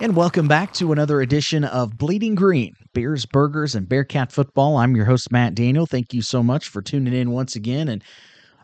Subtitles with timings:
[0.00, 4.78] And welcome back to another edition of Bleeding Green Beers, Burgers, and Bearcat Football.
[4.78, 5.84] I'm your host, Matt Daniel.
[5.84, 7.86] Thank you so much for tuning in once again.
[7.86, 8.02] And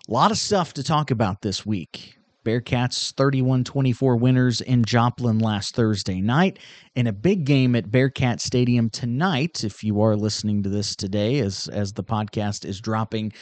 [0.08, 2.14] a lot of stuff to talk about this week.
[2.42, 6.58] Bearcats 31 24 winners in Joplin last Thursday night,
[6.94, 9.62] and a big game at Bearcat Stadium tonight.
[9.62, 13.34] If you are listening to this today, as, as the podcast is dropping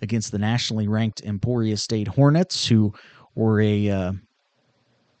[0.00, 2.94] against the nationally ranked Emporia State Hornets, who
[3.34, 4.12] were a uh,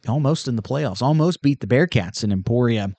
[0.08, 2.90] almost in the playoffs, almost beat the Bearcats in Emporia.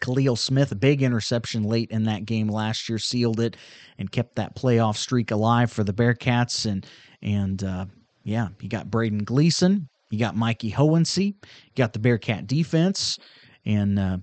[0.00, 3.56] Khalil Smith, a big interception late in that game last year, sealed it
[3.98, 6.66] and kept that playoff streak alive for the Bearcats.
[6.66, 6.86] And
[7.22, 7.86] and uh,
[8.22, 13.18] yeah, you got Braden Gleason, you got Mikey Hohensee, you got the Bearcat defense,
[13.66, 14.18] and uh,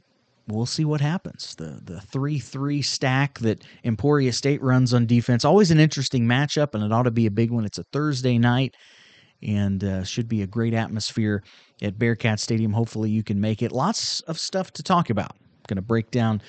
[0.47, 1.55] we'll see what happens.
[1.55, 6.73] The the three three stack that Emporia State runs on defense, always an interesting matchup,
[6.73, 7.65] and it ought to be a big one.
[7.65, 8.75] It's a Thursday night
[9.43, 11.43] and uh, should be a great atmosphere
[11.81, 12.73] at Bearcat Stadium.
[12.73, 13.71] Hopefully, you can make it.
[13.71, 15.35] Lots of stuff to talk about.
[15.67, 16.41] Going to break down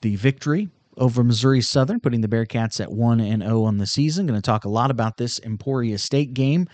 [0.00, 4.26] the victory over Missouri Southern, putting the Bearcats at 1 and 0 on the season.
[4.26, 6.68] Going to talk a lot about this Emporia State game.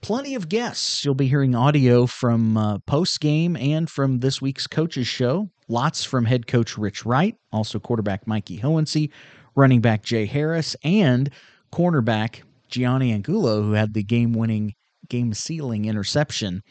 [0.00, 1.04] Plenty of guests.
[1.04, 5.50] You'll be hearing audio from uh, post game and from this week's coaches show.
[5.68, 9.10] Lots from head coach Rich Wright, also quarterback Mikey Hohensee,
[9.54, 11.30] running back Jay Harris, and
[11.72, 14.74] cornerback Jianni Angulo, who had the game-winning,
[15.08, 16.62] game-sealing interception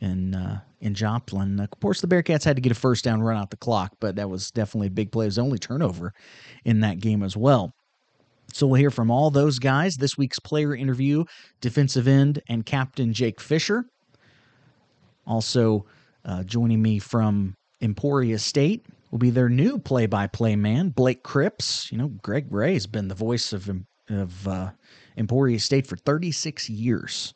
[0.00, 1.60] in uh, in Joplin.
[1.60, 4.16] Of course, the Bearcats had to get a first down, run out the clock, but
[4.16, 5.24] that was definitely a big play.
[5.24, 6.12] It was the only turnover
[6.64, 7.72] in that game as well.
[8.52, 9.96] So we'll hear from all those guys.
[9.96, 11.24] This week's player interview,
[11.60, 13.84] defensive end and captain Jake Fisher.
[15.26, 15.86] Also
[16.24, 21.90] uh, joining me from Emporia State will be their new play-by-play man, Blake Cripps.
[21.92, 23.70] You know, Greg Ray has been the voice of
[24.08, 24.70] of uh,
[25.16, 27.34] Emporia State for 36 years.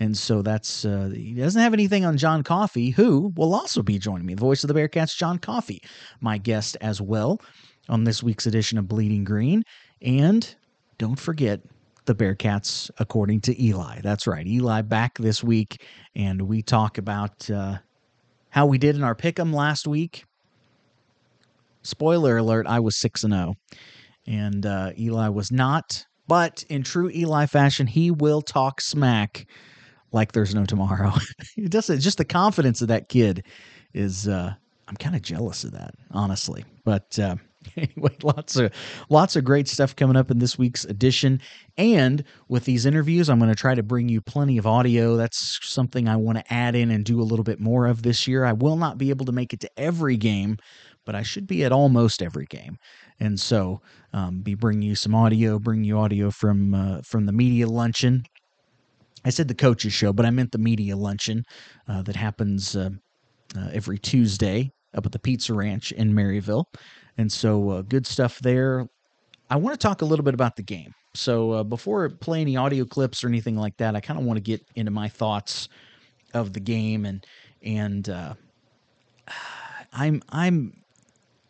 [0.00, 3.98] And so that's uh, he doesn't have anything on John Coffey, who will also be
[3.98, 4.34] joining me.
[4.34, 5.82] The voice of the Bearcats, John Coffey,
[6.20, 7.40] my guest as well
[7.88, 9.64] on this week's edition of Bleeding Green.
[10.00, 10.54] And
[10.98, 11.60] don't forget
[12.04, 14.00] the Bearcats, according to Eli.
[14.02, 15.84] That's right, Eli back this week,
[16.14, 17.78] and we talk about uh,
[18.50, 20.24] how we did in our pick'em last week.
[21.82, 23.76] Spoiler alert: I was six and zero, oh,
[24.26, 26.04] and uh, Eli was not.
[26.28, 29.46] But in true Eli fashion, he will talk smack
[30.12, 31.12] like there's no tomorrow.
[31.56, 33.44] it doesn't just the confidence of that kid
[33.94, 34.54] is uh
[34.86, 36.64] I'm kind of jealous of that, honestly.
[36.84, 37.36] But uh
[37.76, 38.72] anyway, lots of
[39.08, 41.40] lots of great stuff coming up in this week's edition.
[41.76, 45.16] And with these interviews, I'm going to try to bring you plenty of audio.
[45.16, 48.26] That's something I want to add in and do a little bit more of this
[48.26, 48.44] year.
[48.44, 50.58] I will not be able to make it to every game,
[51.08, 52.76] but I should be at almost every game.
[53.18, 53.80] And so,
[54.12, 58.24] um, be bringing you some audio, bring you audio from uh, from the media luncheon.
[59.24, 61.44] I said the coaches show, but I meant the media luncheon
[61.88, 62.90] uh, that happens uh,
[63.56, 66.64] uh every Tuesday up at the Pizza Ranch in Maryville.
[67.16, 68.86] And so, uh, good stuff there.
[69.48, 70.92] I want to talk a little bit about the game.
[71.14, 74.26] So, uh, before I play any audio clips or anything like that, I kind of
[74.26, 75.70] want to get into my thoughts
[76.34, 77.24] of the game and
[77.62, 78.10] and
[79.94, 80.74] I'm I'm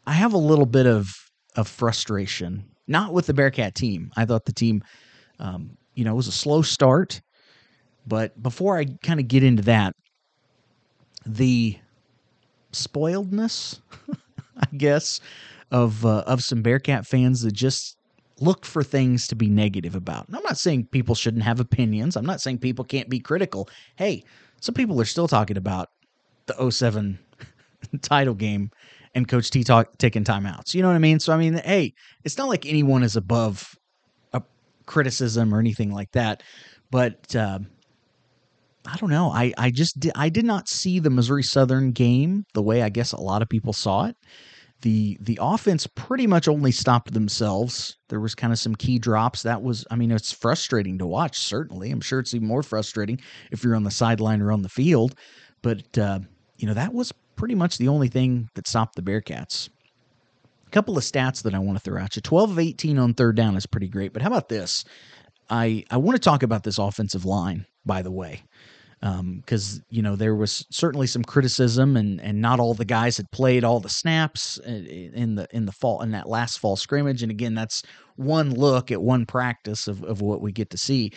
[0.08, 1.14] I have a little bit of
[1.54, 4.10] of frustration, not with the Bearcat team.
[4.16, 4.82] I thought the team,
[5.38, 7.20] um, you know, was a slow start.
[8.06, 9.94] But before I kind of get into that,
[11.26, 11.76] the
[12.72, 13.80] spoiledness,
[14.56, 15.20] I guess,
[15.70, 17.98] of uh, of some Bearcat fans that just
[18.40, 20.26] look for things to be negative about.
[20.26, 22.16] And I'm not saying people shouldn't have opinions.
[22.16, 23.68] I'm not saying people can't be critical.
[23.96, 24.24] Hey,
[24.62, 25.90] some people are still talking about
[26.46, 27.18] the 07
[28.00, 28.70] title game
[29.14, 30.74] and Coach T talk, taking timeouts.
[30.74, 31.20] You know what I mean?
[31.20, 31.92] So I mean, hey,
[32.24, 33.74] it's not like anyone is above
[34.32, 34.42] a
[34.86, 36.42] criticism or anything like that,
[36.90, 37.58] but uh,
[38.86, 39.30] I don't know.
[39.30, 43.12] I I just I did not see the Missouri Southern game the way I guess
[43.12, 44.16] a lot of people saw it.
[44.82, 47.96] The the offense pretty much only stopped themselves.
[48.08, 49.42] There was kind of some key drops.
[49.42, 51.38] That was I mean, it's frustrating to watch.
[51.38, 53.20] Certainly, I'm sure it's even more frustrating
[53.50, 55.16] if you're on the sideline or on the field.
[55.62, 56.20] But uh,
[56.56, 59.70] you know that was pretty much the only thing that stopped the Bearcats.
[60.66, 63.14] A couple of stats that I want to throw at you 12 of 18 on
[63.14, 64.84] third down is pretty great, but how about this?
[65.48, 68.42] I, I want to talk about this offensive line, by the way,
[69.00, 73.16] because um, you know there was certainly some criticism, and and not all the guys
[73.16, 76.76] had played all the snaps uh, in the in the fall in that last fall
[76.76, 77.22] scrimmage.
[77.22, 77.82] And again, that's
[78.16, 81.12] one look at one practice of of what we get to see.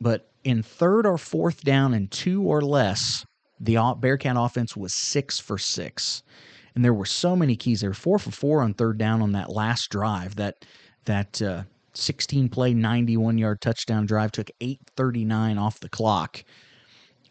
[0.00, 3.25] But in third or fourth down and two or less,
[3.60, 6.22] the Bearcat offense was six for six.
[6.74, 7.80] And there were so many keys.
[7.80, 10.36] They were four for four on third down on that last drive.
[10.36, 10.54] That
[11.06, 11.62] that uh,
[11.94, 16.44] 16 play, 91 yard touchdown drive took 8:39 off the clock.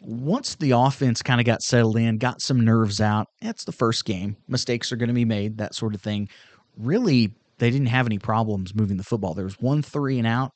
[0.00, 4.04] once the offense kind of got settled in, got some nerves out, that's the first
[4.04, 4.36] game.
[4.46, 6.28] Mistakes are going to be made, that sort of thing.
[6.76, 9.34] Really, they didn't have any problems moving the football.
[9.34, 10.52] There was one three and out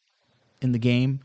[0.60, 1.20] in the game,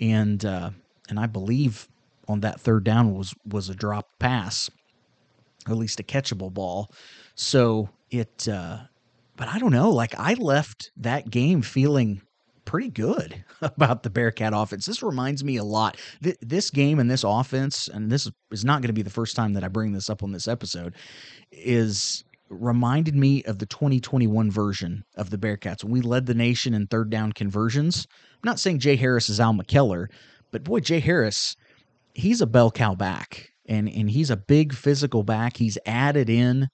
[0.00, 0.70] and uh,
[1.08, 1.88] and I believe
[2.32, 4.70] on that third down was was a drop pass,
[5.66, 6.90] at least a catchable ball.
[7.34, 8.78] So it, uh,
[9.36, 9.90] but I don't know.
[9.90, 12.22] Like I left that game feeling
[12.64, 14.86] pretty good about the Bearcat offense.
[14.86, 15.96] This reminds me a lot.
[16.22, 19.36] Th- this game and this offense, and this is not going to be the first
[19.36, 20.94] time that I bring this up on this episode,
[21.50, 26.74] is reminded me of the 2021 version of the Bearcats when we led the nation
[26.74, 28.06] in third down conversions.
[28.34, 30.08] I'm not saying Jay Harris is Al McKeller,
[30.50, 31.56] but boy, Jay Harris,
[32.14, 35.56] he's a bell cow back, and and he's a big physical back.
[35.56, 36.68] He's added in.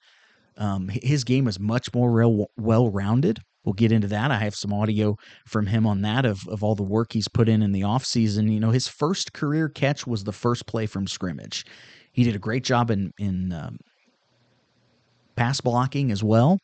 [0.57, 3.39] Um, his game is much more real, well rounded.
[3.65, 4.31] We'll get into that.
[4.31, 7.49] I have some audio from him on that of, of all the work he's put
[7.49, 8.51] in in the offseason.
[8.51, 11.65] You know, his first career catch was the first play from scrimmage.
[12.13, 13.79] He did a great job in in um,
[15.37, 16.59] pass blocking as well.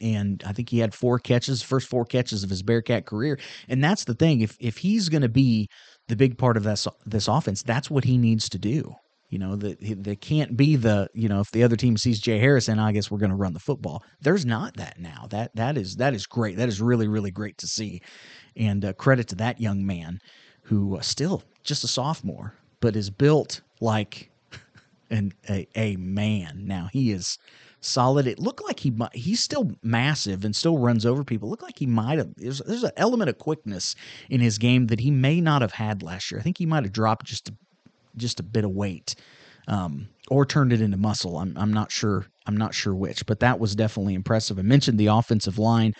[0.00, 3.38] And I think he had four catches, first four catches of his Bearcat career.
[3.68, 4.40] And that's the thing.
[4.40, 5.68] If if he's going to be
[6.08, 8.94] the big part of this this offense, that's what he needs to do.
[9.30, 12.38] You know, that they can't be the you know if the other team sees Jay
[12.38, 14.02] Harrison, I guess we're going to run the football.
[14.20, 15.26] There's not that now.
[15.30, 16.56] That that is that is great.
[16.56, 18.00] That is really really great to see,
[18.56, 20.20] and uh, credit to that young man
[20.62, 24.30] who uh, still just a sophomore, but is built like
[25.10, 26.62] an a, a man.
[26.64, 27.38] Now he is
[27.80, 28.26] solid.
[28.26, 31.48] It looked like he he's still massive and still runs over people.
[31.48, 32.34] Looked like he might have.
[32.36, 33.94] There's, there's an element of quickness
[34.30, 36.40] in his game that he may not have had last year.
[36.40, 37.54] I think he might have dropped just a,
[38.16, 39.14] just a bit of weight,
[39.68, 41.38] um, or turned it into muscle.
[41.38, 42.26] I'm I'm not sure.
[42.46, 44.58] I'm not sure which, but that was definitely impressive.
[44.58, 45.92] I mentioned the offensive line.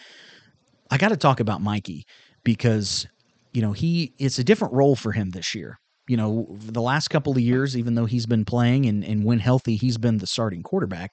[0.91, 2.05] I got to talk about Mikey
[2.45, 3.06] because
[3.53, 5.79] you know he it's a different role for him this year
[6.09, 9.39] you know, the last couple of years, even though he's been playing and, and when
[9.39, 11.12] healthy, he's been the starting quarterback.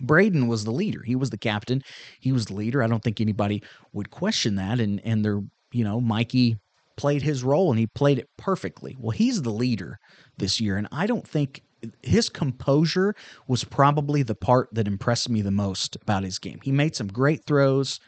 [0.00, 1.02] Braden was the leader.
[1.02, 1.82] He was the captain.
[2.20, 2.82] He was the leader.
[2.82, 3.62] I don't think anybody
[3.92, 4.78] would question that.
[4.78, 5.40] And and they're,
[5.72, 6.58] you know, Mikey
[6.96, 8.96] played his role and he played it perfectly.
[8.98, 9.98] Well, he's the leader
[10.36, 10.76] this year.
[10.76, 11.62] And I don't think
[12.02, 13.14] his composure
[13.46, 16.58] was probably the part that impressed me the most about his game.
[16.62, 18.00] He made some great throws,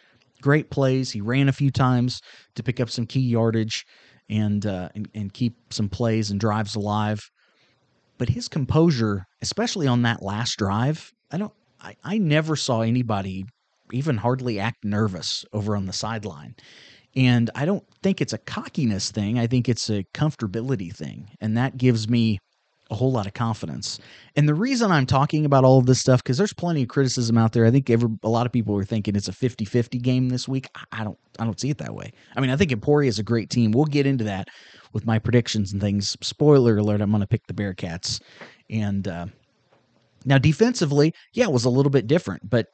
[0.42, 1.10] great plays.
[1.10, 2.20] He ran a few times
[2.56, 3.86] to pick up some key yardage
[4.30, 7.20] and, uh, and and keep some plays and drives alive.
[8.16, 11.52] But his composure, especially on that last drive, I don't.
[11.82, 13.46] I, I never saw anybody
[13.92, 16.54] even hardly act nervous over on the sideline.
[17.16, 19.38] And I don't think it's a cockiness thing.
[19.38, 21.30] I think it's a comfortability thing.
[21.40, 22.38] And that gives me
[22.90, 24.00] a whole lot of confidence.
[24.36, 27.38] And the reason I'm talking about all of this stuff, because there's plenty of criticism
[27.38, 27.64] out there.
[27.64, 30.48] I think every, a lot of people are thinking it's a 50 50 game this
[30.48, 30.68] week.
[30.92, 32.12] I don't, I don't see it that way.
[32.36, 33.70] I mean, I think Emporia is a great team.
[33.70, 34.48] We'll get into that
[34.92, 36.16] with my predictions and things.
[36.20, 38.20] Spoiler alert, I'm going to pick the Bearcats.
[38.68, 39.26] And uh,
[40.24, 42.66] now defensively, yeah, it was a little bit different, but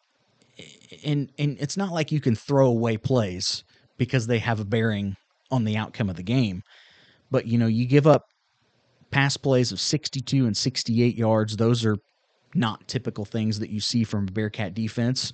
[1.05, 3.65] and and it's not like you can throw away plays
[3.99, 5.17] because they have a bearing
[5.51, 6.63] on the outcome of the game.
[7.31, 8.25] But you know, you give up
[9.11, 11.57] pass plays of 62 and 68 yards.
[11.57, 11.97] Those are
[12.55, 15.33] not typical things that you see from Bearcat defense.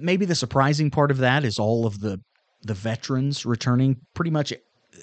[0.00, 2.20] Maybe the surprising part of that is all of the
[2.62, 3.96] the veterans returning.
[4.14, 4.52] Pretty much,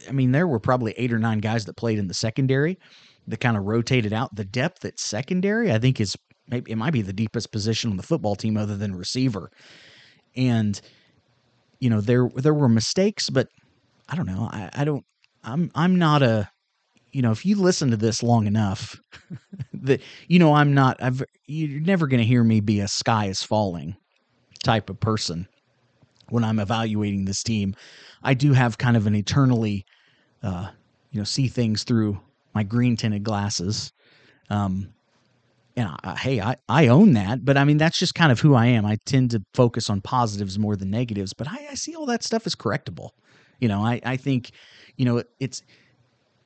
[0.08, 2.78] I mean, there were probably eight or nine guys that played in the secondary
[3.28, 4.36] that kind of rotated out.
[4.36, 6.18] The depth at secondary, I think, is
[6.50, 9.50] maybe it might be the deepest position on the football team other than receiver.
[10.36, 10.80] And
[11.80, 13.48] you know, there there were mistakes, but
[14.10, 14.50] I don't know.
[14.52, 15.06] I, I don't.
[15.44, 16.50] I'm I'm not a
[17.14, 19.00] you know, if you listen to this long enough,
[19.74, 21.02] that you know, I'm not.
[21.02, 23.96] I've you're never going to hear me be a sky is falling
[24.64, 25.48] type of person
[26.30, 27.76] when I'm evaluating this team.
[28.24, 29.86] I do have kind of an eternally,
[30.42, 30.70] uh,
[31.12, 32.20] you know, see things through
[32.56, 33.92] my green tinted glasses.
[34.50, 34.94] Um,
[35.76, 38.56] and I, hey, I, I own that, but I mean, that's just kind of who
[38.56, 38.86] I am.
[38.86, 42.24] I tend to focus on positives more than negatives, but I, I see all that
[42.24, 43.10] stuff as correctable.
[43.60, 44.52] You know, I, I think,
[44.98, 45.64] you know, it's,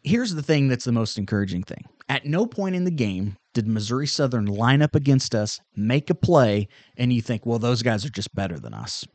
[0.07, 1.83] here's the thing that's the most encouraging thing.
[2.09, 6.15] At no point in the game did Missouri Southern line up against us, make a
[6.15, 9.05] play, and you think, well, those guys are just better than us.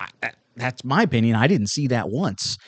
[0.00, 1.36] I, that's my opinion.
[1.36, 2.58] I didn't see that once.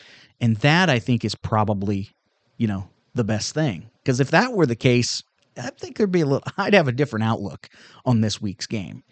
[0.41, 2.11] And that I think is probably,
[2.59, 3.91] you know, the best thing.
[4.03, 5.23] Because if that were the case,
[5.57, 7.69] I think there'd be a little, I'd have a different outlook
[8.05, 9.03] on this week's game.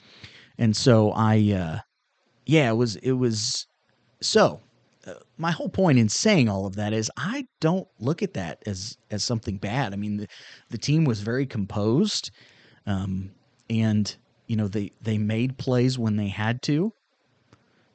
[0.58, 1.78] And so I, uh,
[2.46, 3.66] yeah, it was, it was,
[4.20, 4.60] so
[5.37, 8.97] my whole point in saying all of that is I don't look at that as,
[9.11, 9.92] as something bad.
[9.92, 10.28] I mean, the,
[10.71, 12.30] the team was very composed.
[12.87, 13.30] Um,
[13.68, 14.14] and,
[14.47, 16.92] you know, they, they made plays when they had to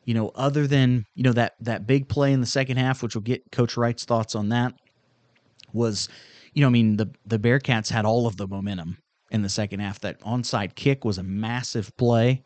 [0.07, 3.13] you know, other than you know that that big play in the second half, which
[3.13, 4.73] will get Coach Wright's thoughts on that,
[5.73, 6.07] was
[6.53, 8.97] you know, I mean, the the Bearcats had all of the momentum
[9.31, 9.99] in the second half.
[9.99, 12.41] That onside kick was a massive play.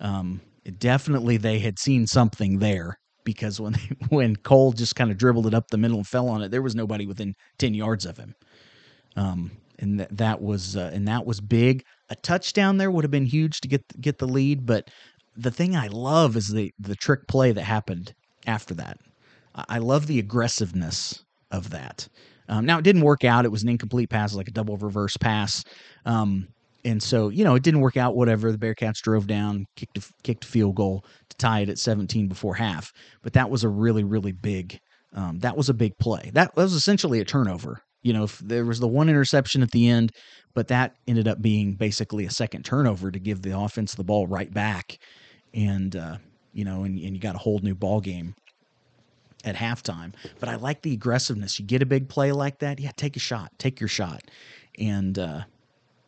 [0.00, 0.40] Um,
[0.78, 5.46] definitely, they had seen something there because when they, when Cole just kind of dribbled
[5.46, 8.16] it up the middle and fell on it, there was nobody within ten yards of
[8.16, 8.34] him.
[9.16, 11.84] Um, and that that was uh, and that was big.
[12.08, 14.90] A touchdown there would have been huge to get get the lead, but
[15.36, 18.14] the thing I love is the the trick play that happened
[18.46, 18.98] after that.
[19.68, 22.08] I love the aggressiveness of that.
[22.48, 23.44] Um, now it didn't work out.
[23.44, 25.64] It was an incomplete pass, like a double reverse pass.
[26.04, 26.48] Um,
[26.86, 28.14] and so, you know, it didn't work out.
[28.14, 28.52] Whatever.
[28.52, 32.28] The Bearcats drove down, kicked a, kicked a field goal to tie it at 17
[32.28, 32.92] before half.
[33.22, 34.78] But that was a really, really big.
[35.12, 36.30] Um, that was a big play.
[36.34, 37.80] That was essentially a turnover.
[38.02, 40.12] You know, there was the one interception at the end,
[40.54, 44.28] but that ended up being basically a second turnover to give the offense the ball
[44.28, 44.96] right back,
[45.52, 46.18] and uh,
[46.52, 48.34] you know, and, and you got a whole new ball game
[49.44, 50.12] at halftime.
[50.38, 51.58] But I like the aggressiveness.
[51.58, 54.22] You get a big play like that, yeah, take a shot, take your shot,
[54.78, 55.40] and uh,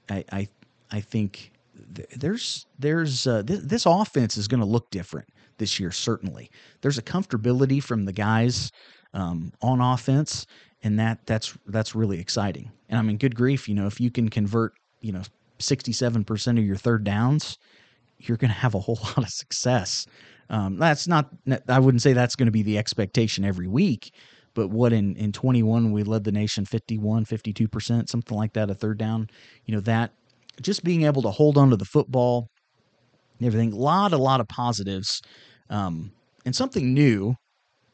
[0.08, 0.49] I, I
[0.90, 1.52] I think
[1.95, 5.28] th- there's there's uh, th- this offense is going to look different
[5.59, 5.90] this year.
[5.90, 8.73] Certainly, there's a comfortability from the guys
[9.14, 10.47] um, on offense,
[10.83, 12.71] and that that's that's really exciting.
[12.88, 15.23] And I mean, good grief, you know, if you can convert, you know,
[15.59, 17.59] 67% of your third downs,
[18.18, 20.07] you're going to have a whole lot of success.
[20.50, 21.28] Um, that's not,
[21.68, 24.14] I wouldn't say that's going to be the expectation every week,
[24.54, 28.75] but what in, in 21, we led the nation 51, 52%, something like that, a
[28.75, 29.28] third down.
[29.66, 30.12] You know, that
[30.62, 32.49] just being able to hold on to the football,
[33.43, 35.21] everything, a lot, a lot of positives.
[35.71, 36.12] Um,
[36.45, 37.35] and something new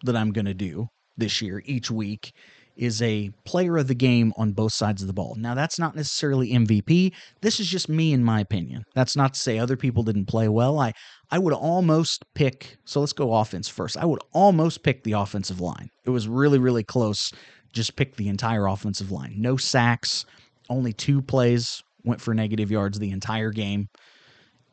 [0.04, 2.33] that I'm going to do this year each week
[2.76, 5.37] is a player of the game on both sides of the ball.
[5.38, 7.12] Now, that's not necessarily MVP.
[7.40, 8.83] This is just me, in my opinion.
[8.94, 10.80] That's not to say other people didn't play well.
[10.80, 10.92] I,
[11.30, 13.97] I would almost pick, so let's go offense first.
[13.97, 15.88] I would almost pick the offensive line.
[16.04, 17.33] It was really, really close.
[17.73, 19.35] Just pick the entire offensive line.
[19.37, 20.26] No sacks,
[20.68, 23.88] only two plays went for negative yards the entire game.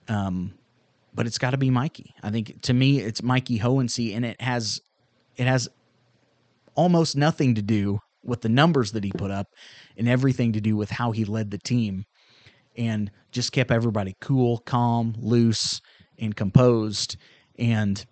[0.07, 0.53] Um,
[1.13, 2.13] but it's got to be Mikey.
[2.23, 4.79] I think to me, it's Mikey Hohensee, and it has
[5.37, 5.67] it has
[6.75, 9.47] almost nothing to do with the numbers that he put up
[9.97, 12.03] and everything to do with how he led the team
[12.77, 15.81] and just kept everybody cool, calm, loose,
[16.19, 17.17] and composed.
[17.57, 18.03] And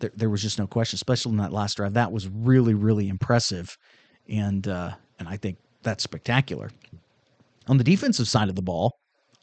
[0.00, 1.94] there, there was just no question, especially in that last drive.
[1.94, 3.76] That was really, really impressive.
[4.28, 6.70] And, uh, and I think that's spectacular.
[7.68, 8.92] On the defensive side of the ball,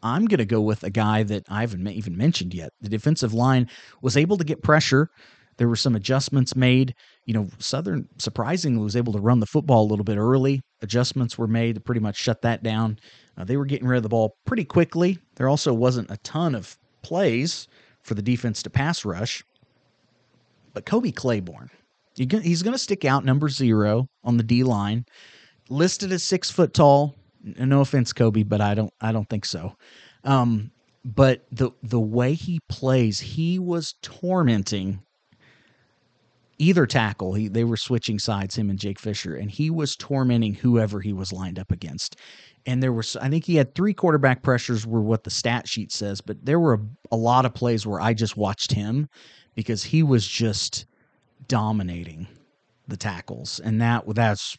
[0.02, 2.70] I'm going to go with a guy that I haven't even mentioned yet.
[2.82, 3.70] The defensive line
[4.02, 5.10] was able to get pressure
[5.58, 6.96] there were some adjustments made.
[7.26, 10.62] You know, Southern surprisingly was able to run the football a little bit early.
[10.82, 12.98] Adjustments were made to pretty much shut that down.
[13.38, 15.18] Uh, they were getting rid of the ball pretty quickly.
[15.36, 17.68] There also wasn't a ton of plays
[18.02, 19.44] for the defense to pass rush.
[20.74, 21.70] But Kobe Claiborne,
[22.16, 25.06] he's going to stick out number zero on the D line,
[25.70, 27.16] listed as six foot tall.
[27.44, 29.76] No offense, Kobe, but I don't I don't think so.
[30.24, 30.72] Um,
[31.04, 35.02] but the the way he plays, he was tormenting
[36.60, 37.34] either tackle.
[37.34, 41.14] He, they were switching sides, him and Jake Fisher, and he was tormenting whoever he
[41.14, 42.16] was lined up against.
[42.66, 45.92] And there was, I think he had three quarterback pressures, were what the stat sheet
[45.92, 46.80] says, but there were a,
[47.12, 49.10] a lot of plays where I just watched him
[49.56, 50.86] because he was just
[51.48, 52.28] dominating
[52.88, 54.58] the tackles, and that that's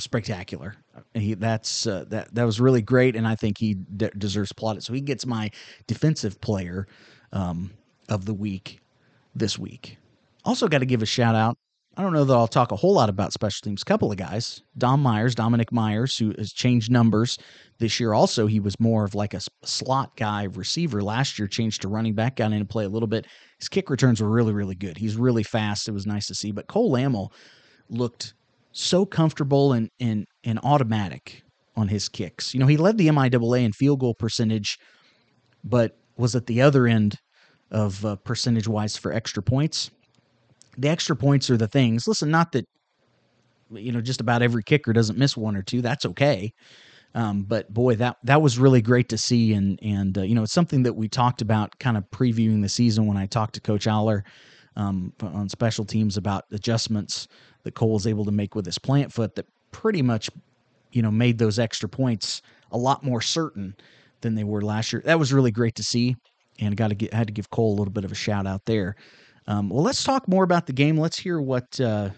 [0.00, 0.74] spectacular.
[1.14, 4.86] He, that's uh, that that was really great, and I think he de- deserves plaudits.
[4.86, 5.50] So he gets my
[5.86, 6.86] defensive player
[7.32, 7.70] um,
[8.08, 8.80] of the week
[9.34, 9.96] this week.
[10.44, 11.56] Also, got to give a shout out.
[11.96, 13.82] I don't know that I'll talk a whole lot about special teams.
[13.82, 17.36] Couple of guys, Dom Myers, Dominic Myers, who has changed numbers
[17.78, 18.14] this year.
[18.14, 22.14] Also, he was more of like a slot guy receiver last year, changed to running
[22.14, 23.26] back, got into play a little bit.
[23.58, 24.96] His kick returns were really, really good.
[24.96, 25.88] He's really fast.
[25.88, 26.52] It was nice to see.
[26.52, 27.32] But Cole Lamel
[27.88, 28.34] looked
[28.72, 31.42] so comfortable and and and automatic
[31.76, 32.54] on his kicks.
[32.54, 34.78] You know, he led the MIAA in field goal percentage,
[35.64, 37.16] but was at the other end
[37.70, 39.90] of uh, percentage wise for extra points
[40.78, 42.06] the extra points are the things.
[42.06, 42.66] Listen, not that
[43.70, 45.82] you know just about every kicker doesn't miss one or two.
[45.82, 46.52] That's okay.
[47.14, 50.42] Um, but boy, that that was really great to see, and and uh, you know
[50.42, 53.60] it's something that we talked about, kind of previewing the season when I talked to
[53.60, 54.24] Coach Aller
[54.76, 57.28] um, on special teams about adjustments
[57.64, 60.30] that Cole was able to make with his plant foot that pretty much
[60.92, 63.74] you know made those extra points a lot more certain
[64.20, 65.02] than they were last year.
[65.04, 66.16] That was really great to see,
[66.58, 68.64] and got to get had to give Cole a little bit of a shout out
[68.66, 68.96] there.
[69.46, 70.96] Um, well, let's talk more about the game.
[70.96, 72.10] Let's hear what uh,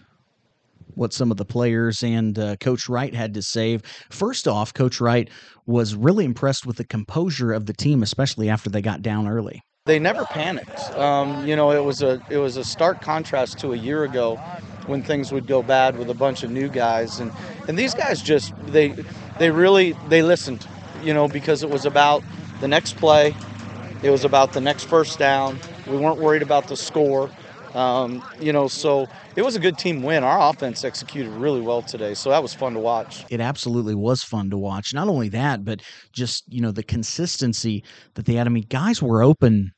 [0.95, 3.79] what some of the players and uh, Coach Wright had to say.
[4.09, 5.29] First off, Coach Wright
[5.65, 9.61] was really impressed with the composure of the team, especially after they got down early.
[9.85, 10.79] They never panicked.
[10.97, 14.37] Um, you know, it was a it was a stark contrast to a year ago
[14.85, 17.33] when things would go bad with a bunch of new guys and
[17.67, 18.95] and these guys just they
[19.39, 20.65] they really they listened,
[21.03, 22.23] you know, because it was about
[22.61, 23.35] the next play,
[24.01, 25.59] it was about the next first down.
[25.85, 27.29] We weren't worried about the score.
[27.75, 30.23] Um, you know, so it was a good team win.
[30.23, 33.25] Our offense executed really well today, so that was fun to watch.
[33.29, 34.93] It absolutely was fun to watch.
[34.93, 35.81] Not only that, but
[36.13, 38.47] just you know the consistency that they had.
[38.47, 39.72] I mean, guys were open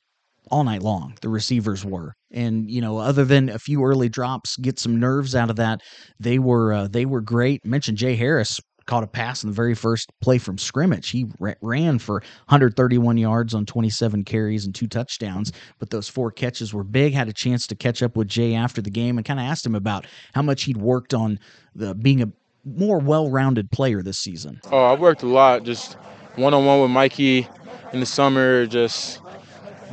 [0.52, 1.18] all night long.
[1.22, 5.36] The receivers were, and you know, other than a few early drops, get some nerves
[5.36, 5.82] out of that.
[6.20, 7.66] They were uh, they were great.
[7.66, 11.10] mentioned Jay Harris caught a pass in the very first play from scrimmage.
[11.10, 12.16] He ran for
[12.48, 17.14] 131 yards on 27 carries and two touchdowns, but those four catches were big.
[17.14, 19.66] Had a chance to catch up with Jay after the game and kind of asked
[19.66, 21.40] him about how much he'd worked on
[21.74, 22.32] the being a
[22.64, 24.60] more well-rounded player this season.
[24.72, 25.94] Oh, I worked a lot, just
[26.36, 27.48] one-on-one with Mikey
[27.94, 29.22] in the summer, just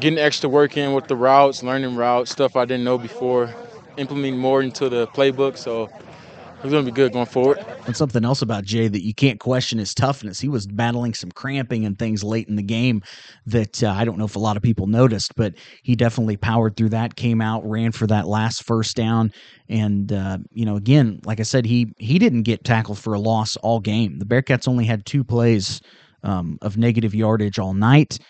[0.00, 3.54] getting extra work in with the routes, learning routes, stuff I didn't know before,
[3.96, 5.56] implementing more into the playbook.
[5.56, 5.90] So
[6.62, 7.64] it's going to be good going forward.
[7.86, 10.38] And something else about Jay that you can't question his toughness.
[10.38, 13.02] He was battling some cramping and things late in the game
[13.46, 16.76] that uh, I don't know if a lot of people noticed, but he definitely powered
[16.76, 19.32] through that, came out, ran for that last first down.
[19.68, 23.20] And, uh, you know, again, like I said, he, he didn't get tackled for a
[23.20, 24.20] loss all game.
[24.20, 25.80] The Bearcats only had two plays
[26.22, 28.20] um, of negative yardage all night.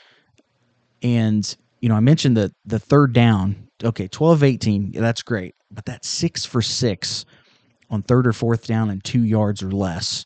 [1.03, 3.69] And, you know, I mentioned the, the third down.
[3.83, 5.55] Okay, 12 18, that's great.
[5.71, 7.25] But that six for six
[7.91, 10.25] on third or fourth down and two yards or less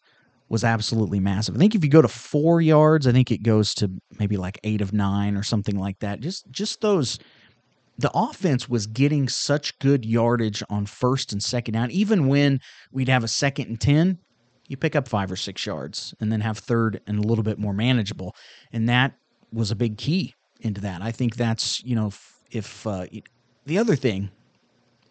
[0.49, 1.57] was absolutely massive.
[1.57, 4.61] I think if you go to four yards, I think it goes to maybe like
[4.63, 6.21] eight of nine or something like that.
[6.21, 7.19] Just just those
[7.99, 11.91] the offense was getting such good yardage on first and second down.
[11.91, 12.61] Even when
[12.93, 14.19] we'd have a second and ten,
[14.69, 17.59] you pick up five or six yards and then have third and a little bit
[17.59, 18.37] more manageable.
[18.73, 19.15] And that
[19.53, 21.03] was a big key into that.
[21.03, 23.07] I think that's, you know, if, if uh,
[23.67, 24.31] the other thing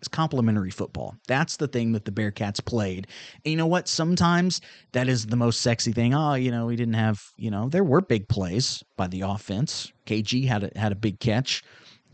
[0.02, 1.16] is complementary football.
[1.28, 3.08] That's the thing that the Bearcats played.
[3.44, 3.88] And you know what?
[3.88, 4.62] Sometimes
[4.92, 6.14] that is the most sexy thing.
[6.14, 9.92] Oh, you know, we didn't have, you know, there were big plays by the offense.
[10.06, 11.64] KG had a, had a big catch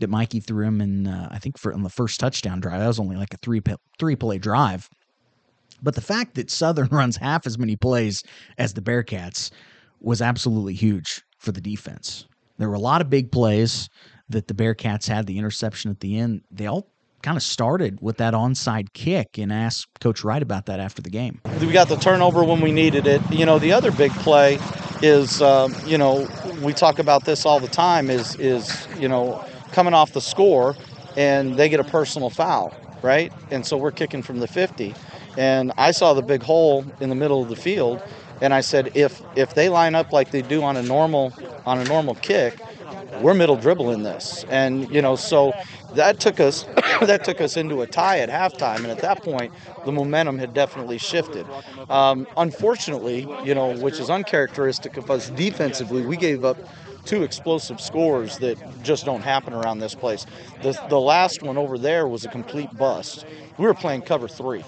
[0.00, 2.80] that Mikey threw him in, uh, I think, for on the first touchdown drive.
[2.80, 3.60] That was only like a three
[3.98, 4.88] three play drive.
[5.82, 8.22] But the fact that Southern runs half as many plays
[8.58, 9.50] as the Bearcats
[10.00, 12.26] was absolutely huge for the defense.
[12.62, 13.90] There were a lot of big plays
[14.28, 15.26] that the Bearcats had.
[15.26, 19.52] The interception at the end, they all kind of started with that onside kick and
[19.52, 21.40] asked Coach Wright about that after the game.
[21.60, 23.20] We got the turnover when we needed it.
[23.32, 24.60] You know, the other big play
[25.02, 26.28] is, um, you know,
[26.62, 30.76] we talk about this all the time is, is, you know, coming off the score
[31.16, 32.72] and they get a personal foul,
[33.02, 33.32] right?
[33.50, 34.94] And so we're kicking from the 50.
[35.36, 38.00] And I saw the big hole in the middle of the field
[38.42, 41.32] and I said if if they line up like they do on a normal
[41.64, 42.60] on a normal kick,
[43.20, 44.44] we're middle dribbling this.
[44.50, 45.52] And you know, so
[45.94, 46.64] that took us
[47.00, 49.52] that took us into a tie at halftime, and at that point,
[49.84, 51.46] the momentum had definitely shifted.
[51.88, 56.58] Um, unfortunately, you know, which is uncharacteristic of us defensively, we gave up
[57.04, 60.26] two explosive scores that just don't happen around this place.
[60.62, 63.24] The, the last one over there was a complete bust.
[63.58, 64.64] We were playing cover three.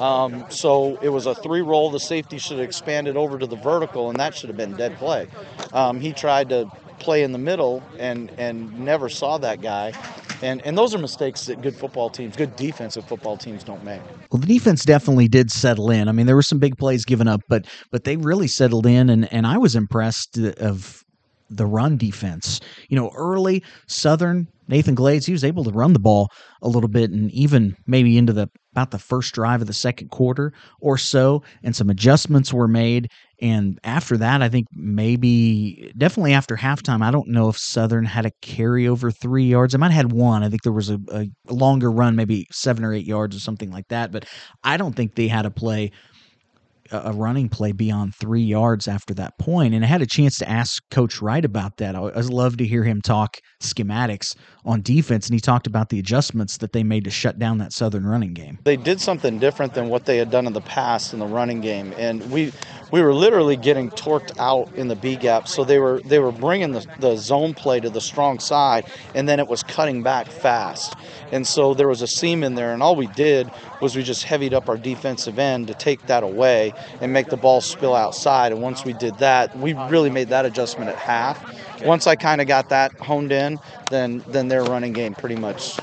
[0.00, 1.90] Um, so it was a three roll.
[1.90, 4.96] The safety should have expanded over to the vertical, and that should have been dead
[4.96, 5.28] play.
[5.72, 9.92] Um, he tried to play in the middle and and never saw that guy.
[10.42, 14.02] And and those are mistakes that good football teams, good defensive football teams don't make.
[14.30, 16.08] Well, the defense definitely did settle in.
[16.08, 19.08] I mean, there were some big plays given up, but but they really settled in
[19.08, 21.02] and and I was impressed of
[21.48, 22.60] the run defense.
[22.88, 26.28] You know, early Southern Nathan Glades, he was able to run the ball
[26.62, 30.10] a little bit and even maybe into the about the first drive of the second
[30.10, 33.10] quarter or so, and some adjustments were made.
[33.40, 38.26] And after that, I think maybe definitely after halftime, I don't know if Southern had
[38.26, 39.74] a carry over three yards.
[39.74, 40.42] I might have had one.
[40.42, 43.70] I think there was a, a longer run, maybe seven or eight yards or something
[43.70, 44.12] like that.
[44.12, 44.26] But
[44.62, 45.90] I don't think they had a play
[46.90, 49.74] a running play beyond three yards after that point.
[49.74, 51.94] And I had a chance to ask Coach Wright about that.
[51.94, 55.28] I would love to hear him talk schematics on defense.
[55.28, 58.34] And he talked about the adjustments that they made to shut down that Southern running
[58.34, 58.58] game.
[58.64, 61.60] They did something different than what they had done in the past in the running
[61.60, 61.94] game.
[61.96, 62.52] And we
[62.90, 65.48] we were literally getting torqued out in the B gap.
[65.48, 69.28] So they were they were bringing the, the zone play to the strong side, and
[69.28, 70.96] then it was cutting back fast.
[71.32, 73.50] And so there was a seam in there, and all we did
[73.80, 77.36] was we just heavied up our defensive end to take that away and make the
[77.36, 78.52] ball spill outside.
[78.52, 81.42] And once we did that, we really made that adjustment at half.
[81.84, 83.58] Once I kind of got that honed in,
[83.90, 85.78] then then their running game pretty much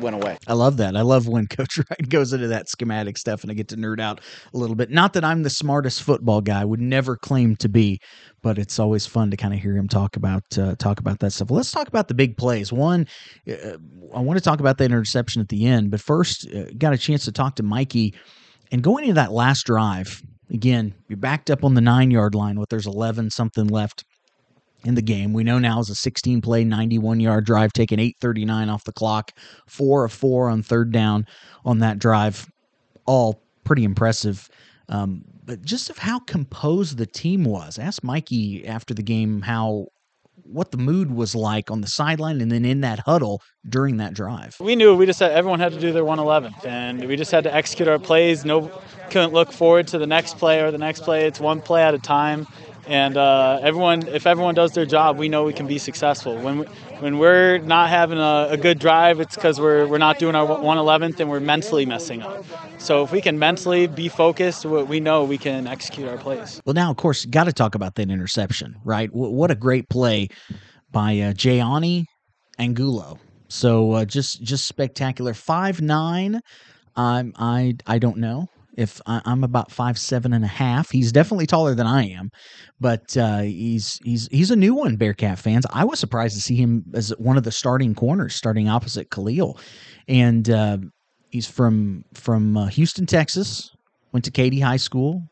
[0.00, 0.38] went away.
[0.46, 0.96] I love that.
[0.96, 4.00] I love when Coach Wright goes into that schematic stuff and I get to nerd
[4.00, 4.20] out
[4.52, 4.90] a little bit.
[4.90, 8.00] Not that I'm the smartest football guy, would never claim to be,
[8.42, 11.32] but it's always fun to kind of hear him talk about uh, talk about that
[11.32, 11.50] stuff.
[11.50, 12.72] Well, let's talk about the big plays.
[12.72, 13.06] One,
[13.48, 13.76] uh,
[14.14, 16.98] I want to talk about the interception at the end, but first, uh, got a
[16.98, 18.14] chance to talk to Mikey,
[18.72, 20.22] and going into that last drive
[20.52, 24.04] Again, you're backed up on the nine yard line with there's 11 something left
[24.84, 25.32] in the game.
[25.32, 29.32] We know now is a 16 play, 91 yard drive, taking 839 off the clock,
[29.66, 31.26] four of four on third down
[31.64, 32.50] on that drive.
[33.06, 34.48] All pretty impressive.
[34.88, 37.78] Um, but just of how composed the team was.
[37.78, 39.86] Ask Mikey after the game how
[40.44, 44.14] what the mood was like on the sideline and then in that huddle during that
[44.14, 44.56] drive.
[44.58, 47.44] We knew we just had everyone had to do their 111th and we just had
[47.44, 48.44] to execute our plays.
[48.44, 48.70] No
[49.10, 51.26] couldn't look forward to the next play or the next play.
[51.26, 52.46] It's one play at a time.
[52.90, 56.36] And uh, everyone, if everyone does their job, we know we can be successful.
[56.36, 56.66] When we,
[56.98, 60.44] when we're not having a, a good drive, it's because we're we're not doing our
[60.44, 62.44] 111th and we're mentally messing up.
[62.78, 66.60] So if we can mentally be focused, we know we can execute our plays.
[66.66, 69.08] Well, now of course, got to talk about that interception, right?
[69.12, 70.26] what a great play
[70.90, 72.06] by uh, Jianni
[72.58, 73.20] Angulo.
[73.46, 75.32] So uh, just just spectacular.
[75.32, 76.40] Five nine.
[76.96, 80.90] I'm I I don't know if I, am about five seven and a half.
[80.90, 82.30] He's definitely taller than I am,
[82.80, 84.96] but uh, he's he's he's a new one.
[84.96, 88.68] Bearcat fans, I was surprised to see him as one of the starting corners, starting
[88.68, 89.58] opposite Khalil,
[90.08, 90.78] and uh,
[91.30, 93.70] he's from from uh, Houston, Texas.
[94.12, 95.22] Went to Katy High School,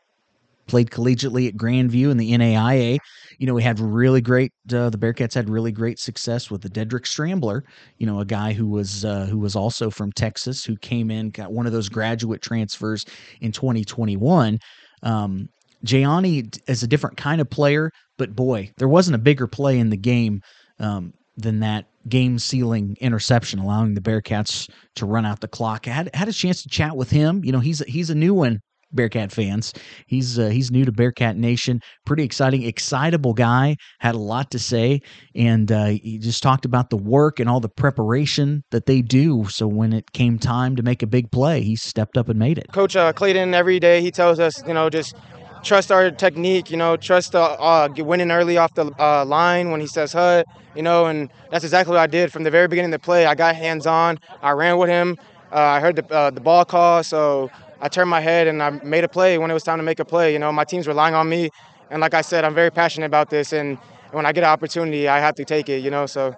[0.69, 2.99] played collegiately at Grandview in the NAIA.
[3.39, 4.53] You know, we had really great.
[4.71, 7.63] Uh, the Bearcats had really great success with the Dedrick Strambler.
[7.97, 11.31] You know, a guy who was uh, who was also from Texas, who came in,
[11.31, 13.05] got one of those graduate transfers
[13.41, 14.59] in 2021.
[15.03, 15.49] Um,
[15.85, 19.89] Jianni is a different kind of player, but boy, there wasn't a bigger play in
[19.89, 20.41] the game
[20.79, 25.87] um, than that game sealing interception, allowing the Bearcats to run out the clock.
[25.87, 27.43] I had had a chance to chat with him.
[27.43, 28.59] You know, he's he's a new one
[28.91, 29.73] Bearcat fans.
[30.07, 31.81] He's uh, he's new to Bearcat Nation.
[32.05, 33.75] Pretty exciting, excitable guy.
[33.99, 35.01] Had a lot to say,
[35.35, 39.45] and uh, he just talked about the work and all the preparation that they do.
[39.49, 42.57] So when it came time to make a big play, he stepped up and made
[42.57, 42.67] it.
[42.71, 45.15] Coach uh, Clayton every day he tells us, you know, just
[45.63, 46.71] trust our technique.
[46.71, 50.47] You know, trust uh, uh winning early off the uh, line when he says hut.
[50.75, 53.25] You know, and that's exactly what I did from the very beginning of the play.
[53.25, 54.19] I got hands on.
[54.41, 55.17] I ran with him.
[55.51, 57.49] Uh, I heard the the ball call, so
[57.81, 59.99] I turned my head and I made a play when it was time to make
[59.99, 60.33] a play.
[60.33, 61.49] You know, my team's relying on me,
[61.89, 63.53] and like I said, I'm very passionate about this.
[63.53, 63.77] And
[64.11, 65.83] when I get an opportunity, I have to take it.
[65.83, 66.35] You know, so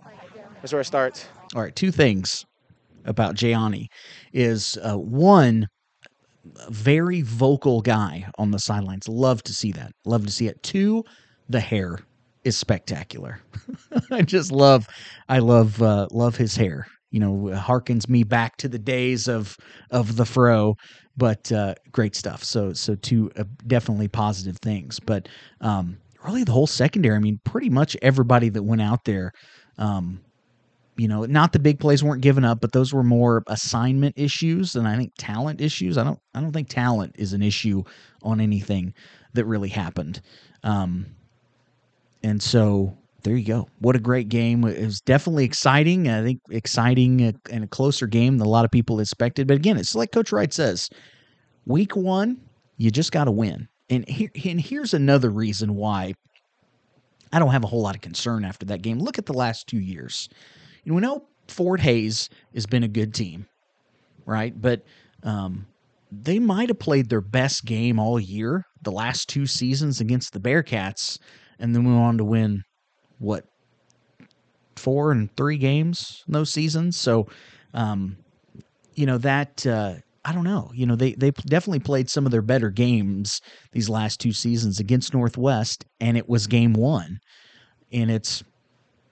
[0.62, 1.28] that's where it starts.
[1.56, 2.46] All right, two things
[3.06, 3.88] about Jianni
[4.34, 5.68] is uh, one
[6.70, 9.08] very vocal guy on the sidelines.
[9.08, 9.92] Love to see that.
[10.06, 10.62] Love to see it.
[10.64, 11.04] Two,
[11.50, 12.00] the hair
[12.44, 13.40] is spectacular.
[14.12, 14.88] I just love,
[15.30, 16.88] I love, uh, love his hair.
[17.12, 19.58] You know, harkens me back to the days of
[19.92, 20.76] of the fro
[21.18, 22.44] but uh, great stuff.
[22.44, 25.28] So so two uh, definitely positive things, but
[25.62, 27.16] um, really the whole secondary.
[27.16, 29.32] I mean, pretty much everybody that went out there.
[29.78, 30.22] Um,
[30.98, 34.76] you know, not the big plays weren't given up, but those were more assignment issues
[34.76, 35.98] and I think talent issues.
[35.98, 37.84] I don't I don't think talent is an issue
[38.22, 38.94] on anything
[39.34, 40.22] that really happened.
[40.64, 41.08] Um,
[42.24, 43.68] and so there you go.
[43.80, 44.64] What a great game.
[44.64, 46.10] It was definitely exciting.
[46.10, 49.48] I think exciting and a closer game than a lot of people expected.
[49.48, 50.90] But again, it's like Coach Wright says
[51.66, 52.42] week one,
[52.78, 53.68] you just got to win.
[53.90, 56.14] And, here, and here's another reason why
[57.32, 59.00] I don't have a whole lot of concern after that game.
[59.00, 60.30] Look at the last two years.
[60.84, 63.46] You know, we know Fort Hays has been a good team,
[64.26, 64.60] right?
[64.60, 64.84] But
[65.24, 65.68] um,
[66.12, 70.40] they might have played their best game all year, the last two seasons against the
[70.40, 71.20] Bearcats,
[71.60, 72.64] and then went on to win
[73.22, 73.46] what
[74.76, 76.98] four and three games in those seasons.
[76.98, 77.28] So,
[77.74, 78.18] um,
[78.96, 80.72] you know that uh, I don't know.
[80.74, 84.80] You know they they definitely played some of their better games these last two seasons
[84.80, 87.20] against Northwest, and it was game one,
[87.92, 88.44] and it's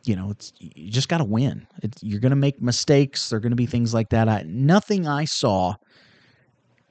[0.04, 1.66] you know it's you just got to win.
[2.02, 3.30] You're going to make mistakes.
[3.30, 4.28] There're going to be things like that.
[4.28, 5.76] I, nothing I saw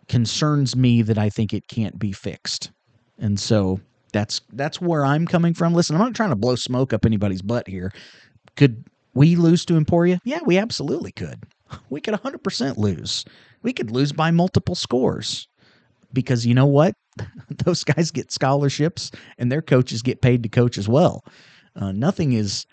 [0.09, 2.71] concerns me that I think it can't be fixed,
[3.19, 3.81] and so
[4.13, 5.75] that's that's where I'm coming from.
[5.75, 7.93] Listen, I'm not trying to blow smoke up anybody's butt here.
[8.57, 10.21] Could we lose to Emporia?
[10.25, 11.45] Yeah, we absolutely could.
[11.91, 13.27] We could 100% lose.
[13.63, 15.49] We could lose by multiple scores.
[16.15, 16.95] Because you know what?
[17.65, 21.25] Those guys get scholarships and their coaches get paid to coach as well.
[21.77, 22.65] Uh, nothing is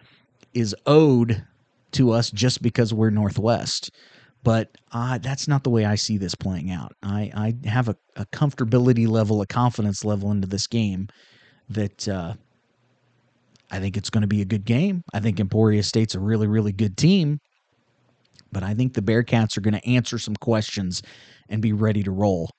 [0.54, 1.44] is owed
[1.92, 3.92] to us just because we're Northwest
[4.46, 6.94] but uh, that's not the way I see this playing out.
[7.02, 11.08] I, I have a, a comfortability level, a confidence level into this game
[11.70, 12.36] that uh,
[13.72, 15.04] I think it's going to be a good game.
[15.16, 17.40] I think Emporia State's a really, really good team,
[18.52, 21.02] but I think the Bearcats are going to answer some questions
[21.50, 22.52] and be ready to roll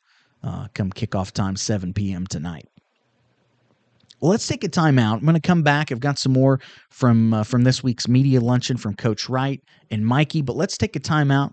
[0.43, 2.27] uh, come kickoff time, 7 p.m.
[2.27, 2.67] tonight.
[4.21, 5.19] Well, let's take a timeout.
[5.19, 5.93] I'm going to come back.
[5.93, 6.59] I've got some more
[6.91, 10.97] from uh, from this week's media luncheon from Coach Wright and Mikey, but let's take
[10.97, 11.53] a timeout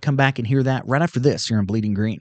[0.00, 2.20] Come back and hear that right after this here on Bleeding Green.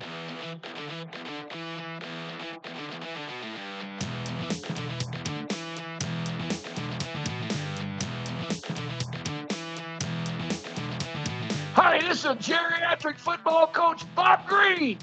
[11.73, 14.97] Hi, this is geriatric football coach Bob Green,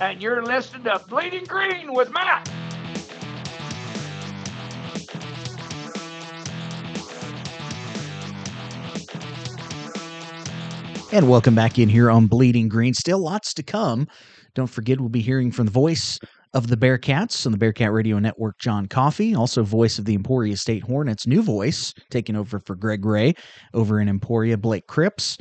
[0.00, 2.48] and you're listening to Bleeding Green with Matt.
[11.12, 12.94] And welcome back in here on Bleeding Green.
[12.94, 14.06] Still lots to come.
[14.54, 16.20] Don't forget, we'll be hearing from the voice
[16.54, 20.56] of the Bearcats on the Bearcat Radio Network, John Coffey, also voice of the Emporia
[20.56, 23.34] State Hornets, new voice, taking over for Greg Ray
[23.74, 25.36] over in Emporia, Blake Cripps.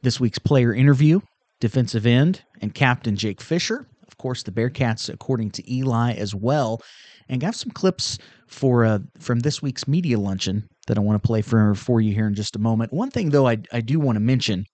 [0.00, 1.20] This week's player interview,
[1.60, 3.86] defensive end, and captain Jake Fisher.
[4.06, 6.80] Of course, the Bearcats, according to Eli, as well.
[7.28, 8.16] And got some clips
[8.48, 12.14] for uh, from this week's media luncheon that I want to play for for you
[12.14, 12.90] here in just a moment.
[12.90, 14.64] One thing, though, I, I do want to mention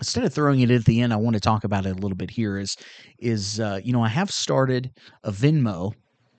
[0.00, 2.16] instead of throwing it at the end, I want to talk about it a little
[2.16, 2.58] bit here.
[2.58, 2.76] Is
[3.18, 4.90] is uh, you know I have started
[5.24, 5.92] a Venmo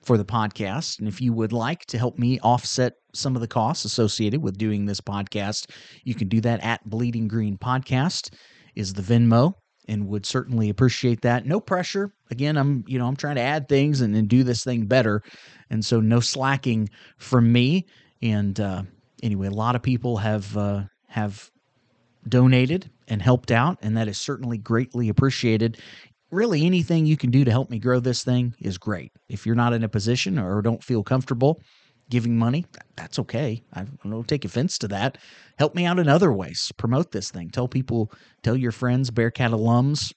[0.04, 3.48] for the podcast, and if you would like to help me offset some of the
[3.48, 5.70] costs associated with doing this podcast,
[6.04, 8.34] you can do that at Bleeding Green Podcast
[8.76, 9.54] is the Venmo,
[9.88, 11.46] and would certainly appreciate that.
[11.46, 12.12] No pressure.
[12.30, 15.22] Again, I'm you know I'm trying to add things and, and do this thing better,
[15.70, 17.86] and so no slacking from me.
[18.24, 18.84] And uh,
[19.22, 21.50] anyway, a lot of people have uh, have
[22.28, 25.78] donated and helped out, and that is certainly greatly appreciated.
[26.32, 29.12] Really, anything you can do to help me grow this thing is great.
[29.28, 31.62] If you're not in a position or don't feel comfortable
[32.10, 33.64] giving money, that's okay.
[33.74, 35.18] I don't take offense to that.
[35.58, 36.72] Help me out in other ways.
[36.78, 37.50] Promote this thing.
[37.50, 38.12] Tell people,
[38.44, 40.14] tell your friends, Bearcat alums,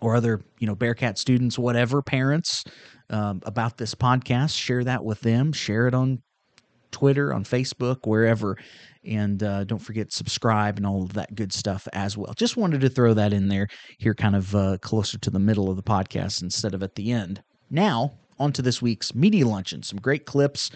[0.00, 2.64] or other, you know, Bearcat students, whatever, parents,
[3.10, 4.56] um, about this podcast.
[4.58, 5.52] Share that with them.
[5.52, 6.22] Share it on
[6.90, 8.56] Twitter, on Facebook, wherever.
[9.04, 12.32] And uh, don't forget subscribe and all of that good stuff as well.
[12.34, 13.68] Just wanted to throw that in there
[13.98, 17.12] here, kind of uh, closer to the middle of the podcast instead of at the
[17.12, 17.42] end.
[17.70, 19.82] Now, on to this week's media luncheon.
[19.82, 20.70] Some great clips,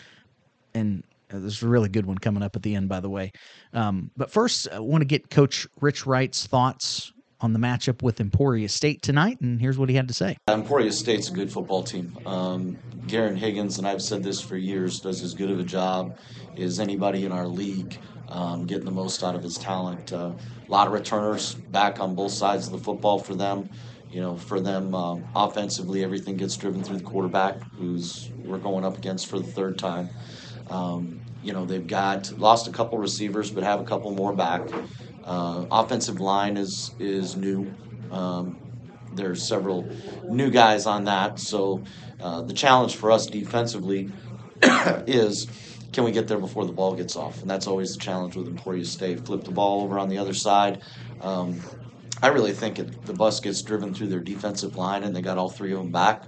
[0.75, 3.33] and uh, there's a really good one coming up at the end, by the way.
[3.73, 8.21] Um, but first, I want to get Coach Rich Wright's thoughts on the matchup with
[8.21, 10.37] Emporia State tonight, and here's what he had to say.
[10.49, 12.17] Emporia State's a good football team.
[12.27, 16.17] Um, Garin Higgins, and I've said this for years, does as good of a job
[16.59, 17.99] as anybody in our league,
[18.29, 20.13] um, getting the most out of his talent.
[20.13, 20.33] Uh,
[20.67, 23.69] a lot of returners back on both sides of the football for them.
[24.11, 28.85] You know, for them um, offensively, everything gets driven through the quarterback, who's we're going
[28.85, 30.11] up against for the third time.
[30.69, 34.63] Um, you know, they've got lost a couple receivers, but have a couple more back.
[35.25, 37.73] Uh, offensive line is is new.
[38.11, 38.59] Um,
[39.13, 39.89] there's several
[40.25, 41.39] new guys on that.
[41.39, 41.83] So
[42.21, 44.11] uh, the challenge for us defensively
[45.07, 45.47] is
[45.93, 47.41] can we get there before the ball gets off?
[47.43, 49.27] And that's always the challenge with Emporia State.
[49.27, 50.83] Flip the ball over on the other side.
[51.21, 51.61] Um,
[52.23, 55.39] I really think it, the bus gets driven through their defensive line, and they got
[55.39, 56.25] all three of them back.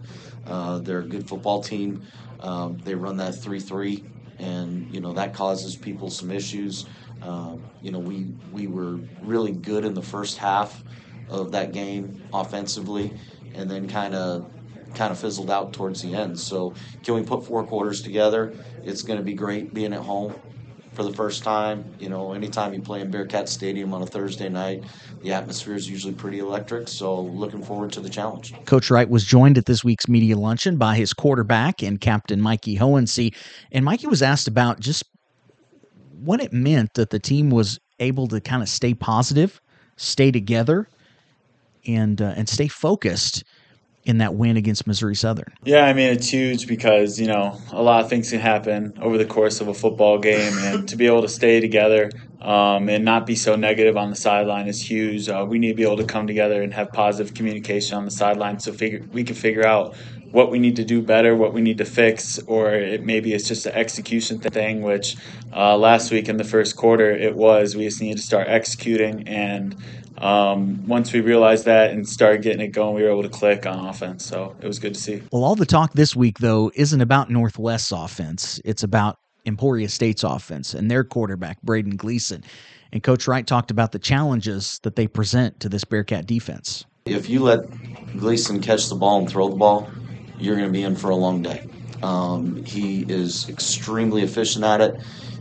[0.47, 2.03] Uh, they're a good football team.
[2.41, 4.05] Um, they run that three-three,
[4.39, 6.87] and you know that causes people some issues.
[7.25, 10.83] Um, you know, we we were really good in the first half
[11.29, 13.13] of that game offensively,
[13.55, 14.51] and then kind of
[14.95, 16.39] kind of fizzled out towards the end.
[16.39, 18.55] So, can we put four quarters together?
[18.85, 20.35] It's going to be great being at home
[20.93, 21.85] for the first time.
[21.99, 24.85] You know, anytime you play in Bearcat Stadium on a Thursday night,
[25.23, 26.89] the atmosphere is usually pretty electric.
[26.89, 28.55] So, looking forward to the challenge.
[28.67, 32.77] Coach Wright was joined at this week's media luncheon by his quarterback and captain Mikey
[32.77, 33.35] Hohensee,
[33.71, 35.05] and Mikey was asked about just
[36.25, 39.61] what it meant that the team was able to kind of stay positive,
[39.97, 40.89] stay together,
[41.87, 43.45] and uh, and stay focused
[44.05, 45.53] in that win against Missouri Southern.
[45.65, 49.17] Yeah, I mean it's huge because you know a lot of things can happen over
[49.17, 53.05] the course of a football game, and to be able to stay together um, and
[53.05, 55.29] not be so negative on the sideline is huge.
[55.29, 58.11] Uh, we need to be able to come together and have positive communication on the
[58.11, 59.95] sideline, so figure, we can figure out
[60.33, 63.47] what we need to do better, what we need to fix, or it, maybe it's
[63.47, 64.83] just an execution thing.
[64.83, 65.17] Which
[65.55, 69.29] uh, last week in the first quarter it was we just need to start executing
[69.29, 69.77] and
[70.19, 73.67] um, once we realized that and started getting it going, we were able to click
[73.67, 74.25] on offense.
[74.25, 75.23] So it was good to see.
[75.33, 78.61] Well, all the talk this week, though, isn't about Northwest's offense.
[78.65, 82.45] It's about Emporia State's offense and their quarterback, Braden Gleason.
[82.93, 86.85] And Coach Wright talked about the challenges that they present to this Bearcat defense.
[87.05, 87.65] If you let
[88.17, 89.91] Gleason catch the ball and throw the ball,
[90.43, 91.63] you're going to be in for a long day.
[92.03, 94.95] Um, he is extremely efficient at it.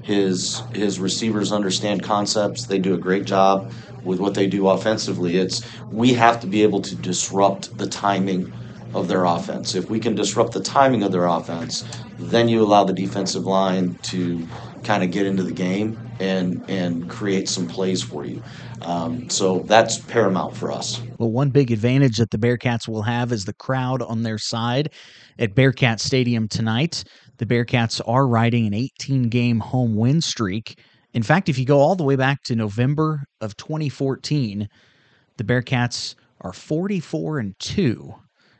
[0.03, 2.65] His his receivers understand concepts.
[2.65, 3.71] They do a great job
[4.03, 5.37] with what they do offensively.
[5.37, 5.61] It's
[5.91, 8.51] we have to be able to disrupt the timing
[8.93, 9.73] of their offense.
[9.75, 11.83] If we can disrupt the timing of their offense,
[12.17, 14.47] then you allow the defensive line to
[14.83, 18.41] kind of get into the game and and create some plays for you.
[18.83, 21.01] Um, so that's paramount for us.
[21.17, 24.93] Well, one big advantage that the Bearcats will have is the crowd on their side
[25.39, 27.03] at Bearcat Stadium tonight.
[27.37, 30.79] The Bearcats are riding an 18 game home win streak.
[31.13, 34.67] In fact, if you go all the way back to November of 2014,
[35.37, 38.13] The Bearcats are 44 and 2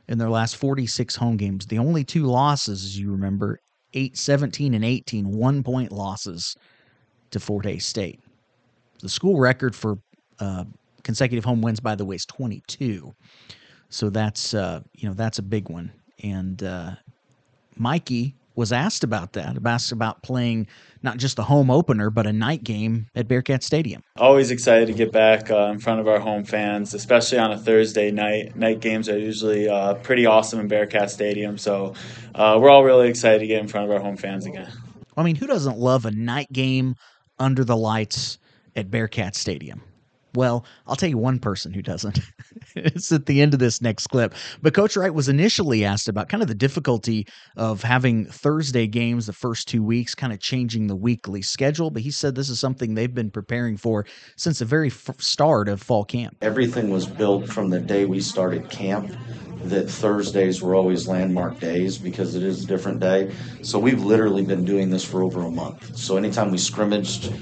[0.08, 1.67] in their last 46 home games.
[1.67, 3.60] The only two losses, as you remember,
[3.93, 6.56] 8 17 and 18, one point losses
[7.32, 8.20] to Fort Hays State.
[9.02, 9.98] The school record for
[10.39, 10.65] uh,
[11.04, 13.13] consecutive home wins, by the way, is 22.
[13.89, 15.91] So that's uh, you know that's a big one.
[16.24, 16.91] And uh,
[17.76, 20.67] Mikey was asked about that, asked about playing
[21.04, 24.04] not just the home opener, but a night game at Bearcat Stadium.
[24.17, 27.58] Always excited to get back uh, in front of our home fans, especially on a
[27.58, 28.56] Thursday night.
[28.56, 31.94] Night games are usually uh, pretty awesome in Bearcat Stadium, so
[32.36, 34.72] uh, we're all really excited to get in front of our home fans again.
[35.17, 36.96] I mean, who doesn't love a night game
[37.41, 38.38] under the lights
[38.75, 39.82] at Bearcat Stadium?
[40.34, 42.19] Well, I'll tell you one person who doesn't.
[42.75, 44.34] it's at the end of this next clip.
[44.62, 47.27] But Coach Wright was initially asked about kind of the difficulty
[47.58, 51.89] of having Thursday games the first two weeks, kind of changing the weekly schedule.
[51.89, 54.06] But he said this is something they've been preparing for
[54.38, 56.38] since the very f- start of fall camp.
[56.41, 59.13] Everything was built from the day we started camp
[59.63, 63.32] that Thursdays were always landmark days because it is a different day.
[63.62, 65.95] So we've literally been doing this for over a month.
[65.95, 67.34] So anytime we scrimmaged,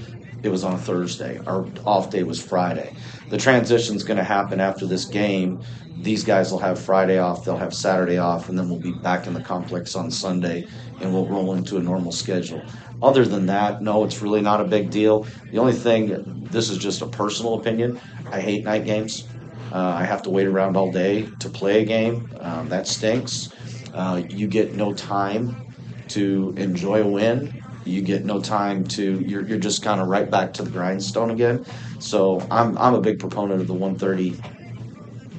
[0.44, 1.40] it was on a Thursday.
[1.46, 2.96] Our off day was Friday.
[3.30, 5.62] The transition is going to happen after this game.
[6.02, 9.28] These guys will have Friday off, they'll have Saturday off, and then we'll be back
[9.28, 10.66] in the complex on Sunday
[11.02, 12.62] and we'll roll into a normal schedule.
[13.02, 15.26] Other than that, no, it's really not a big deal.
[15.52, 18.00] The only thing, this is just a personal opinion,
[18.32, 19.28] I hate night games.
[19.72, 22.30] Uh, I have to wait around all day to play a game.
[22.40, 23.50] Um, that stinks.
[23.94, 25.66] Uh, you get no time
[26.10, 30.30] to enjoy a win you get no time to you're, you're just kind of right
[30.30, 31.66] back to the grindstone again
[32.00, 34.32] so i'm i'm a big proponent of the 130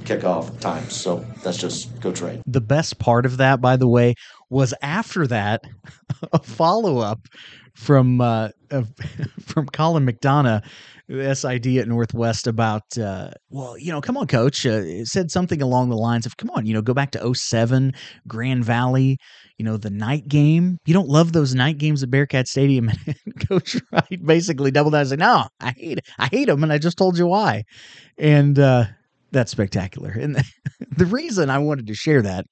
[0.05, 4.15] kickoff times so that's just go trade the best part of that by the way
[4.49, 5.65] was after that
[6.33, 7.21] a follow-up
[7.81, 8.51] from uh,
[9.41, 10.63] from Colin McDonough,
[11.09, 14.65] SID at Northwest, about uh, well, you know, come on, coach.
[14.67, 17.93] Uh, said something along the lines of, "Come on, you know, go back to 07,
[18.29, 19.19] Grand Valley
[19.61, 20.79] you know, the night game.
[20.87, 22.91] You don't love those night games at Bearcat Stadium.
[23.07, 26.07] And Coach Wright basically doubled down and said, No, I hate it.
[26.19, 26.63] I hate them.
[26.63, 27.65] And I just told you why.
[28.17, 28.87] And uh,
[29.33, 30.13] that's spectacular.
[30.13, 30.45] And the,
[30.97, 32.47] the reason I wanted to share that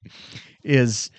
[0.63, 1.09] is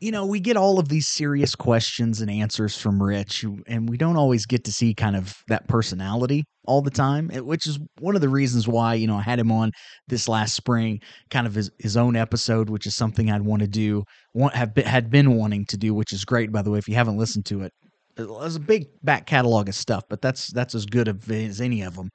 [0.00, 3.96] you know, we get all of these serious questions and answers from Rich, and we
[3.96, 7.78] don't always get to see kind of that personality all the time, eh, which is
[8.00, 9.70] one of the reasons why, you know, I had him on
[10.08, 13.68] this last spring, kind of his, his own episode, which is something I'd want to
[13.68, 14.04] do,
[14.34, 16.88] want, have been, had been wanting to do, which is great, by the way, if
[16.88, 17.72] you haven't listened to it.
[18.16, 21.96] There's a big back catalog of stuff, but that's that's as good as any of
[21.96, 22.08] them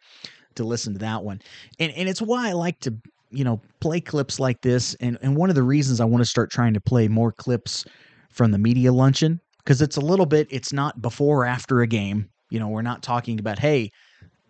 [0.55, 1.39] to listen to that one.
[1.79, 2.95] And and it's why I like to
[3.31, 4.95] you know, play clips like this.
[4.95, 7.85] And, and one of the reasons I want to start trying to play more clips
[8.29, 11.87] from the media luncheon, because it's a little bit, it's not before or after a
[11.87, 12.29] game.
[12.49, 13.91] You know, we're not talking about, hey,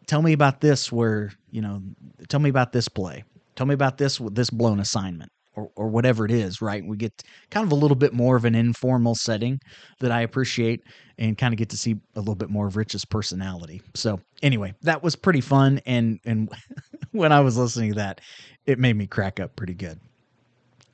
[0.08, 1.82] tell me about this where, you know,
[2.28, 3.24] tell me about this play.
[3.56, 6.86] Tell me about this with this blown assignment or, or whatever it is, right?
[6.86, 9.60] We get kind of a little bit more of an informal setting
[10.00, 10.84] that I appreciate
[11.18, 13.82] and kind of get to see a little bit more of Rich's personality.
[13.94, 15.82] So anyway, that was pretty fun.
[15.86, 16.50] And, and
[17.12, 18.22] when I was listening to that,
[18.66, 20.00] it made me crack up pretty good.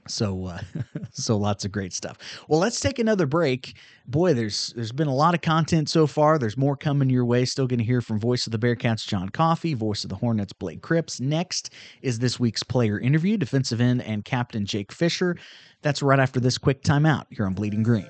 [0.08, 0.60] So uh,
[1.12, 2.18] so lots of great stuff.
[2.48, 3.76] Well, let's take another break.
[4.08, 6.38] Boy, there's there's been a lot of content so far.
[6.38, 7.46] There's more coming your way.
[7.46, 10.54] Still going to hear from Voice of the Bearcats John Coffey, Voice of the Hornets
[10.54, 11.20] Blake Cripps.
[11.20, 15.38] Next is this week's player interview, defensive end and captain Jake Fisher.
[15.82, 18.10] That's right after this quick timeout here on Bleeding Green.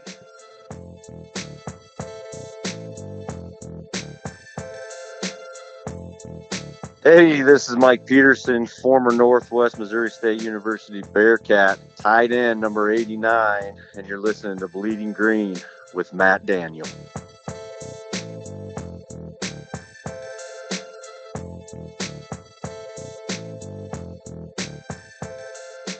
[7.09, 13.77] Hey, this is Mike Peterson, former Northwest Missouri State University Bearcat, tight end number 89,
[13.95, 15.55] and you're listening to Bleeding Green
[15.93, 16.85] with Matt Daniel.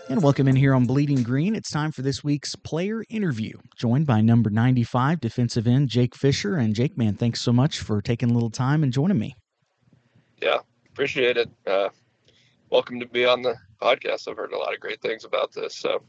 [0.09, 1.55] And welcome in here on Bleeding Green.
[1.55, 6.57] It's time for this week's player interview, joined by number 95 defensive end Jake Fisher.
[6.57, 9.37] And Jake, man, thanks so much for taking a little time and joining me.
[10.41, 10.59] Yeah,
[10.97, 11.47] appreciate it.
[11.67, 11.89] Uh,
[12.71, 14.27] welcome to be on the podcast.
[14.27, 15.75] I've heard a lot of great things about this.
[15.75, 16.01] So,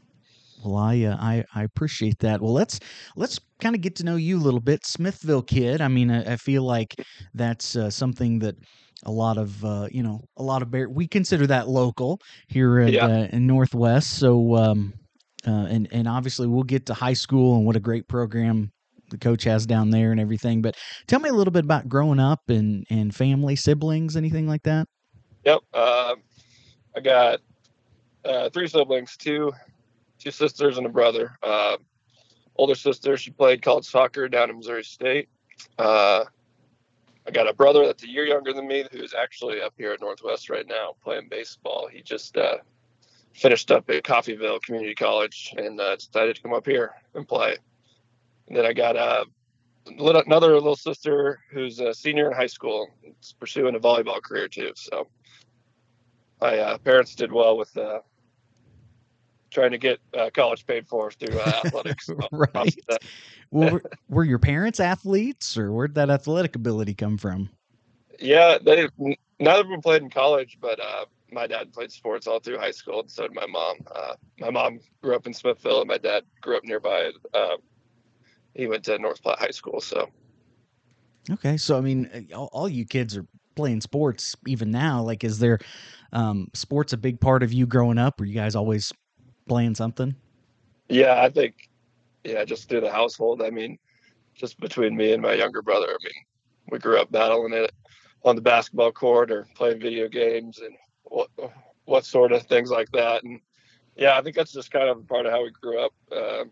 [0.65, 2.41] well, I uh, I, I appreciate that.
[2.41, 2.79] Well, let's
[3.15, 5.79] let's kind of get to know you a little bit, Smithville kid.
[5.79, 6.95] I mean, I, I feel like
[7.35, 8.55] that's uh, something that
[9.03, 12.79] a lot of uh, you know a lot of bear we consider that local here
[12.79, 13.05] at, Yeah.
[13.05, 14.17] uh, in Northwest.
[14.17, 14.95] So, um,
[15.45, 18.71] uh, and and obviously we'll get to high school and what a great program
[19.09, 20.61] the coach has down there and everything.
[20.61, 20.75] But
[21.07, 24.87] tell me a little bit about growing up and and family, siblings, anything like that.
[25.45, 25.59] yep.
[25.73, 26.15] Uh,
[26.95, 27.39] I got
[28.25, 29.51] uh, three siblings, two
[30.19, 31.37] two sisters and a brother.
[31.41, 31.77] Uh,
[32.55, 35.29] older sister, she played college soccer down in Missouri State.
[35.77, 36.25] Uh,
[37.27, 40.01] I got a brother that's a year younger than me who's actually up here at
[40.01, 41.87] Northwest right now playing baseball.
[41.87, 42.57] He just uh,
[43.33, 47.57] finished up at Coffeyville Community College and uh, decided to come up here and play.
[48.49, 49.25] And then I got uh,
[49.97, 54.47] little, another little sister who's a senior in high school, is pursuing a volleyball career
[54.47, 54.71] too.
[54.75, 55.07] So
[56.41, 57.99] my uh, parents did well with uh,
[59.51, 62.09] trying to get uh, college paid for through uh, athletics.
[62.31, 62.75] Right.
[63.51, 67.49] Well, were, were your parents athletes, or where'd that athletic ability come from?
[68.19, 68.87] Yeah, they
[69.39, 72.71] neither of them played in college, but uh, my dad played sports all through high
[72.71, 73.77] school, and so did my mom.
[73.93, 77.11] Uh, my mom grew up in Smithville, and my dad grew up nearby.
[77.33, 77.57] Uh,
[78.55, 80.09] he went to North Platte High School, so
[81.31, 83.25] Okay, so I mean, uh, all, all you kids are
[83.55, 85.01] playing sports even now.
[85.01, 85.59] Like, is there
[86.13, 88.19] um, sports a big part of you growing up?
[88.19, 88.91] Were you guys always
[89.47, 90.15] playing something?
[90.89, 91.69] yeah, I think
[92.23, 93.41] yeah, just through the household.
[93.41, 93.77] I mean,
[94.35, 95.87] just between me and my younger brother.
[95.87, 96.25] I mean,
[96.71, 97.71] we grew up battling it
[98.23, 101.29] on the basketball court or playing video games and what
[101.85, 103.23] what sort of things like that.
[103.23, 103.39] And
[103.95, 105.93] yeah, I think that's just kind of a part of how we grew up.
[106.11, 106.45] Uh,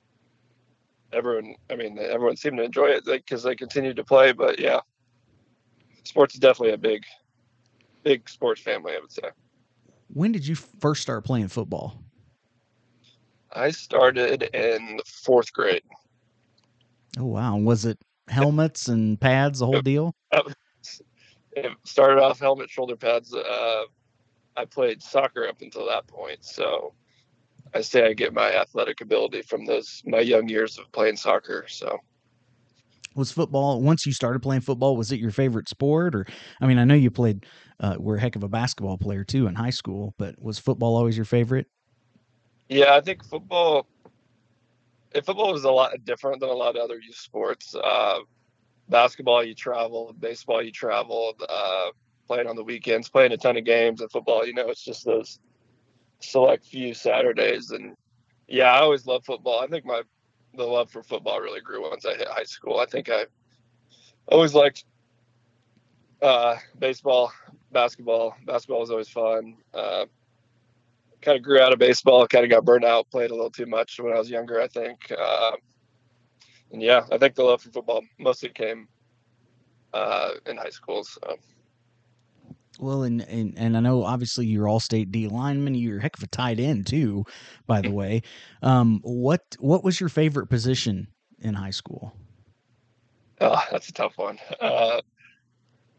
[1.14, 4.32] everyone, I mean, everyone seemed to enjoy it because they continued to play.
[4.32, 4.82] But yeah,
[6.04, 7.04] sports is definitely a big,
[8.04, 8.94] big sports family.
[8.94, 9.30] I would say.
[10.14, 12.02] When did you first start playing football?
[13.54, 15.84] I started in fourth grade.
[17.18, 17.98] Oh wow, was it
[18.28, 20.14] helmets and pads, the whole deal?
[21.54, 23.34] It started off helmet, shoulder pads.
[23.34, 23.84] Uh,
[24.56, 26.94] I played soccer up until that point, so
[27.74, 31.66] I say I get my athletic ability from those my young years of playing soccer.
[31.68, 32.00] So
[33.16, 34.96] Was football once you started playing football?
[34.96, 36.26] Was it your favorite sport, or
[36.62, 37.46] I mean, I know you played,
[37.80, 40.96] uh, were a heck of a basketball player too in high school, but was football
[40.96, 41.68] always your favorite?
[42.70, 43.88] yeah, I think football.
[45.14, 47.76] If football was a lot different than a lot of other youth sports.
[47.76, 48.20] Uh,
[48.90, 51.92] basketball, you travel Baseball, you travel Uh,
[52.28, 54.02] playing on the weekends, playing a ton of games.
[54.02, 55.40] And football, you know, it's just those
[56.20, 57.72] select few Saturdays.
[57.72, 57.96] And
[58.48, 59.60] yeah, I always loved football.
[59.60, 60.02] I think my
[60.56, 62.80] the love for football really grew once I hit high school.
[62.80, 63.26] I think I
[64.28, 64.86] always liked
[66.22, 67.32] uh, baseball,
[67.72, 68.36] basketball.
[68.46, 69.56] Basketball was always fun.
[69.74, 70.06] Uh,
[71.22, 72.28] kind of grew out of baseball.
[72.28, 73.10] Kind of got burned out.
[73.12, 74.62] Played a little too much when I was younger.
[74.62, 75.12] I think.
[75.12, 75.52] Uh,
[76.72, 78.88] and yeah, I think the love for football mostly came
[79.94, 81.04] uh, in high school.
[81.04, 81.38] So.
[82.80, 85.76] Well, and, and and I know obviously you're all state D lineman.
[85.76, 87.26] You're a heck of a tight end too,
[87.66, 88.22] by the way.
[88.62, 91.08] Um, what what was your favorite position
[91.40, 92.14] in high school?
[93.42, 94.40] Oh, that's a tough one.
[94.60, 95.02] Uh,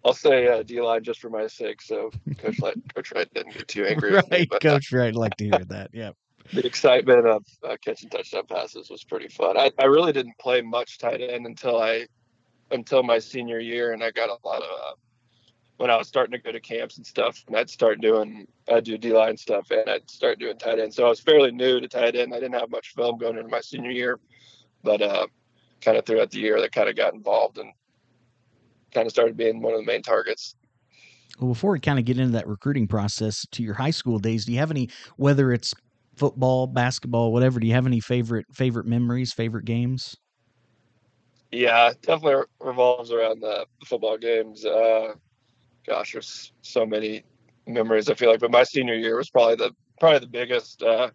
[0.04, 1.82] I'll say uh, D line just for my sake.
[1.82, 4.38] So Coach Light, Coach Wright didn't get too angry with me.
[4.38, 5.14] right, But uh, Coach Wright.
[5.14, 5.90] Like to hear that.
[5.92, 6.12] Yeah.
[6.52, 9.56] the excitement of uh, catching touchdown passes was pretty fun.
[9.56, 12.06] I, I really didn't play much tight end until I
[12.70, 14.94] until my senior year, and I got a lot of uh,
[15.78, 17.42] when I was starting to go to camps and stuff.
[17.46, 20.92] And I'd start doing I'd do D line stuff, and I'd start doing tight end.
[20.92, 22.34] So I was fairly new to tight end.
[22.34, 24.20] I didn't have much film going into my senior year,
[24.82, 25.26] but uh,
[25.80, 27.72] kind of throughout the year, that kind of got involved and
[28.92, 30.54] kind of started being one of the main targets.
[31.40, 34.44] Well, before we kind of get into that recruiting process to your high school days,
[34.44, 35.72] do you have any, whether it's
[36.16, 40.16] football, basketball, whatever, do you have any favorite favorite memories, favorite games?
[41.52, 44.64] Yeah, definitely revolves around the football games.
[44.64, 45.14] Uh,
[45.88, 47.24] gosh, there's so many
[47.66, 48.08] memories.
[48.08, 50.82] I feel like, but my senior year was probably the probably the biggest.
[50.82, 51.10] Uh,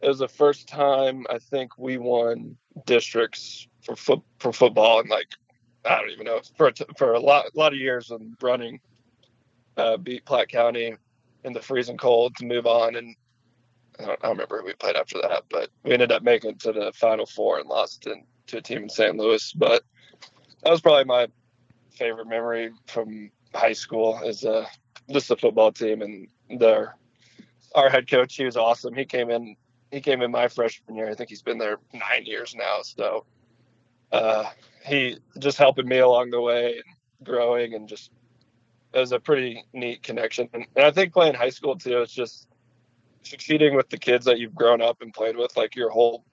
[0.00, 5.10] it was the first time I think we won districts for foot for football, and
[5.10, 5.28] like
[5.84, 8.80] I don't even know for for a lot lot of years and running.
[9.76, 10.94] Uh, beat Platte County
[11.44, 13.16] in the freezing cold to move on, and
[13.98, 16.50] I don't, I don't remember who we played after that, but we ended up making
[16.50, 19.16] it to the Final Four and lost in, to a team in St.
[19.16, 19.52] Louis.
[19.52, 19.82] But
[20.62, 21.28] that was probably my
[21.92, 24.66] favorite memory from high school is uh,
[25.10, 26.28] just the football team and
[26.60, 26.96] their
[27.74, 28.36] our head coach.
[28.36, 28.94] He was awesome.
[28.94, 29.56] He came in.
[29.90, 31.10] He came in my freshman year.
[31.10, 32.82] I think he's been there nine years now.
[32.82, 33.26] So
[34.12, 34.44] uh,
[34.84, 38.10] he just helping me along the way and growing and just
[38.92, 40.48] it was a pretty neat connection.
[40.52, 42.48] And, and I think playing high school too, it's just
[43.22, 46.24] succeeding with the kids that you've grown up and played with, like your whole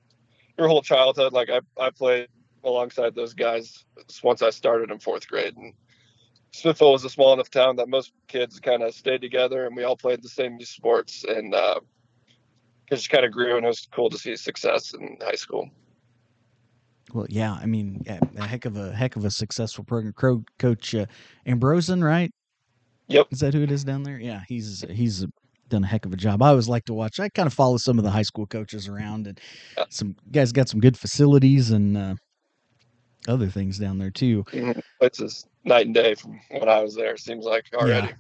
[0.58, 1.34] your whole childhood.
[1.34, 2.28] Like I I played
[2.64, 3.86] alongside those guys
[4.24, 5.74] once I started in fourth grade, and
[6.52, 9.84] Smithville was a small enough town that most kids kind of stayed together, and we
[9.84, 11.80] all played the same sports, and uh,
[12.90, 15.70] it just kind of grew, and it was cool to see success in high school.
[17.14, 20.14] Well, yeah, I mean, yeah, a heck of a heck of a successful program.
[20.58, 21.06] Coach uh,
[21.46, 22.32] Ambrosen, right?
[23.08, 23.28] Yep.
[23.32, 24.20] Is that who it is down there?
[24.20, 25.26] Yeah, he's he's
[25.70, 26.42] done a heck of a job.
[26.42, 27.20] I always like to watch.
[27.20, 29.40] I kind of follow some of the high school coaches around, and
[29.90, 32.16] some guys got some good facilities and uh,
[33.28, 34.44] other things down there too.
[34.46, 34.82] Mhm.
[35.02, 37.14] It's just night and day from when I was there.
[37.14, 38.14] It seems like already,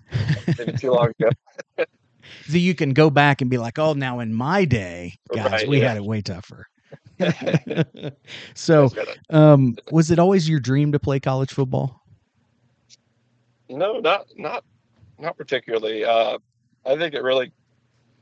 [0.57, 1.29] maybe too long ago.
[2.47, 5.67] So you can go back and be like, oh, now in my day, guys, Right,
[5.67, 5.89] we yeah.
[5.89, 6.67] had it way tougher.
[8.53, 8.89] so,
[9.29, 12.01] um, was it always your dream to play college football?
[13.69, 14.63] No, not not
[15.19, 16.05] not particularly.
[16.05, 16.37] Uh,
[16.85, 17.51] I think it really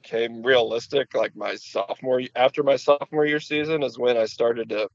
[0.01, 1.13] came realistic.
[1.13, 4.89] Like my sophomore, after my sophomore year season, is when I started to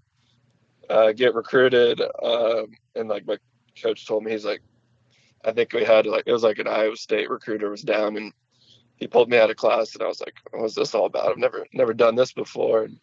[0.89, 2.01] uh, get recruited.
[2.23, 2.67] Um,
[2.97, 3.37] and like my
[3.81, 4.63] coach told me, he's like,
[5.45, 8.33] I think we had like it was like an Iowa State recruiter was down, and
[8.97, 11.31] he pulled me out of class, and I was like, "What's this all about?
[11.31, 13.01] I've never never done this before." And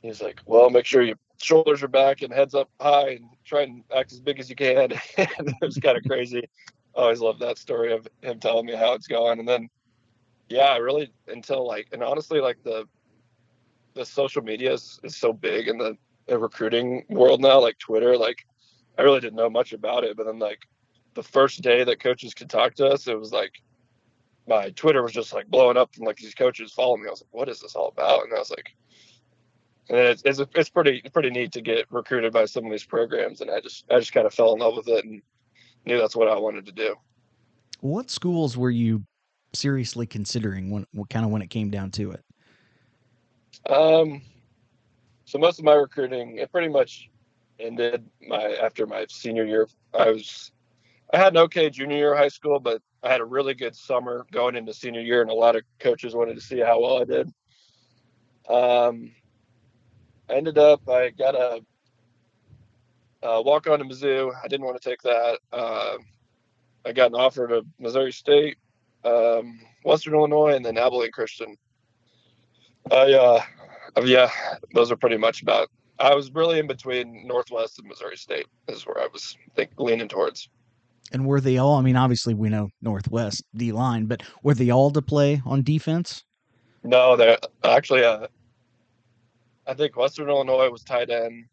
[0.00, 3.62] he's like, "Well, make sure your shoulders are back and heads up high, and try
[3.62, 6.48] and act as big as you can." it was kind of crazy.
[6.96, 9.68] I always love that story of him telling me how it's going, and then
[10.48, 12.86] yeah, I really until like and honestly like the
[13.94, 18.16] the social media is, is so big in the, the recruiting world now, like Twitter,
[18.16, 18.46] like
[18.98, 20.60] I really didn't know much about it, but then like
[21.14, 23.62] the first day that coaches could talk to us, it was like
[24.46, 27.08] my Twitter was just like blowing up from like these coaches following me.
[27.08, 28.24] I was like, what is this all about?
[28.24, 28.74] And I was like,
[29.88, 33.40] and it's it's, it's pretty pretty neat to get recruited by some of these programs,
[33.40, 35.22] and I just I just kind of fell in love with it and
[35.84, 36.96] knew that's what I wanted to do.
[37.80, 39.04] What schools were you
[39.52, 42.24] seriously considering when, what kind of when it came down to it?
[43.70, 44.22] Um,
[45.24, 47.10] so most of my recruiting, it pretty much
[47.58, 49.68] ended my after my senior year.
[49.98, 50.52] I was,
[51.12, 54.26] I had an okay junior year high school, but I had a really good summer
[54.32, 57.04] going into senior year, and a lot of coaches wanted to see how well I
[57.04, 57.32] did.
[58.48, 59.12] Um,
[60.28, 61.60] I ended up, I got a,
[63.22, 64.32] a walk on to Mizzou.
[64.42, 65.38] I didn't want to take that.
[65.52, 65.96] Uh,
[66.84, 68.56] I got an offer to Missouri State,
[69.04, 71.56] um, Western Illinois, and then Abilene Christian.
[72.90, 73.42] I, uh,
[74.04, 74.30] yeah,
[74.74, 75.68] those are pretty much about.
[75.98, 80.08] I was really in between Northwest and Missouri State is where I was think, leaning
[80.08, 80.48] towards.
[81.12, 81.76] And were they all?
[81.76, 85.62] I mean, obviously we know Northwest D line, but were they all to play on
[85.62, 86.24] defense?
[86.82, 88.04] No, they're actually.
[88.04, 88.26] Uh,
[89.66, 91.46] I think Western Illinois was tight end.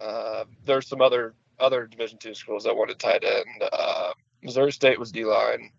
[0.00, 3.70] Uh, there's some other other Division two schools that wanted tight end.
[3.72, 5.70] Uh, Missouri State was D line,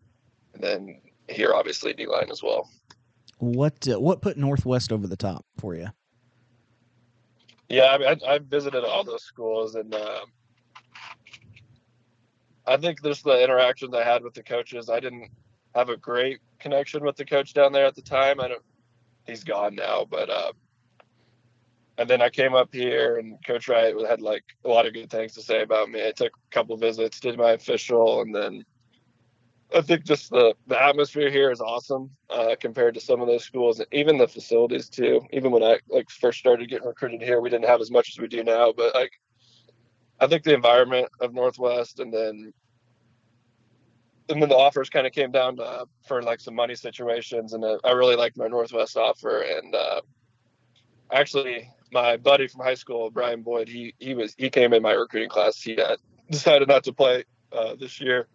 [0.53, 2.69] and then here obviously D line as well.
[3.37, 5.87] What uh, what put Northwest over the top for you?
[7.69, 10.21] Yeah, I, mean, I, visited all those schools, and uh,
[12.65, 14.89] I think there's the interactions I had with the coaches.
[14.89, 15.29] I didn't
[15.75, 18.39] have a great connection with the coach down there at the time.
[18.39, 18.63] I don't.
[19.27, 20.51] He's gone now, but uh,
[21.99, 25.11] and then I came up here, and Coach Wright had like a lot of good
[25.11, 26.07] things to say about me.
[26.07, 28.65] I took a couple visits, did my official, and then
[29.73, 33.43] I think just the the atmosphere here is awesome uh, compared to some of those
[33.43, 35.21] schools, and even the facilities too.
[35.31, 38.19] Even when I like first started getting recruited here, we didn't have as much as
[38.19, 39.11] we do now, but like
[40.19, 42.51] I think the environment of Northwest, and then
[44.29, 47.53] and then the offers kind of came down to, uh, for like some money situations,
[47.53, 50.01] and uh, I really liked my Northwest offer, and uh,
[51.11, 54.93] actually my buddy from high school, Brian Boyd, he he was he came in my
[54.93, 55.61] recruiting class.
[55.61, 55.97] He uh,
[56.31, 57.23] decided not to play
[57.77, 58.27] this year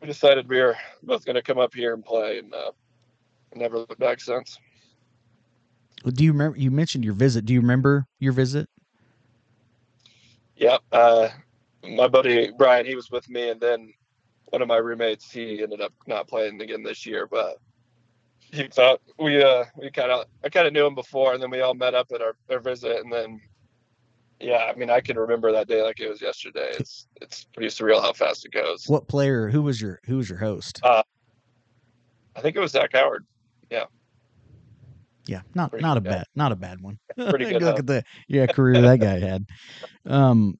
[0.00, 2.72] we decided we were both going to come up here and play, and uh,
[3.54, 4.58] never looked back since.
[6.04, 6.58] Do you remember?
[6.58, 7.44] You mentioned your visit.
[7.44, 8.68] Do you remember your visit?
[10.56, 11.28] Yeah, uh,
[11.88, 13.92] my buddy Brian, he was with me, and then
[14.46, 17.58] one of my roommates, he ended up not playing again this year, but
[18.40, 21.50] he thought we uh we kind of I kind of knew him before, and then
[21.50, 23.40] we all met up at our, our visit, and then
[24.40, 26.70] yeah, I mean I can remember that day like it was yesterday.
[26.78, 28.84] It's it's pretty surreal how fast it goes.
[28.86, 29.48] What player?
[29.48, 30.80] Who was your Who was your host?
[30.82, 31.02] Uh,
[32.36, 33.26] I think it was Zach Howard.
[33.70, 33.84] Yeah.
[35.26, 36.10] Yeah, not Pretty not a good.
[36.10, 36.98] bad not a bad one.
[37.16, 37.78] Pretty good, Look huh?
[37.78, 39.44] at the yeah career that guy had.
[40.06, 40.54] Um,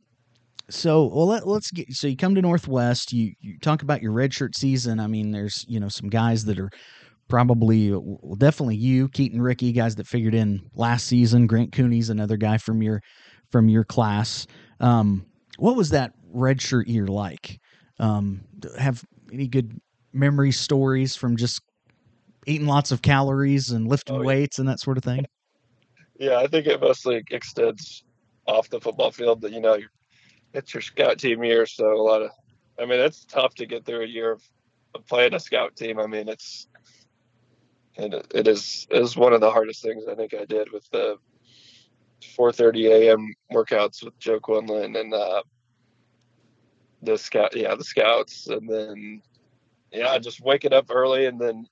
[0.68, 3.12] so well let, let's get so you come to Northwest.
[3.12, 5.00] You you talk about your redshirt season.
[5.00, 6.70] I mean, there's you know some guys that are
[7.28, 11.46] probably well definitely you Keaton Ricky guys that figured in last season.
[11.46, 13.00] Grant Cooney's another guy from your
[13.50, 14.46] from your class.
[14.80, 15.26] Um,
[15.58, 17.60] what was that redshirt year like?
[17.98, 18.42] Um,
[18.78, 19.80] have any good
[20.12, 21.60] memory stories from just
[22.46, 24.26] eating lots of calories and lifting Oh, yeah.
[24.26, 25.26] weights and that sort of thing?
[26.18, 28.04] Yeah, I think it mostly extends
[28.46, 29.42] off the football field.
[29.42, 29.78] That you know,
[30.52, 32.30] it's your scout team year, so a lot of.
[32.80, 34.42] I mean, it's tough to get through a year of,
[34.94, 35.98] of playing a scout team.
[35.98, 36.68] I mean, it's
[37.96, 41.16] it, it is is one of the hardest things I think I did with the
[42.20, 43.34] 4:30 a.m.
[43.52, 45.42] workouts with Joe Quinlan and uh,
[47.02, 47.56] the scout.
[47.56, 49.22] Yeah, the scouts, and then
[49.92, 51.66] yeah, just waking up early and then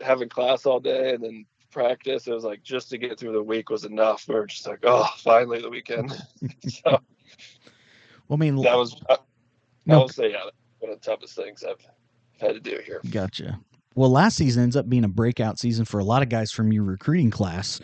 [0.00, 2.26] having class all day and then practice.
[2.26, 4.24] It was like just to get through the week was enough.
[4.28, 6.10] We are just like, oh, finally the weekend.
[6.66, 6.98] so
[8.28, 9.00] Well, I mean, that was
[9.86, 10.44] no, I will say, yeah,
[10.78, 11.84] one of the toughest things I've
[12.40, 13.00] had to do here.
[13.10, 13.60] Gotcha.
[13.94, 16.72] Well, last season ends up being a breakout season for a lot of guys from
[16.72, 17.80] your recruiting class.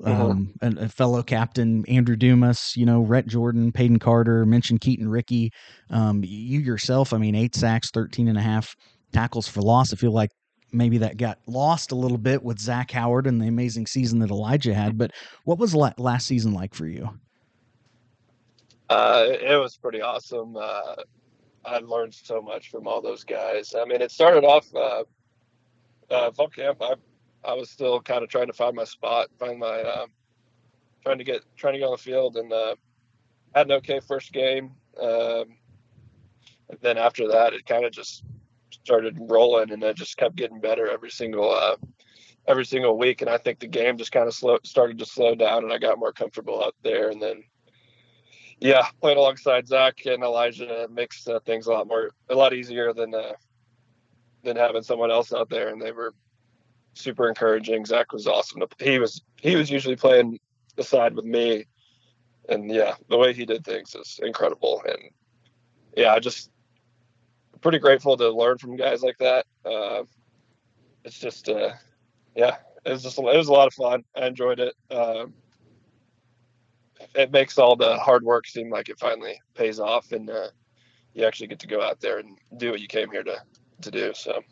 [0.00, 0.30] Mhm.
[0.30, 5.08] Um, and a fellow captain Andrew Dumas, you know, Rhett Jordan, Peyton Carter, mentioned Keaton
[5.08, 5.52] Ricky.
[5.90, 8.74] Um, you yourself, I mean, eight sacks, 13 and a half
[9.12, 9.92] tackles for loss.
[9.92, 10.30] I feel like
[10.72, 14.30] maybe that got lost a little bit with Zach Howard and the amazing season that
[14.30, 14.96] Elijah had.
[14.96, 15.10] But
[15.44, 17.10] what was la- last season like for you?
[18.88, 20.56] Uh, it was pretty awesome.
[20.56, 20.96] Uh,
[21.64, 23.74] I learned so much from all those guys.
[23.78, 25.04] I mean, it started off uh,
[26.10, 26.78] uh, fall camp.
[26.80, 26.94] I
[27.44, 30.08] I was still kind of trying to find my spot, find my um,
[31.02, 32.74] trying to get trying to get on the field, and uh,
[33.54, 34.72] had an okay first game.
[35.00, 35.56] Um,
[36.68, 38.24] and then after that, it kind of just
[38.70, 41.76] started rolling, and it just kept getting better every single uh,
[42.46, 43.22] every single week.
[43.22, 45.98] And I think the game just kind of started to slow down, and I got
[45.98, 47.10] more comfortable out there.
[47.10, 47.44] And then
[48.60, 52.92] yeah, playing alongside Zach and Elijah makes uh, things a lot more, a lot easier
[52.92, 53.32] than uh,
[54.44, 55.68] than having someone else out there.
[55.68, 56.14] And they were
[56.94, 57.84] super encouraging.
[57.84, 58.62] Zach was awesome.
[58.78, 60.38] He was he was usually playing
[60.76, 61.66] the side with me,
[62.48, 64.82] and yeah, the way he did things is incredible.
[64.86, 65.10] And
[65.96, 66.50] yeah, I just
[67.60, 69.46] pretty grateful to learn from guys like that.
[69.64, 70.04] Uh,
[71.04, 71.70] it's just uh,
[72.34, 74.04] yeah, it was just it was a lot of fun.
[74.16, 74.74] I enjoyed it.
[74.90, 75.34] Um,
[77.14, 80.48] it makes all the hard work seem like it finally pays off and uh,
[81.14, 83.40] you actually get to go out there and do what you came here to
[83.82, 84.42] to do so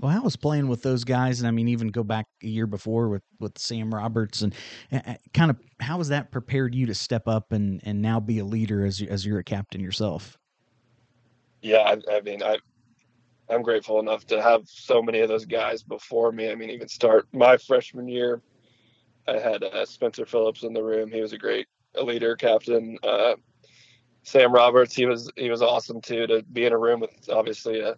[0.00, 1.40] Well, I was playing with those guys?
[1.40, 4.54] And I mean, even go back a year before with, with Sam Roberts and
[4.90, 8.38] uh, kind of how has that prepared you to step up and, and now be
[8.38, 10.38] a leader as you, as you're a captain yourself?
[11.62, 12.56] yeah i, I mean i
[13.48, 16.88] i'm grateful enough to have so many of those guys before me i mean even
[16.88, 18.42] start my freshman year
[19.28, 21.66] i had uh, spencer phillips in the room he was a great
[22.02, 23.34] leader captain uh,
[24.22, 27.80] sam roberts he was he was awesome too to be in a room with obviously
[27.80, 27.94] a,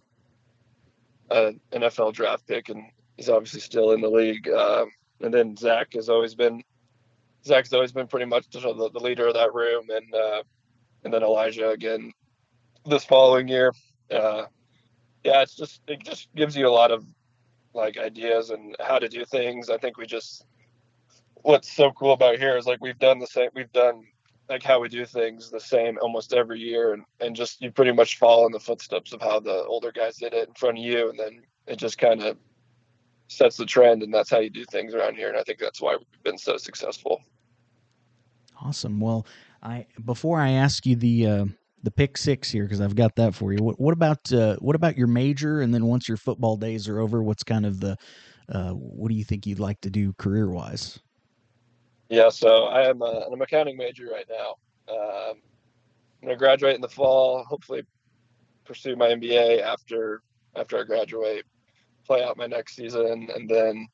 [1.29, 2.83] a nfl draft pick and
[3.17, 4.89] he's obviously still in the league um,
[5.21, 6.61] and then zach has always been
[7.45, 10.43] zach's always been pretty much the, the leader of that room and uh,
[11.03, 12.11] and then elijah again
[12.85, 13.73] this following year.
[14.11, 14.45] Uh,
[15.23, 17.05] yeah, it's just it just gives you a lot of
[17.73, 19.69] like ideas and how to do things.
[19.69, 20.45] I think we just
[21.35, 23.49] what's so cool about here is like we've done the same.
[23.55, 24.03] We've done
[24.49, 27.91] like how we do things the same almost every year, and and just you pretty
[27.91, 30.83] much follow in the footsteps of how the older guys did it in front of
[30.83, 32.37] you, and then it just kind of
[33.27, 35.29] sets the trend, and that's how you do things around here.
[35.29, 37.21] And I think that's why we've been so successful.
[38.61, 38.99] Awesome.
[38.99, 39.25] Well,
[39.61, 41.45] I before I ask you the uh,
[41.83, 43.63] the pick six here because I've got that for you.
[43.63, 45.61] What, what about uh, what about your major?
[45.61, 47.97] And then once your football days are over, what's kind of the
[48.49, 50.99] uh, what do you think you'd like to do career wise?
[52.09, 54.55] Yeah, so I am a, an accounting major right now.
[54.93, 55.37] Um,
[56.21, 57.43] I'm gonna graduate in the fall.
[57.43, 57.83] Hopefully,
[58.65, 60.21] pursue my MBA after
[60.55, 61.45] after I graduate.
[62.05, 63.87] Play out my next season, and then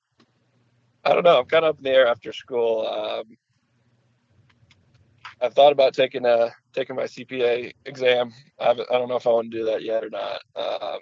[1.05, 1.39] I don't know.
[1.39, 2.87] I'm kind of up in the air after school.
[2.87, 3.37] Um,
[5.41, 8.33] I've thought about taking a taking my CPA exam.
[8.59, 10.41] I I don't know if I want to do that yet or not.
[10.55, 10.99] Um,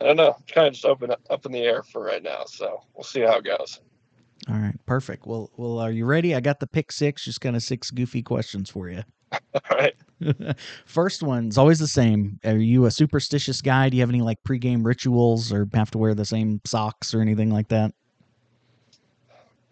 [0.00, 0.36] I don't know.
[0.40, 2.44] It's kind of just open up in the air for right now.
[2.46, 3.80] So we'll see how it goes.
[4.48, 5.26] All right, perfect.
[5.26, 6.34] Well, well, are you ready?
[6.34, 7.24] I got the pick six.
[7.24, 9.02] Just kind of six goofy questions for you.
[9.32, 9.94] All right.
[10.86, 12.38] First one's always the same.
[12.44, 13.88] Are you a superstitious guy?
[13.88, 17.20] Do you have any like pregame rituals, or have to wear the same socks or
[17.20, 17.92] anything like that?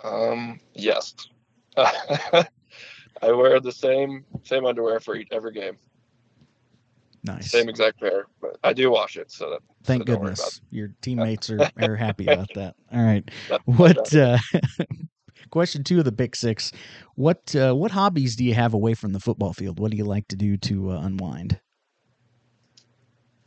[0.02, 1.14] Um, yes.
[1.76, 2.46] I
[3.22, 5.76] wear the same same underwear for each, every game.
[7.24, 7.50] Nice.
[7.50, 9.30] Same exact pair, but I do wash it.
[9.30, 12.74] So that Thank so goodness your teammates are, are happy about that.
[12.92, 13.28] All right.
[13.64, 14.38] What uh,
[15.50, 16.72] question two of the big six?
[17.14, 19.78] What uh, what hobbies do you have away from the football field?
[19.78, 21.60] What do you like to do to uh, unwind?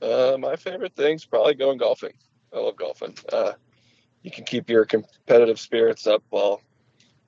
[0.02, 2.14] Uh, my favorite thing's probably going golfing.
[2.54, 3.18] I love golfing.
[3.32, 3.54] Uh,
[4.24, 6.62] you can keep your competitive spirits up while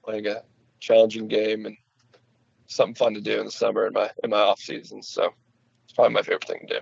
[0.04, 0.44] playing a
[0.80, 1.76] challenging game and
[2.68, 5.02] something fun to do in the summer in my in my off season.
[5.02, 5.34] So
[5.98, 6.80] probably my favorite thing to do.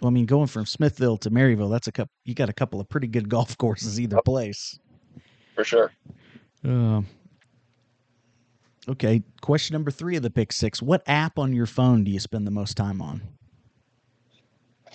[0.00, 2.12] Well, I mean, going from Smithville to Maryville, that's a couple.
[2.24, 4.78] You got a couple of pretty good golf courses either place.
[5.54, 5.92] For sure.
[6.66, 7.02] Uh,
[8.88, 9.22] okay.
[9.40, 12.46] Question number three of the pick six: What app on your phone do you spend
[12.46, 13.20] the most time on?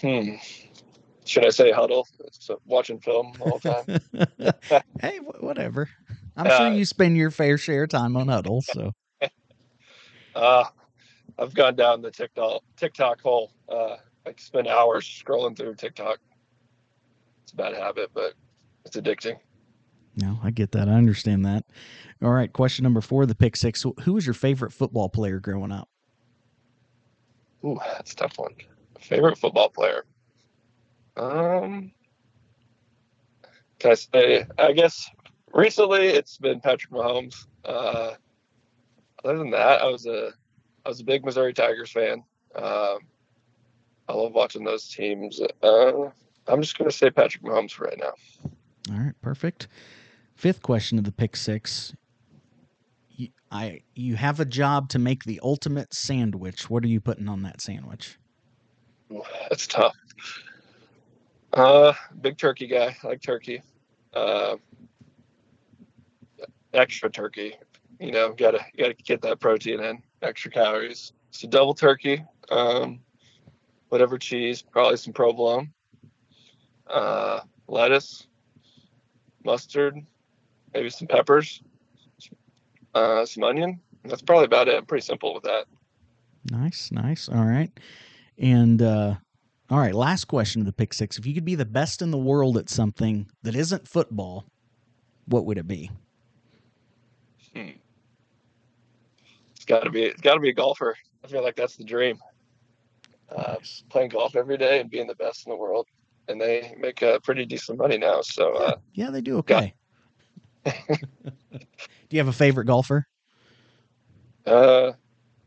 [0.01, 0.36] Hmm.
[1.26, 2.05] Should I say Hudl?
[2.32, 3.99] So watching film all the
[4.39, 4.82] time.
[5.01, 5.89] hey, wh- whatever.
[6.38, 8.63] I'm sure Uh, you spend your fair share of time on Hudl.
[8.63, 8.91] So
[10.36, 10.65] Uh,
[11.39, 13.51] I've gone down the TikTok TikTok hole.
[13.69, 16.19] Uh, I spend hours scrolling through TikTok.
[17.43, 18.34] It's a bad habit, but
[18.86, 19.38] it's addicting.
[20.15, 20.89] no, I get that.
[20.89, 21.65] I understand that.
[22.21, 22.51] All right.
[22.51, 25.89] Question number four the pick six: Who was your favorite football player growing up?
[27.63, 28.55] Ooh, that's a tough one.
[28.99, 30.05] Favorite football player?
[31.15, 31.91] Um,
[33.80, 34.45] can I say?
[34.57, 35.09] I guess
[35.53, 37.45] recently it's been Patrick Mahomes.
[37.65, 38.11] Uh,
[39.23, 40.32] other than that, I was a
[40.88, 42.23] I was a big Missouri Tigers fan.
[42.55, 42.99] Um,
[44.07, 45.41] I love watching those teams.
[45.61, 46.09] Uh,
[46.47, 48.13] I'm just going to say Patrick Mahomes for right now.
[48.93, 49.67] All right, perfect.
[50.35, 51.93] Fifth question of the pick six.
[53.09, 56.69] You, I you have a job to make the ultimate sandwich.
[56.69, 58.17] What are you putting on that sandwich?
[59.49, 59.93] That's tough.
[61.51, 62.95] Uh, big turkey guy.
[63.03, 63.61] I like turkey.
[64.13, 64.55] Uh,
[66.73, 67.55] extra turkey.
[67.99, 70.01] You know, gotta gotta get that protein in.
[70.22, 71.13] Extra calories.
[71.32, 72.24] So double turkey.
[72.49, 72.99] Um,
[73.89, 74.61] whatever cheese.
[74.61, 75.72] Probably some provolone.
[76.88, 78.28] Uh, lettuce,
[79.43, 79.97] mustard,
[80.74, 81.61] maybe some peppers,
[82.95, 83.80] uh, some onion.
[84.05, 84.76] That's probably about it.
[84.76, 85.65] I'm pretty simple with that.
[86.49, 87.28] Nice, nice.
[87.28, 87.72] All right.
[88.38, 89.15] And uh
[89.70, 91.18] all right, last question of the pick six.
[91.18, 94.45] If you could be the best in the world at something that isn't football,
[95.26, 95.91] what would it be?
[97.53, 97.72] Hmm.
[99.68, 100.03] Got to be.
[100.03, 100.95] It's got to be a golfer.
[101.24, 102.18] I feel like that's the dream.
[103.30, 103.57] Uh,
[103.89, 105.86] playing golf every day and being the best in the world,
[106.30, 108.22] and they make uh, pretty decent money now.
[108.22, 109.74] So uh, Yeah, they do okay.
[110.65, 110.72] do
[112.09, 113.05] you have a favorite golfer?
[114.45, 114.93] uh,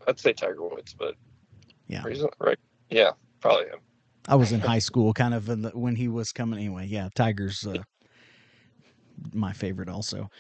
[0.07, 1.15] I'd say Tiger Woods, but
[1.89, 2.05] Yeah.
[2.05, 2.59] reason, right?
[2.91, 3.79] Yeah, probably him.
[4.29, 6.59] I was in high school, kind of in the, when he was coming.
[6.59, 7.83] Anyway, yeah, Tiger's uh,
[9.33, 10.31] my favorite also.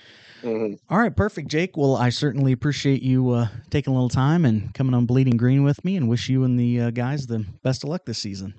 [0.42, 1.76] hmm All right, perfect, Jake.
[1.76, 5.62] Well, I certainly appreciate you uh, taking a little time and coming on Bleeding Green
[5.62, 8.54] with me, and wish you and the uh, guys the best of luck this season.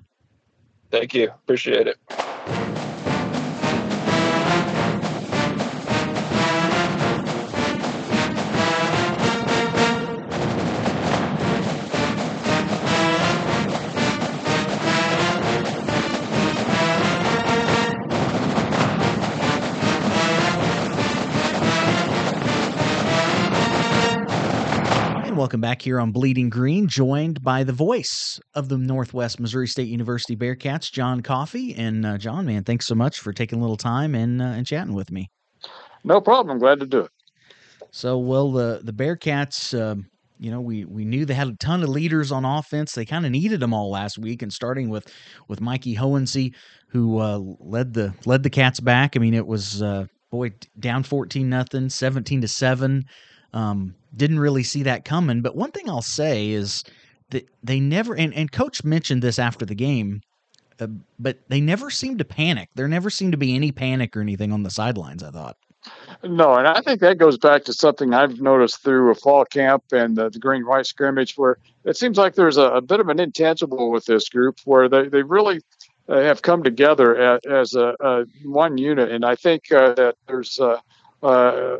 [0.90, 1.30] Thank you.
[1.30, 3.01] Appreciate it.
[25.42, 29.88] Welcome back here on Bleeding Green, joined by the voice of the Northwest Missouri State
[29.88, 31.74] University Bearcats, John Coffey.
[31.74, 34.64] And uh, John, man, thanks so much for taking a little time and uh, and
[34.64, 35.28] chatting with me.
[36.04, 36.52] No problem.
[36.52, 37.10] I'm glad to do it.
[37.90, 40.06] So, well, the the Bearcats, um,
[40.38, 42.92] you know, we we knew they had a ton of leaders on offense.
[42.92, 45.12] They kind of needed them all last week, and starting with
[45.48, 46.54] with Mikey Hohensee,
[46.86, 49.16] who uh, led the led the Cats back.
[49.16, 53.06] I mean, it was uh, boy down fourteen nothing, seventeen to seven.
[53.52, 55.42] Um, didn't really see that coming.
[55.42, 56.84] But one thing I'll say is
[57.30, 60.20] that they never and, and Coach mentioned this after the game.
[60.80, 60.86] Uh,
[61.18, 62.68] but they never seemed to panic.
[62.74, 65.22] There never seemed to be any panic or anything on the sidelines.
[65.22, 65.56] I thought.
[66.22, 69.84] No, and I think that goes back to something I've noticed through a fall camp
[69.92, 73.08] and the, the green white scrimmage, where it seems like there's a, a bit of
[73.08, 75.60] an intangible with this group, where they they really
[76.08, 80.16] uh, have come together as, as a, a one unit, and I think uh, that
[80.26, 80.58] there's.
[81.22, 81.78] Uh,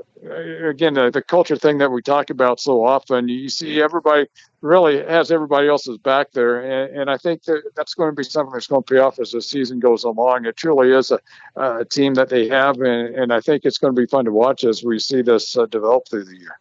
[0.68, 4.26] again, the, the culture thing that we talk about so often, you see everybody
[4.61, 6.61] really has everybody else's back there.
[6.61, 9.18] And, and I think that that's going to be something that's going to pay off
[9.18, 10.47] as the season goes along.
[10.47, 11.18] It truly is a,
[11.57, 12.80] a team that they have.
[12.80, 15.57] And, and I think it's going to be fun to watch as we see this
[15.57, 16.61] uh, develop through the year.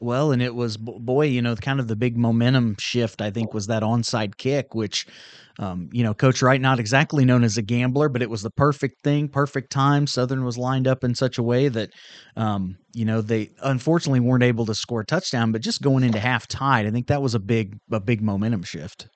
[0.00, 3.20] Well, and it was boy, you know, kind of the big momentum shift.
[3.20, 5.06] I think was that onside kick, which,
[5.58, 8.50] um, you know, Coach Wright not exactly known as a gambler, but it was the
[8.50, 10.06] perfect thing, perfect time.
[10.06, 11.90] Southern was lined up in such a way that,
[12.36, 15.50] um, you know, they unfortunately weren't able to score a touchdown.
[15.50, 18.62] But just going into half tied, I think that was a big, a big momentum
[18.62, 19.08] shift.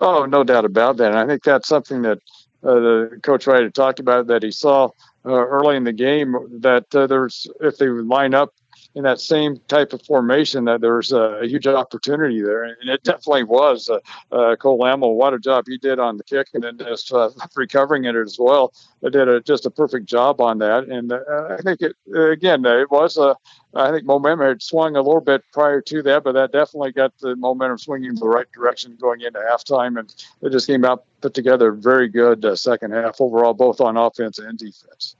[0.00, 1.10] Oh, no doubt about that.
[1.10, 2.18] And I think that's something that
[2.64, 4.88] uh, coach Wright had talked about that he saw
[5.26, 8.54] uh, early in the game that uh, there's if they line up
[8.94, 13.02] in that same type of formation that there's a, a huge opportunity there, and it
[13.04, 13.88] definitely was.
[13.88, 13.98] Uh,
[14.32, 17.30] uh, Cole Lamel, what a job he did on the kick, and then just uh,
[17.54, 18.72] recovering it as well.
[19.02, 21.20] They did a, just a perfect job on that, and uh,
[21.50, 23.36] I think it again it was a.
[23.74, 27.16] I think momentum had swung a little bit prior to that, but that definitely got
[27.18, 30.12] the momentum swinging in the right direction going into halftime, and
[30.42, 34.38] it just came out put together very good uh, second half overall, both on offense
[34.38, 35.16] and defense.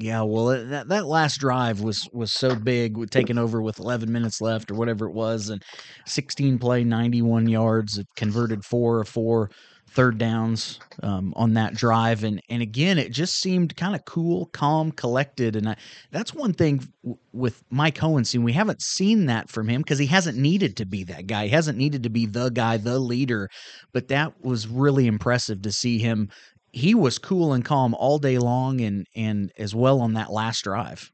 [0.00, 4.40] Yeah, well, that that last drive was was so big, taking over with 11 minutes
[4.40, 5.60] left or whatever it was, and
[6.06, 9.50] 16 play, 91 yards, converted four or four
[9.90, 14.46] third downs um, on that drive, and and again, it just seemed kind of cool,
[14.46, 15.76] calm, collected, and I,
[16.12, 18.38] that's one thing w- with Mike Hohensee.
[18.40, 21.44] We haven't seen that from him because he hasn't needed to be that guy.
[21.46, 23.48] He hasn't needed to be the guy, the leader,
[23.92, 26.28] but that was really impressive to see him
[26.72, 30.62] he was cool and calm all day long and and as well on that last
[30.64, 31.10] drive.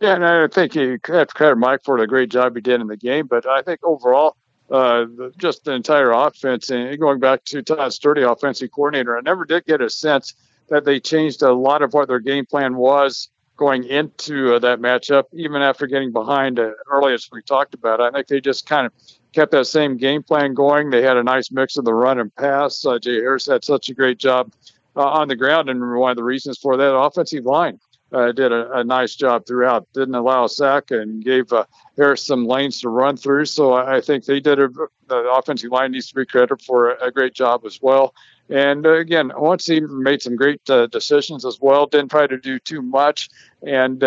[0.00, 2.80] Yeah, and I think you have to credit Mike for the great job he did
[2.80, 3.26] in the game.
[3.26, 4.36] But I think overall,
[4.70, 6.70] uh, the, just the entire offense.
[6.70, 10.34] And going back to Todd Sturdy, offensive coordinator, I never did get a sense
[10.68, 14.80] that they changed a lot of what their game plan was going into uh, that
[14.80, 18.00] matchup, even after getting behind uh, early, as we talked about.
[18.00, 18.92] I think they just kind of
[19.32, 20.90] kept that same game plan going.
[20.90, 22.84] They had a nice mix of the run and pass.
[22.84, 24.52] Uh, Jay Harris had such a great job
[24.96, 27.78] uh, on the ground, and one of the reasons for that offensive line
[28.12, 29.86] uh, did a, a, nice job throughout.
[29.92, 31.64] Didn't allow a sack and gave uh,
[31.96, 33.46] Harris some lanes to run through.
[33.46, 34.68] So I, I think they did a,
[35.08, 38.14] the offensive line needs to be credited for a, a great job as well.
[38.48, 41.86] And uh, again, Hohensee made some great uh, decisions as well.
[41.86, 43.28] Didn't try to do too much,
[43.66, 44.02] and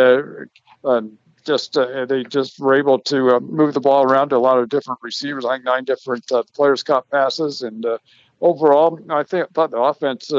[1.49, 4.59] just uh, they just were able to uh, move the ball around to a lot
[4.59, 5.45] of different receivers.
[5.45, 7.85] I think nine different uh, players caught passes, and
[8.39, 10.31] overall, I think thought the offense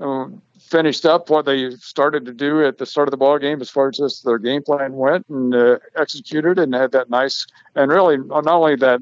[0.00, 3.60] um, finished up what they started to do at the start of the ball game
[3.60, 7.46] as far as just their game plan went and uh, executed and had that nice
[7.74, 9.00] and really not only that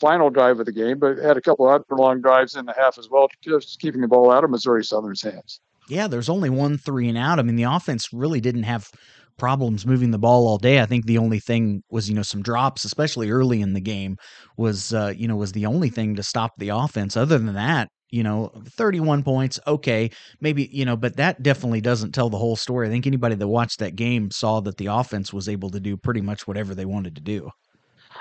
[0.00, 2.98] final drive of the game but had a couple of long drives in the half
[2.98, 6.78] as well just keeping the ball out of missouri southern's hands yeah there's only one
[6.78, 8.90] three and out i mean the offense really didn't have
[9.38, 10.80] problems moving the ball all day.
[10.80, 14.16] I think the only thing was, you know, some drops, especially early in the game,
[14.56, 17.16] was, uh, you know, was the only thing to stop the offense.
[17.16, 20.10] Other than that, you know, 31 points, okay,
[20.40, 22.86] maybe, you know, but that definitely doesn't tell the whole story.
[22.86, 25.96] I think anybody that watched that game saw that the offense was able to do
[25.96, 27.50] pretty much whatever they wanted to do.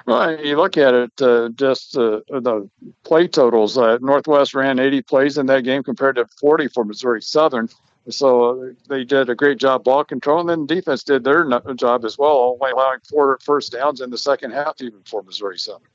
[0.06, 2.70] Well, you look at it, uh, just uh, the
[3.04, 3.78] play totals.
[3.78, 7.68] Uh, Northwest ran 80 plays in that game compared to 40 for Missouri Southern.
[8.10, 12.18] So they did a great job ball control, and then defense did their job as
[12.18, 15.88] well, only allowing four first downs in the second half, even for Missouri Southern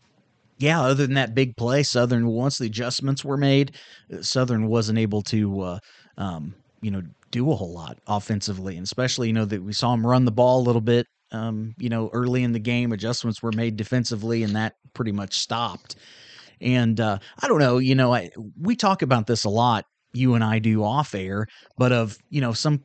[0.59, 3.77] yeah, other than that big play, Southern once the adjustments were made,
[4.13, 5.79] uh, Southern wasn't able to, uh,
[6.17, 9.91] um, you know, do a whole lot offensively, and especially you know that we saw
[9.91, 12.93] them run the ball a little bit, um, you know, early in the game.
[12.93, 15.97] Adjustments were made defensively, and that pretty much stopped.
[16.61, 19.85] And uh, I don't know, you know, I, we talk about this a lot,
[20.17, 21.47] you and I do off air,
[21.77, 22.83] but of you know some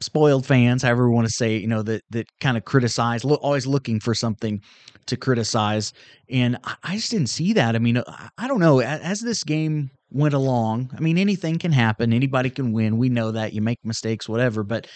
[0.00, 3.36] spoiled fans, however we want to say, you know, that that kind of criticize, lo-
[3.36, 4.60] always looking for something
[5.06, 5.92] to criticize,
[6.28, 7.74] and I, I just didn't see that.
[7.74, 8.80] I mean, I, I don't know.
[8.80, 12.12] As, as this game went along, I mean, anything can happen.
[12.12, 12.98] Anybody can win.
[12.98, 13.52] We know that.
[13.52, 14.62] You make mistakes, whatever.
[14.62, 14.86] But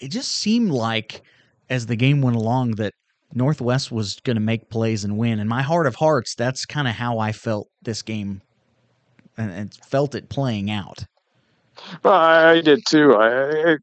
[0.00, 1.22] it just seemed like
[1.70, 2.92] as the game went along that
[3.32, 5.40] Northwest was going to make plays and win.
[5.40, 8.42] In my heart of hearts, that's kind of how I felt this game
[9.36, 11.04] and, and felt it playing out.
[12.02, 13.14] Well, I did too.
[13.16, 13.76] I,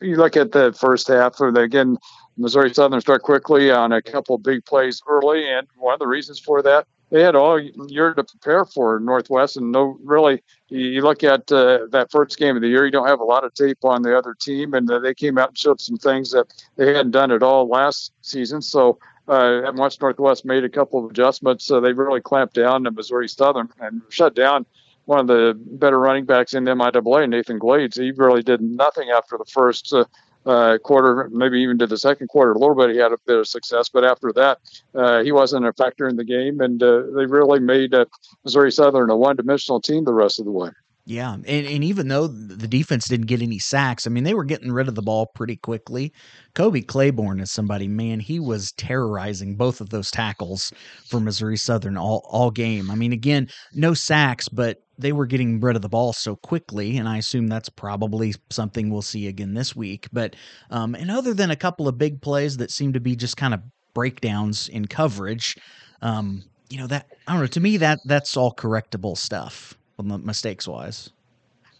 [0.00, 1.98] you look at the first half, and again,
[2.36, 6.38] Missouri Southern start quickly on a couple big plays early, and one of the reasons
[6.38, 11.22] for that, they had all year to prepare for Northwest, and no, really, you look
[11.22, 13.84] at uh, that first game of the year, you don't have a lot of tape
[13.84, 16.86] on the other team, and uh, they came out and showed some things that they
[16.94, 18.62] hadn't done at all last season.
[18.62, 22.94] So, uh, once Northwest made a couple of adjustments, uh, they really clamped down on
[22.94, 24.66] Missouri Southern and shut down
[25.06, 27.96] one of the better running backs in the MIAA, Nathan Glades.
[27.96, 30.04] He really did nothing after the first uh,
[30.46, 32.52] uh, quarter, maybe even to the second quarter.
[32.52, 34.58] A little bit he had a bit of success, but after that,
[34.94, 38.04] uh, he wasn't a factor in the game, and uh, they really made uh,
[38.44, 40.70] Missouri Southern a one-dimensional team the rest of the way.
[41.06, 44.44] Yeah, and, and even though the defense didn't get any sacks, I mean they were
[44.44, 46.14] getting rid of the ball pretty quickly.
[46.54, 50.72] Kobe Claiborne is somebody, man, he was terrorizing both of those tackles
[51.06, 52.90] for Missouri Southern all all game.
[52.90, 56.96] I mean, again, no sacks, but they were getting rid of the ball so quickly,
[56.96, 60.08] and I assume that's probably something we'll see again this week.
[60.10, 60.36] But
[60.70, 63.52] um, and other than a couple of big plays that seem to be just kind
[63.52, 63.60] of
[63.92, 65.56] breakdowns in coverage,
[66.00, 67.46] um, you know that I don't know.
[67.48, 71.10] To me, that that's all correctable stuff, mistakes wise.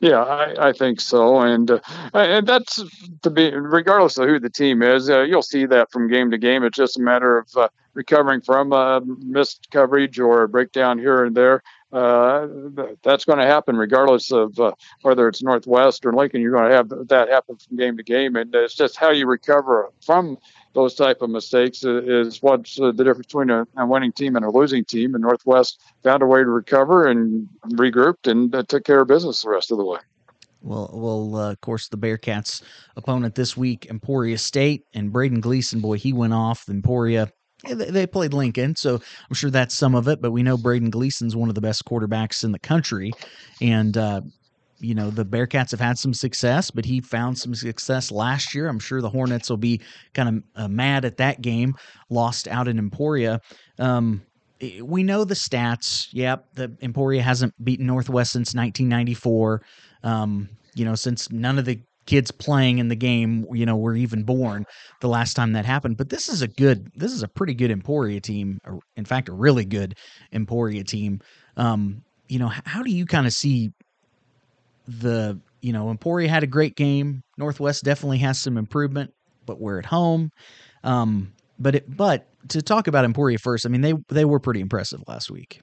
[0.01, 1.81] Yeah, I, I think so, and uh,
[2.13, 2.83] and that's
[3.23, 5.09] to be regardless of who the team is.
[5.09, 6.63] Uh, you'll see that from game to game.
[6.65, 11.25] It's just a matter of uh, recovering from uh, missed coverage or a breakdown here
[11.25, 11.63] and there
[11.95, 12.49] uh,
[13.05, 16.41] that's going to happen regardless of uh, whether it's Northwest or Lincoln.
[16.41, 19.27] You're going to have that happen from game to game, and it's just how you
[19.27, 20.37] recover from
[20.75, 24.51] those type of mistakes is what's the difference between a, a, winning team and a
[24.51, 25.15] losing team.
[25.15, 29.43] And Northwest found a way to recover and regrouped and uh, took care of business
[29.43, 29.99] the rest of the way.
[30.63, 32.63] Well, well, uh, of course, the Bearcats'
[32.97, 36.69] opponent this week, Emporia State, and Braden Gleason, boy, he went off.
[36.69, 37.31] Emporia
[37.73, 40.21] they played Lincoln, so I'm sure that's some of it.
[40.21, 43.13] But we know Braden Gleason's one of the best quarterbacks in the country,
[43.61, 44.21] and uh,
[44.85, 48.69] you know the Bearcats have had some success, but he found some success last year.
[48.69, 49.81] I'm sure the Hornets will be
[50.13, 51.75] kind of uh, mad at that game,
[52.11, 53.41] lost out in Emporia.
[53.79, 54.23] Um,
[54.83, 56.09] we know the stats.
[56.13, 59.63] Yep, the Emporia hasn't beaten Northwest since 1994.
[60.03, 63.97] Um, you know, since none of the kids playing in the game, you know, were
[63.97, 64.67] even born
[65.01, 65.97] the last time that happened.
[65.97, 68.61] But this is a good, this is a pretty good Emporia team.
[68.97, 69.97] In fact, a really good
[70.33, 71.21] Emporia team.
[71.57, 73.73] Um, you know, how do you kind of see
[74.87, 77.23] the, you know, Emporia had a great game.
[77.39, 79.13] Northwest definitely has some improvement,
[79.47, 80.31] but we're at home.
[80.83, 84.61] Um, but it, but to talk about Emporia first, I mean they they were pretty
[84.61, 85.61] impressive last week.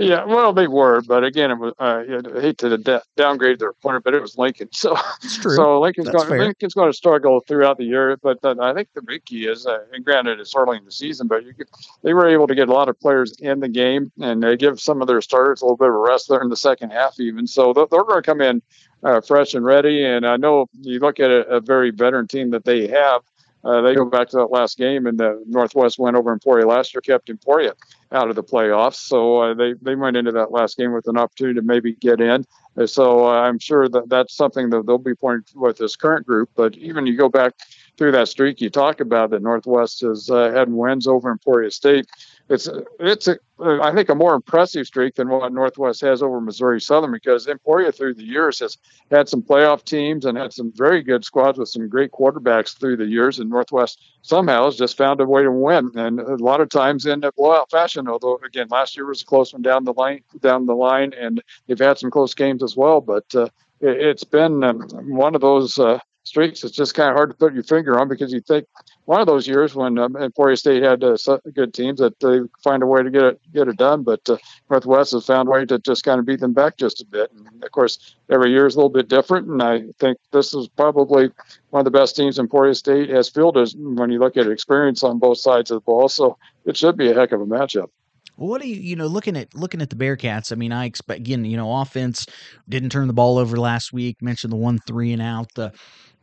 [0.00, 1.74] Yeah, well, they were, but again, it was.
[1.78, 4.68] Uh, I hate to da- downgrade their opponent, but it was Lincoln.
[4.80, 6.28] So, so Lincoln's That's going.
[6.28, 6.38] fair.
[6.38, 8.16] Lincoln's going to struggle throughout the year.
[8.16, 10.92] But uh, I think the big key is, uh, and granted, it's early in the
[10.92, 11.66] season, but you could,
[12.02, 14.80] they were able to get a lot of players in the game and they give
[14.80, 17.20] some of their starters a little bit of a rest there in the second half,
[17.20, 17.46] even.
[17.46, 18.62] So they're, they're going to come in
[19.02, 20.02] uh, fresh and ready.
[20.02, 23.20] And I know you look at a, a very veteran team that they have.
[23.62, 26.94] Uh, they go back to that last game, and the Northwest went over Emporia last
[26.94, 27.74] year, kept Emporia
[28.12, 28.96] out of the playoffs.
[28.96, 32.20] So uh, they they went into that last game with an opportunity to maybe get
[32.20, 32.44] in.
[32.86, 36.50] So uh, I'm sure that that's something that they'll be pointing with this current group.
[36.54, 37.54] But even you go back
[37.96, 42.06] through that streak you talk about that Northwest has uh, had wins over Emporia State.
[42.50, 46.80] It's it's a, I think a more impressive streak than what Northwest has over Missouri
[46.80, 48.76] Southern because Emporia through the years has
[49.08, 52.96] had some playoff teams and had some very good squads with some great quarterbacks through
[52.96, 56.60] the years, and Northwest somehow has just found a way to win, and a lot
[56.60, 58.08] of times in a blowout fashion.
[58.08, 61.40] Although again, last year was a close one down the line, down the line, and
[61.68, 63.00] they've had some close games as well.
[63.00, 63.44] But uh,
[63.80, 65.78] it, it's been um, one of those.
[65.78, 68.66] Uh, streaks it's just kind of hard to put your finger on because you think
[69.10, 71.16] one of those years when um, Emporia State had uh,
[71.52, 74.36] good teams that they find a way to get it get it done, but uh,
[74.70, 77.32] Northwest has found a way to just kind of beat them back just a bit.
[77.32, 80.68] And of course, every year is a little bit different, and I think this is
[80.68, 81.28] probably
[81.70, 85.18] one of the best teams Emporia State has fielded when you look at experience on
[85.18, 86.08] both sides of the ball.
[86.08, 87.90] So it should be a heck of a matchup.
[88.36, 90.52] What do you you know looking at looking at the Bearcats?
[90.52, 92.26] I mean, I expect again, you know, offense
[92.68, 94.22] didn't turn the ball over last week.
[94.22, 95.52] Mentioned the one three and out.
[95.56, 95.72] The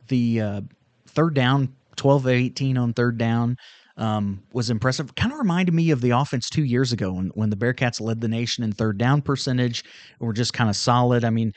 [0.06, 0.60] the uh,
[1.06, 3.56] third down, 12 of 18 on third down
[3.98, 5.14] um, was impressive.
[5.16, 8.20] Kind of reminded me of the offense two years ago when, when the Bearcats led
[8.20, 9.84] the nation in third down percentage
[10.18, 11.24] and were just kind of solid.
[11.24, 11.52] I mean,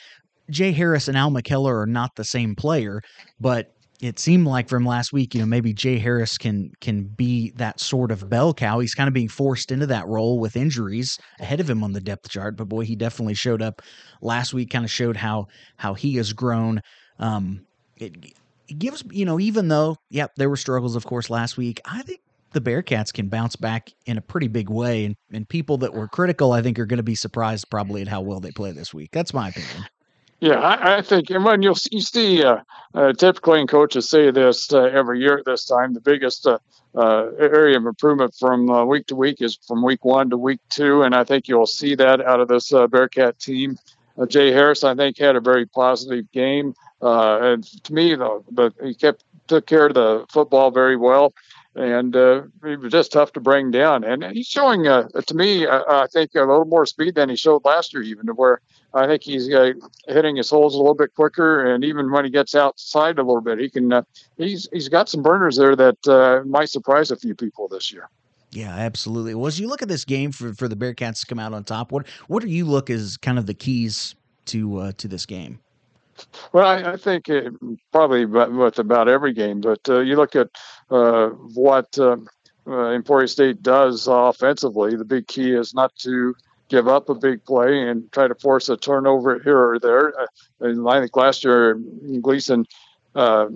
[0.50, 3.02] Jay Harris and Al McKeller are not the same player,
[3.39, 3.72] but
[4.02, 7.80] it seemed like from last week, you know, maybe Jay Harris can can be that
[7.80, 8.80] sort of bell cow.
[8.80, 12.02] He's kind of being forced into that role with injuries ahead of him on the
[12.02, 13.82] depth chart, but boy, he definitely showed up
[14.22, 14.72] last week.
[14.72, 16.82] Kind of showed how how he has grown.
[17.20, 17.68] Um,
[17.98, 18.34] it,
[18.80, 21.80] gives you know, even though yep, there were struggles, of course, last week.
[21.86, 22.22] I think
[22.54, 26.08] the Bearcats can bounce back in a pretty big way, and and people that were
[26.08, 28.94] critical, I think, are going to be surprised probably at how well they play this
[28.94, 29.10] week.
[29.12, 29.86] That's my opinion.
[30.42, 32.58] Yeah, I, I think, and when you'll see, you see uh,
[32.96, 36.58] uh, typically, and coaches say this uh, every year at this time, the biggest uh,
[36.96, 40.60] uh, area of improvement from uh, week to week is from week one to week
[40.70, 43.78] two, and I think you'll see that out of this Bearcat team.
[44.18, 48.43] Uh, Jay Harris, I think, had a very positive game, uh, and to me, though,
[48.51, 51.34] but he kept took care of the football very well.
[51.74, 54.03] And uh, he was just tough to bring down.
[54.03, 57.64] And he's showing, uh, to me, I think, a little more speed than he showed
[57.64, 58.59] last year, even to where
[58.93, 59.74] I think he's uh,
[60.07, 63.41] hitting his holes a little bit quicker, and even when he gets outside a little
[63.41, 63.91] bit, he can.
[63.93, 64.03] Uh,
[64.38, 68.09] he's he's got some burners there that uh, might surprise a few people this year.
[68.52, 69.34] Yeah, absolutely.
[69.34, 71.64] Well, as you look at this game for, for the Bearcats to come out on
[71.64, 75.26] top, what what do you look as kind of the keys to uh, to this
[75.26, 75.60] game?
[76.52, 77.54] Well, I, I think it,
[77.91, 80.49] probably with about every game, but uh, you look at
[80.89, 82.18] uh, what uh,
[82.68, 84.95] uh, Emporia State does offensively.
[84.95, 86.36] The big key is not to
[86.70, 90.14] give up a big play and try to force a turnover here or there.
[90.20, 91.80] Uh, I think last year
[92.22, 92.66] Gleason
[93.16, 93.47] uh,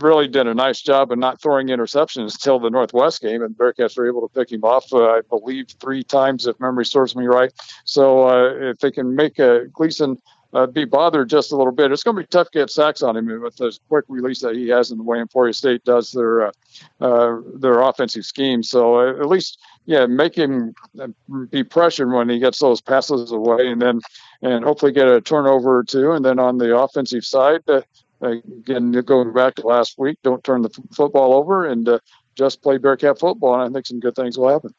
[0.00, 3.96] really did a nice job of not throwing interceptions until the Northwest game, and Bearcats
[3.96, 7.26] were able to pick him off, uh, I believe, three times, if memory serves me
[7.26, 7.52] right.
[7.84, 10.18] So uh, if they can make a Gleason
[10.54, 13.02] uh, be bothered just a little bit, it's going to be tough to get sacks
[13.02, 16.10] on him with the quick release that he has in the way Emporia State does
[16.12, 16.52] their uh,
[17.00, 18.62] uh, their offensive scheme.
[18.62, 21.08] So uh, at least, yeah, make him uh,
[21.50, 24.00] be pressured when he gets those passes away, and then
[24.42, 26.12] and hopefully get a turnover or two.
[26.12, 27.80] And then on the offensive side, uh,
[28.22, 31.98] again, going back to last week, don't turn the f- football over and uh,
[32.36, 33.54] just play Bearcat football.
[33.54, 34.72] And I think some good things will happen.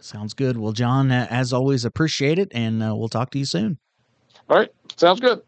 [0.00, 0.58] Sounds good.
[0.58, 3.78] Well, John, uh, as always, appreciate it, and uh, we'll talk to you soon.
[4.48, 5.42] All right, sounds good.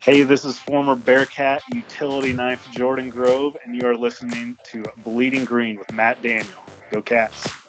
[0.00, 5.44] Hey, this is former Bearcat utility knife Jordan Grove, and you are listening to Bleeding
[5.44, 6.58] Green with Matt Daniel.
[6.90, 7.59] Go Cats.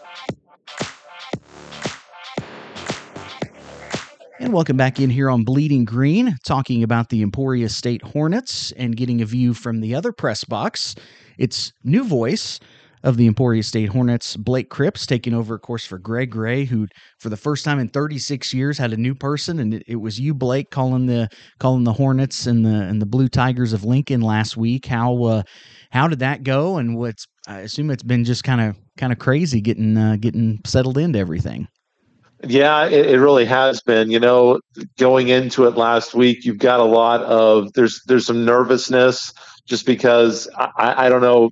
[4.42, 8.98] And welcome back in here on Bleeding Green, talking about the Emporia State Hornets and
[8.98, 10.96] getting a view from the other press box.
[11.38, 12.60] It's new voice,
[13.04, 14.36] of the Emporia State Hornets.
[14.36, 16.88] Blake Cripps taking over, of course, for Greg Gray, who
[17.20, 20.20] for the first time in 36 years had a new person, and it, it, was
[20.20, 21.30] you, Blake, calling the
[21.60, 24.88] calling the Hornets and the and the Blue Tigers of Lincoln last week.
[24.88, 25.44] How uh,
[25.92, 26.78] how did that go?
[26.78, 30.60] And what's I assume it's been just kind of kind of crazy getting uh, getting
[30.66, 31.68] settled into everything.
[32.48, 34.10] Yeah, it, it, really has been.
[34.10, 34.62] You know,
[34.98, 39.34] going into it last week, you've got a lot of there's there's some nervousness
[39.66, 41.52] just because I, I don't know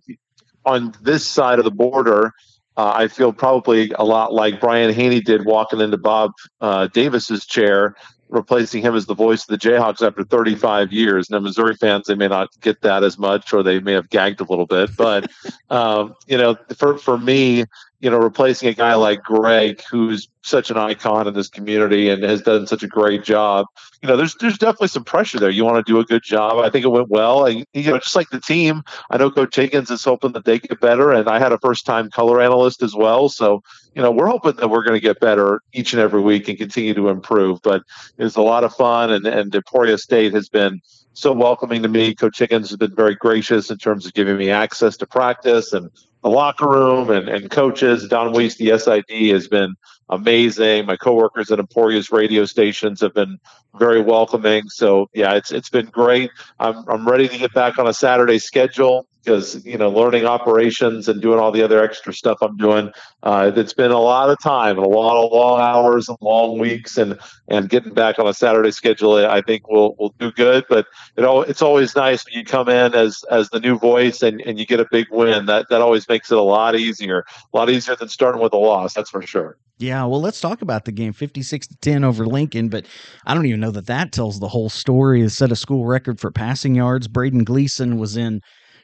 [0.66, 2.34] on this side of the border.
[2.76, 6.32] Uh, I feel probably a lot like Brian Hanni did walking into Bob
[6.62, 7.96] uh, Davis's chair,
[8.30, 11.30] replacing him as the voice of the Jayhawks after 35 years.
[11.30, 14.40] Now, Missouri fans, they may not get that as much, or they may have gagged
[14.40, 14.92] a little bit.
[14.96, 15.30] But
[15.70, 17.66] um, you know, for for me,
[18.00, 22.24] you know, replacing a guy like Greg, who's such an icon in this community and
[22.24, 23.66] has done such a great job.
[24.02, 25.50] You know, there's there's definitely some pressure there.
[25.50, 26.58] You want to do a good job.
[26.60, 27.46] I think it went well.
[27.46, 30.60] And, you know, just like the team, I know Coach Higgins is hoping that they
[30.60, 31.12] get better.
[31.12, 33.28] And I had a first time color analyst as well.
[33.28, 33.62] So,
[33.96, 36.58] you know, we're hoping that we're going to get better each and every week and
[36.58, 37.62] continue to improve.
[37.62, 37.84] But
[38.18, 39.12] it's a lot of fun.
[39.12, 40.80] And, and Emporia State has been
[41.14, 42.16] so welcoming to me.
[42.16, 45.90] Coach Higgins has been very gracious in terms of giving me access to practice and
[46.24, 48.08] the locker room and, and coaches.
[48.08, 49.76] Don Weiss, the SID, has been
[50.10, 50.86] amazing.
[50.86, 53.40] My coworkers at Emporia's radio stations have been
[53.78, 54.70] very welcoming.
[54.70, 56.32] So yeah, it's it's been great.
[56.60, 61.08] I'm I'm ready to get back on a Saturday schedule because you know learning operations
[61.08, 62.92] and doing all the other extra stuff I'm doing.
[63.22, 66.58] Uh, it's been a lot of time and a lot of long hours and long
[66.58, 70.66] weeks, and and getting back on a Saturday schedule, I think will will do good.
[70.68, 74.24] But you know, it's always nice when you come in as as the new voice
[74.24, 75.46] and, and you get a big win.
[75.46, 77.24] That that always makes it a lot easier,
[77.54, 78.96] a lot easier than starting with a loss.
[78.96, 79.58] That's for sure.
[79.78, 82.86] Yeah, well, let's talk about the game 56 to 10 over Lincoln, but
[83.26, 85.22] I don't even know that that tells the whole story.
[85.22, 87.08] It set a school record for passing yards.
[87.08, 88.42] Braden Gleason was in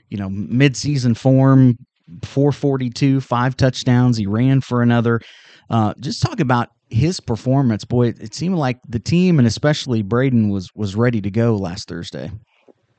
[0.10, 1.76] you know, midseason form,
[2.24, 4.18] 442, five touchdowns.
[4.18, 5.22] He ran for another.
[5.70, 7.84] Uh, just talk about his performance.
[7.84, 11.88] Boy, it seemed like the team and especially Braden was was ready to go last
[11.88, 12.32] Thursday.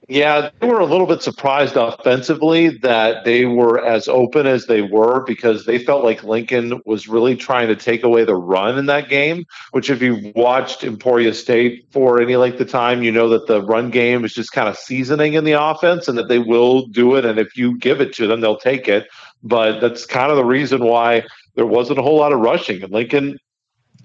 [0.08, 4.82] Yeah, they were a little bit surprised offensively that they were as open as they
[4.82, 8.86] were because they felt like Lincoln was really trying to take away the run in
[8.86, 9.44] that game.
[9.72, 13.62] Which, if you watched Emporia State for any length of time, you know that the
[13.62, 17.16] run game is just kind of seasoning in the offense and that they will do
[17.16, 17.24] it.
[17.24, 19.08] And if you give it to them, they'll take it.
[19.42, 21.24] But that's kind of the reason why
[21.56, 22.80] there wasn't a whole lot of rushing.
[22.80, 23.38] And Lincoln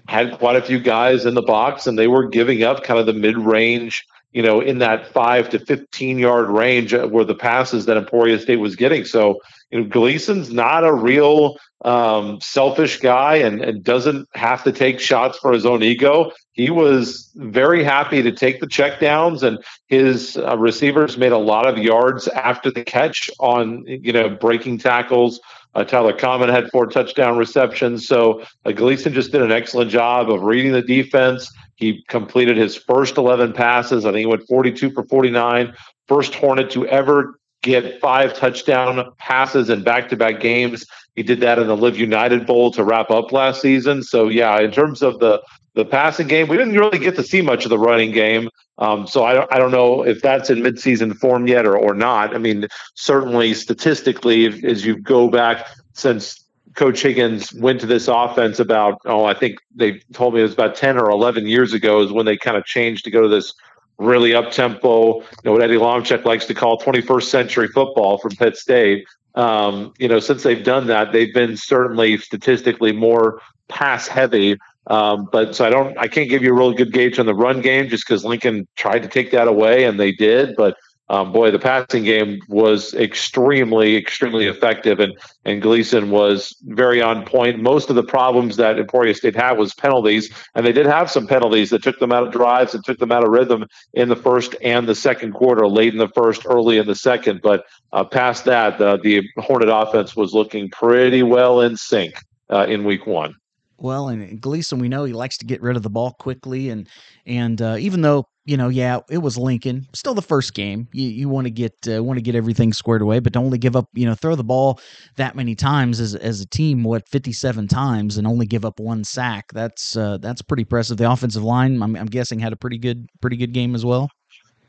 [0.08, 3.06] had quite a few guys in the box and they were giving up kind of
[3.06, 7.86] the mid range you know, in that five to 15 yard range were the passes
[7.86, 9.04] that Emporia State was getting.
[9.04, 14.72] So, you know, Gleason's not a real um, selfish guy and, and doesn't have to
[14.72, 16.30] take shots for his own ego.
[16.52, 19.58] He was very happy to take the checkdowns, and
[19.88, 24.78] his uh, receivers made a lot of yards after the catch on, you know, breaking
[24.78, 25.40] tackles.
[25.74, 28.06] Uh, Tyler Kahmann had four touchdown receptions.
[28.06, 31.50] So uh, Gleason just did an excellent job of reading the defense
[31.82, 34.06] he completed his first 11 passes.
[34.06, 35.74] I think he went 42 for 49.
[36.06, 40.86] First Hornet to ever get five touchdown passes in back to back games.
[41.16, 44.04] He did that in the Live United Bowl to wrap up last season.
[44.04, 45.42] So, yeah, in terms of the
[45.74, 48.50] the passing game, we didn't really get to see much of the running game.
[48.76, 51.94] Um, so I don't, I don't know if that's in midseason form yet or, or
[51.94, 52.34] not.
[52.34, 56.44] I mean, certainly statistically, if, as you go back since
[56.74, 60.54] Coach Higgins went to this offense about, oh, I think they told me it was
[60.54, 63.28] about 10 or 11 years ago is when they kind of changed to go to
[63.28, 63.52] this
[63.98, 68.32] really up tempo, you know, what Eddie Lomchek likes to call 21st century football from
[68.32, 69.06] Pitt State.
[69.34, 74.58] Um, you know, since they've done that, they've been certainly statistically more pass heavy.
[74.88, 77.34] Um, but so I don't, I can't give you a really good gauge on the
[77.34, 80.56] run game just because Lincoln tried to take that away and they did.
[80.56, 80.76] But
[81.12, 85.12] um, boy, the passing game was extremely, extremely effective, and
[85.44, 87.60] and Gleason was very on point.
[87.60, 91.26] Most of the problems that Emporia State had was penalties, and they did have some
[91.26, 94.16] penalties that took them out of drives and took them out of rhythm in the
[94.16, 97.42] first and the second quarter, late in the first, early in the second.
[97.42, 102.14] But uh, past that, the, the Hornet offense was looking pretty well in sync
[102.48, 103.34] uh, in week one.
[103.82, 106.88] Well, and Gleason, we know he likes to get rid of the ball quickly, and
[107.26, 110.86] and uh, even though you know, yeah, it was Lincoln, still the first game.
[110.92, 113.58] You you want to get uh, want to get everything squared away, but don't only
[113.58, 113.88] give up.
[113.92, 114.80] You know, throw the ball
[115.16, 116.84] that many times as as a team.
[116.84, 119.46] What fifty seven times and only give up one sack.
[119.52, 120.96] That's uh, that's pretty impressive.
[120.96, 124.08] The offensive line, I'm, I'm guessing, had a pretty good pretty good game as well.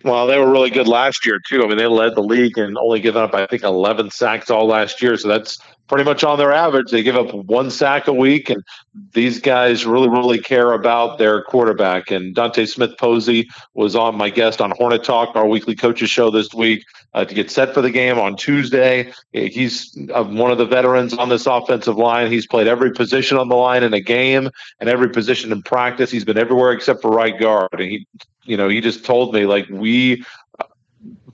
[0.03, 1.63] Well, they were really good last year too.
[1.63, 4.67] I mean, they led the league and only giving up, I think, 11 sacks all
[4.67, 5.15] last year.
[5.15, 5.57] So that's
[5.87, 6.91] pretty much on their average.
[6.91, 8.63] They give up one sack a week, and
[9.13, 12.09] these guys really, really care about their quarterback.
[12.11, 16.29] And Dante Smith Posey was on my guest on Hornet Talk, our weekly coaches show
[16.31, 16.83] this week,
[17.13, 19.11] uh, to get set for the game on Tuesday.
[19.33, 22.31] He's uh, one of the veterans on this offensive line.
[22.31, 24.49] He's played every position on the line in a game
[24.79, 26.11] and every position in practice.
[26.11, 27.69] He's been everywhere except for right guard.
[27.73, 28.07] And he,
[28.45, 30.23] you know, he just told me like we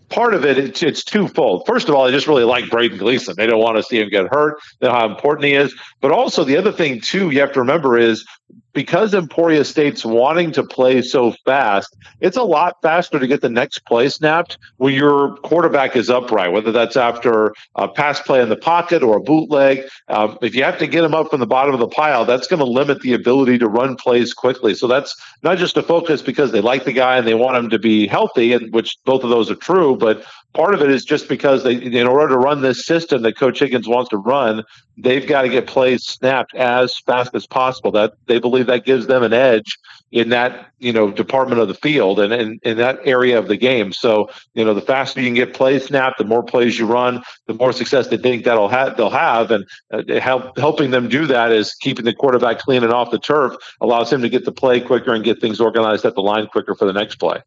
[0.09, 1.65] part of it, it's, it's twofold.
[1.65, 3.35] First of all, they just really like Braden Gleason.
[3.37, 4.59] They don't want to see him get hurt.
[4.79, 5.73] They know how important he is.
[6.01, 8.25] But also, the other thing, too, you have to remember is
[8.73, 13.49] because Emporia State's wanting to play so fast, it's a lot faster to get the
[13.49, 18.49] next play snapped when your quarterback is upright, whether that's after a pass play in
[18.49, 19.87] the pocket or a bootleg.
[20.07, 22.47] Um, if you have to get him up from the bottom of the pile, that's
[22.47, 24.75] going to limit the ability to run plays quickly.
[24.75, 27.69] So that's not just a focus because they like the guy and they want him
[27.69, 30.23] to be healthy, and which both of those are true, but
[30.53, 33.59] part of it is just because they, in order to run this system that Coach
[33.59, 34.63] Higgins wants to run,
[34.97, 37.91] they've got to get plays snapped as fast as possible.
[37.91, 39.77] That they believe that gives them an edge
[40.11, 43.57] in that you know department of the field and in, in that area of the
[43.57, 43.93] game.
[43.93, 47.21] So you know the faster you can get plays snapped, the more plays you run,
[47.45, 51.27] the more success they think that'll have they'll have, and uh, help, helping them do
[51.27, 54.51] that is keeping the quarterback clean and off the turf allows him to get the
[54.51, 57.39] play quicker and get things organized at the line quicker for the next play.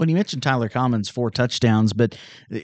[0.00, 2.16] When you mentioned Tyler Kahmann's, four touchdowns, but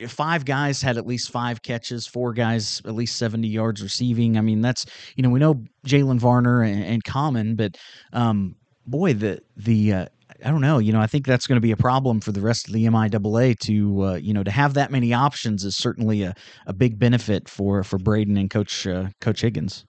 [0.09, 4.39] five guys had at least five catches, four guys at least 70 yards receiving.
[4.39, 4.87] I mean, that's,
[5.17, 7.77] you know, we know Jalen Varner and, and Kahmann, but
[8.15, 8.57] um,
[8.87, 10.07] boy, the, the, uh,
[10.43, 10.79] I don't know.
[10.79, 12.87] You know, I think that's going to be a problem for the rest of the
[12.87, 16.35] MIAA to, uh, you know, to have that many options is certainly a,
[16.67, 19.85] a big benefit for for Braden and Coach uh, Coach Higgins.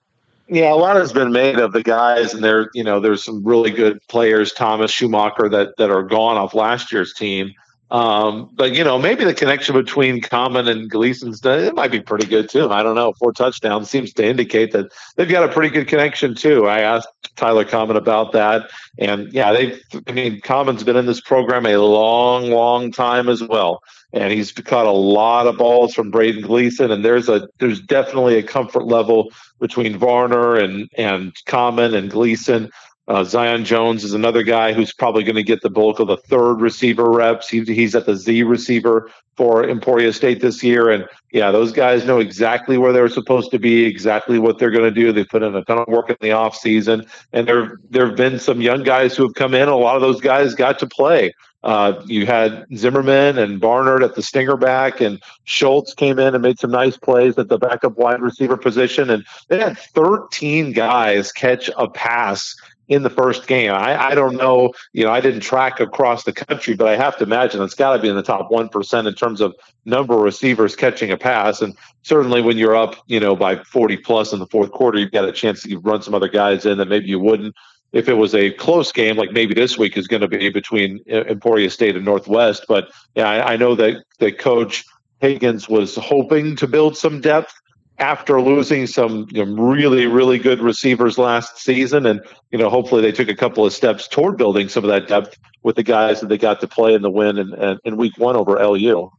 [0.48, 3.44] Yeah, a lot has been made of the guys, and there, you know, there's some
[3.44, 7.52] really good players, Thomas Schumacher, that that are gone off last year's team.
[7.90, 12.26] Um, but you know, maybe the connection between Kahmann and Gleason's it might be pretty
[12.26, 12.70] good too.
[12.70, 13.12] I don't know.
[13.14, 16.66] Four touchdowns seems to indicate that they've got a pretty good connection too.
[16.66, 19.80] I asked Tyler Kahmann about that, and yeah, they.
[20.06, 23.80] I mean, Kahmann's been in this program a long, long time as well
[24.12, 26.90] and he's caught a lot of balls from Braden Gleason.
[26.90, 32.70] And there's a there's definitely a comfort level between Varner and and Common and Gleason.
[33.08, 36.18] Uh, Zion Jones is another guy who's probably going to get the bulk of the
[36.18, 37.48] third receiver reps.
[37.48, 40.90] He, he's at the Z receiver for Emporia State this year.
[40.90, 44.84] And yeah, those guys know exactly where they're supposed to be, exactly what they're going
[44.84, 45.10] to do.
[45.10, 48.16] They put in a ton of work in the off season, and there there have
[48.16, 49.68] been some young guys who have come in.
[49.68, 51.32] A lot of those guys got to play.
[51.64, 56.42] Uh, you had Zimmerman and Barnard at the stinger back, and Schultz came in and
[56.42, 59.10] made some nice plays at the backup wide receiver position.
[59.10, 62.54] And they had 13 guys catch a pass
[62.88, 63.70] in the first game.
[63.72, 67.16] I, I don't know, you know, I didn't track across the country, but I have
[67.18, 69.54] to imagine it's got to be in the top 1% in terms of
[69.84, 71.60] number of receivers catching a pass.
[71.60, 75.12] And certainly when you're up, you know, by 40 plus in the fourth quarter, you've
[75.12, 77.54] got a chance to run some other guys in that maybe you wouldn't
[77.92, 81.00] if it was a close game, like maybe this week is going to be between
[81.08, 82.66] Emporia State and Northwest.
[82.68, 84.84] But yeah, I, I know that that Coach
[85.20, 87.54] Higgins was hoping to build some depth
[87.98, 92.20] after losing some you know, really really good receivers last season, and
[92.50, 95.38] you know hopefully they took a couple of steps toward building some of that depth
[95.62, 98.36] with the guys that they got to play in the win in, in week one
[98.36, 99.10] over LU.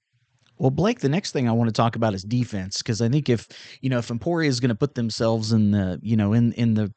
[0.58, 3.30] Well, Blake, the next thing I want to talk about is defense because I think
[3.30, 3.48] if
[3.82, 6.74] you know if Emporia is going to put themselves in the you know in in
[6.74, 6.92] the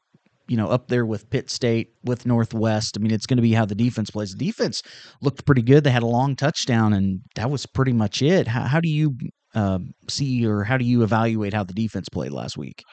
[0.47, 2.97] you know, up there with Pitt State, with Northwest.
[2.97, 4.31] I mean, it's going to be how the defense plays.
[4.31, 4.81] The defense
[5.21, 5.83] looked pretty good.
[5.83, 8.47] They had a long touchdown, and that was pretty much it.
[8.47, 9.15] How, how do you
[9.55, 12.83] uh, see or how do you evaluate how the defense played last week?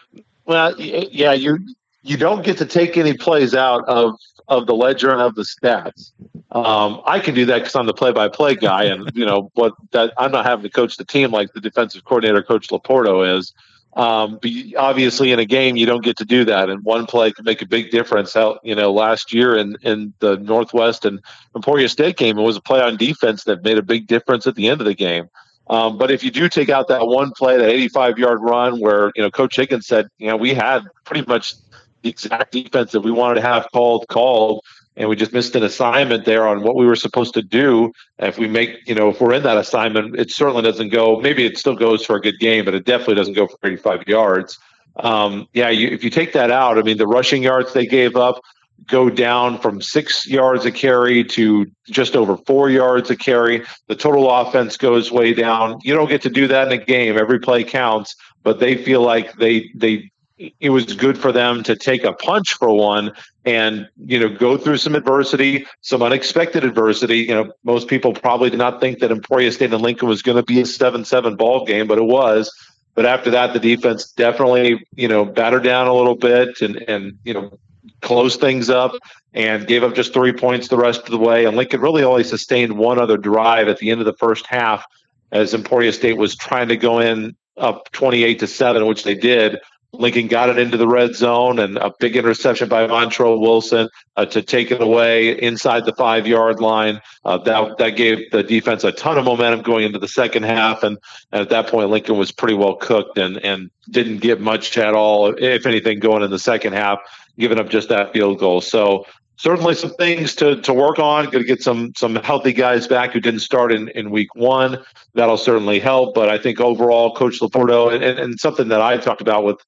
[0.44, 1.58] Well, yeah, you
[2.02, 4.14] you don't get to take any plays out of
[4.48, 6.12] of the ledger and of the stats.
[6.50, 9.74] Um, I can do that because I'm the play-by-play guy, and you know what?
[9.92, 13.52] That I'm not having to coach the team like the defensive coordinator, Coach Laporto, is.
[13.94, 17.32] Um, but obviously, in a game, you don't get to do that, and one play
[17.32, 18.36] can make a big difference.
[18.36, 21.20] Out, you know, last year in in the Northwest and
[21.54, 24.54] Emporia State game, it was a play on defense that made a big difference at
[24.54, 25.28] the end of the game.
[25.70, 29.12] Um, but if you do take out that one play, that 85 yard run, where
[29.14, 31.54] you know Coach Higgins said, you know, we had pretty much
[32.02, 34.64] the exact defense that we wanted to have called called
[34.96, 37.92] and we just missed an assignment there on what we were supposed to do.
[38.18, 41.20] If we make, you know, if we're in that assignment, it certainly doesn't go.
[41.20, 44.02] Maybe it still goes for a good game, but it definitely doesn't go for 85
[44.06, 44.58] yards.
[44.96, 48.16] Um, yeah, you, if you take that out, I mean, the rushing yards they gave
[48.16, 48.42] up
[48.86, 53.64] go down from six yards a carry to just over four yards a carry.
[53.88, 55.78] The total offense goes way down.
[55.82, 57.18] You don't get to do that in a game.
[57.18, 60.10] Every play counts, but they feel like they they
[60.58, 63.12] it was good for them to take a punch for one
[63.44, 68.48] and you know go through some adversity some unexpected adversity you know most people probably
[68.48, 71.66] did not think that emporia state and lincoln was going to be a 7-7 ball
[71.66, 72.50] game but it was
[72.94, 77.18] But after that, the defense definitely, you know, battered down a little bit and, and
[77.24, 77.58] you know,
[78.02, 78.92] closed things up
[79.32, 81.44] and gave up just three points the rest of the way.
[81.44, 84.84] And Lincoln really only sustained one other drive at the end of the first half
[85.32, 89.58] as Emporia State was trying to go in up 28 to 7, which they did.
[89.92, 94.24] Lincoln got it into the red zone and a big interception by Montrell Wilson uh,
[94.26, 97.00] to take it away inside the five yard line.
[97.24, 100.84] Uh, that that gave the defense a ton of momentum going into the second half,
[100.84, 100.96] and,
[101.32, 104.94] and, at that point Lincoln was pretty well cooked and and didn't get much at
[104.94, 107.00] all, if anything, going in the second half,
[107.38, 108.60] giving up just that field goal.
[108.60, 111.24] So certainly some things to, to work on.
[111.26, 114.78] Going to get some some healthy guys back who didn't start in, in week one.
[115.14, 116.14] That'll certainly help.
[116.14, 119.58] But I think overall, Coach Laporto, and, and, and something that I talked about with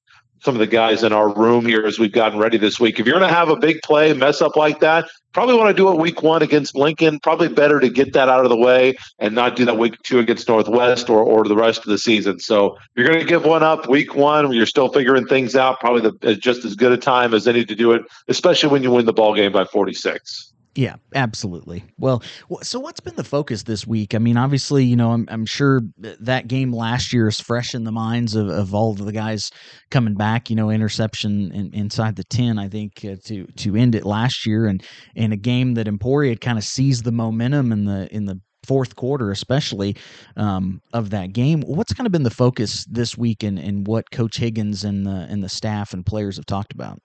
[0.43, 2.99] some of the guys in our room here as we've gotten ready this week.
[2.99, 5.75] If you're going to have a big play mess up like that, probably want to
[5.75, 7.21] do it week one against Lincoln.
[7.21, 10.19] Probably better to get that out of the way and not do that week two
[10.19, 12.41] against Northwest or, or the rest of the season.
[12.41, 15.79] So you're going to give one up week one, you're still figuring things out.
[15.79, 18.83] Probably the, uh, just as good a time as any to do it, especially when
[18.83, 20.53] you win the ball game by 46.
[20.75, 21.85] Yeah, absolutely.
[21.99, 22.23] Well,
[22.63, 24.15] so what's been the focus this week?
[24.15, 27.85] I mean, obviously, you know, I'm, I'm sure that game last year is fresh in
[27.85, 29.51] the minds of, of all of the guys
[29.91, 30.49] coming back.
[30.49, 34.47] You know, interception in, inside the ten, I think, uh, to to end it last
[34.47, 34.83] year, and
[35.15, 38.41] in a game that Emporia had kind of seized the momentum in the in the
[38.65, 39.95] fourth quarter, especially
[40.39, 41.61] um, of that game.
[41.67, 45.27] What's kind of been the focus this week, and, and what Coach Higgins and the
[45.29, 46.99] and the staff and players have talked about?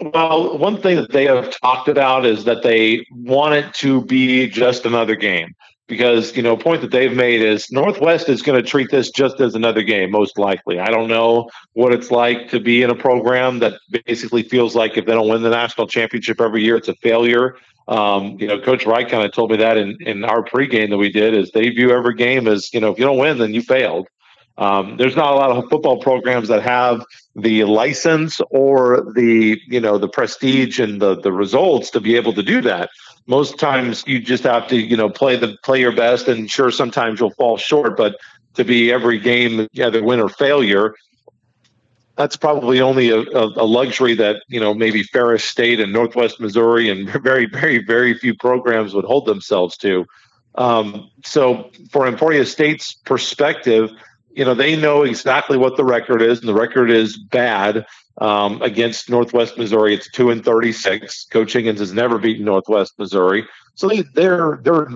[0.00, 4.46] Well, one thing that they have talked about is that they want it to be
[4.46, 5.54] just another game
[5.88, 9.40] because you know point that they've made is northwest is going to treat this just
[9.40, 10.78] as another game most likely.
[10.78, 13.74] I don't know what it's like to be in a program that
[14.04, 17.56] basically feels like if they don't win the national championship every year it's a failure.
[17.88, 20.98] Um, you know coach wright kind of told me that in, in our pregame that
[20.98, 23.54] we did is they view every game as you know if you don't win then
[23.54, 24.08] you failed
[24.58, 27.04] um, there's not a lot of football programs that have
[27.34, 32.32] the license or the you know the prestige and the the results to be able
[32.32, 32.88] to do that.
[33.26, 36.70] Most times you just have to you know play the play your best, and sure
[36.70, 38.16] sometimes you'll fall short, but
[38.54, 40.94] to be every game either win or failure,
[42.16, 46.88] that's probably only a, a, luxury that you know maybe Ferris State and Northwest Missouri
[46.88, 50.06] and very very very few programs would hold themselves to.
[50.54, 53.90] Um, so for Emporia State's perspective
[54.36, 57.86] you know they know exactly what the record is, and the record is bad
[58.18, 59.94] um, against Northwest Missouri.
[59.94, 61.24] It's two and thirty six.
[61.24, 64.88] Coach Higgins has never beaten Northwest Missouri, so they, they're they're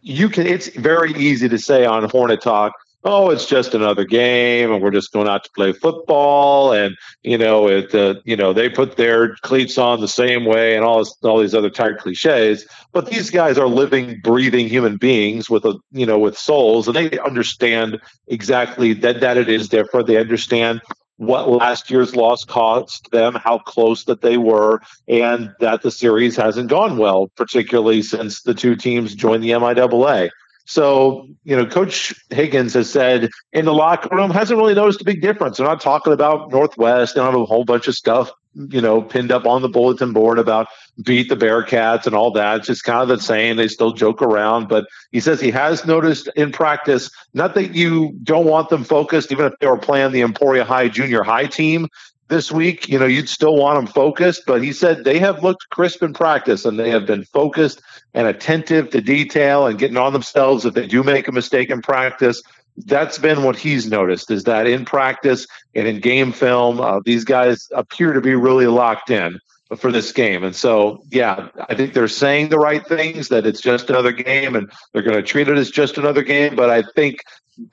[0.00, 0.46] you can.
[0.46, 2.72] It's very easy to say on Hornet Talk
[3.04, 7.36] oh, it's just another game, and we're just going out to play football, and you
[7.36, 10.98] know, it, uh, you know, they put their cleats on the same way, and all
[10.98, 12.66] this, all these other tired cliches.
[12.92, 16.96] But these guys are living, breathing human beings with a, you know, with souls, and
[16.96, 20.06] they understand exactly that that it is different.
[20.06, 20.80] They understand
[21.16, 26.36] what last year's loss cost them, how close that they were, and that the series
[26.36, 30.30] hasn't gone well, particularly since the two teams joined the MIAA.
[30.66, 35.04] So, you know, Coach Higgins has said in the locker room hasn't really noticed a
[35.04, 35.58] big difference.
[35.58, 37.14] They're not talking about Northwest.
[37.14, 40.12] They don't have a whole bunch of stuff, you know, pinned up on the bulletin
[40.12, 40.68] board about
[41.02, 42.58] beat the Bearcats and all that.
[42.58, 43.56] It's just kind of the same.
[43.56, 44.68] They still joke around.
[44.68, 49.32] But he says he has noticed in practice, not that you don't want them focused,
[49.32, 51.88] even if they were playing the Emporia High junior high team,
[52.28, 55.68] this week, you know, you'd still want them focused, but he said they have looked
[55.70, 57.82] crisp in practice and they have been focused
[58.14, 61.82] and attentive to detail and getting on themselves if they do make a mistake in
[61.82, 62.42] practice.
[62.76, 67.24] That's been what he's noticed is that in practice and in game film, uh, these
[67.24, 69.38] guys appear to be really locked in
[69.76, 70.44] for this game.
[70.44, 74.56] And so, yeah, I think they're saying the right things that it's just another game
[74.56, 76.56] and they're going to treat it as just another game.
[76.56, 77.18] But I think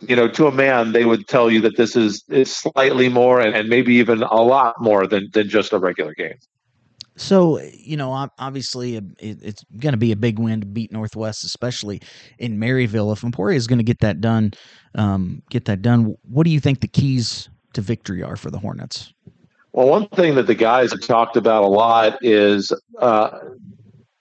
[0.02, 3.40] you know, to a man, they would tell you that this is is slightly more
[3.40, 6.38] and, and maybe even a lot more than than just a regular game.
[7.18, 12.02] So, you know, obviously it's going to be a big win to beat Northwest, especially
[12.40, 13.14] in Maryville.
[13.14, 14.54] If Emporia is going to get that done,
[14.96, 18.58] um, get that done, what do you think the keys to victory are for the
[18.58, 19.14] Hornets?
[19.74, 23.40] Well, one thing that the guys have talked about a lot is uh,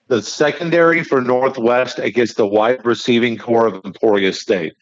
[0.07, 4.75] the secondary for Northwest against the wide receiving core of Emporia State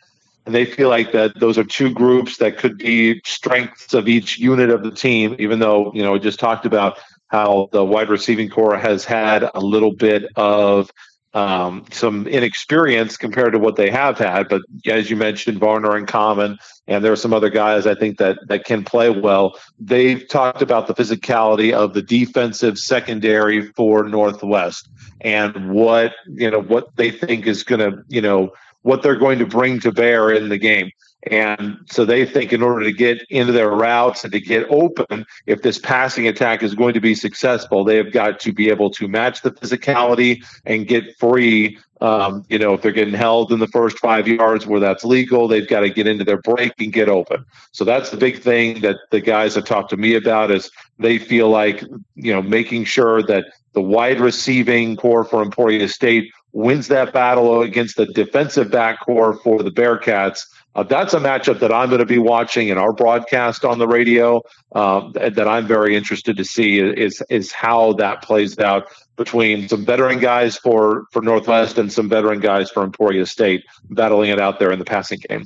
[0.54, 4.70] they feel like that those are two groups that could be strengths of each unit
[4.70, 6.98] of the team even though you know we just talked about
[7.28, 10.92] how the wide receiving core has had a little bit of
[11.34, 14.50] um, some inexperience compared to what they have had.
[14.50, 16.58] But as you mentioned, Varner and Kahmann,
[16.88, 19.60] and there are some other guys I think that that can play well.
[19.80, 24.90] They've talked about the physicality of the defensive secondary for Northwest
[25.22, 28.52] and what you know what they think is going to you know
[28.82, 30.92] what they're going to bring to bear in the game.
[31.24, 35.26] And so they think in order to get into their routes and to get open,
[35.48, 38.90] if this passing attack is going to be successful, they have got to be able
[38.92, 41.78] to match the physicality and get free.
[42.00, 45.50] Um, you know, if they're getting held in the first five yards where that's legal,
[45.50, 47.44] they've got to get into their break and get open.
[47.74, 51.18] So that's the big thing that the guys have talked to me about is they
[51.18, 51.84] feel like,
[52.16, 57.62] you know, making sure that the wide receiving core for Emporia State wins that battle
[57.62, 60.46] against the defensive back core for the Bearcats
[60.76, 63.88] uh, that's a matchup that I'm going to be watching in our broadcast on the
[63.88, 64.42] radio.
[64.74, 69.84] Um, that I'm very interested to see is is how that plays out between some
[69.84, 74.60] veteran guys for for Northwest and some veteran guys for Emporia State battling it out
[74.60, 75.44] there in the passing game.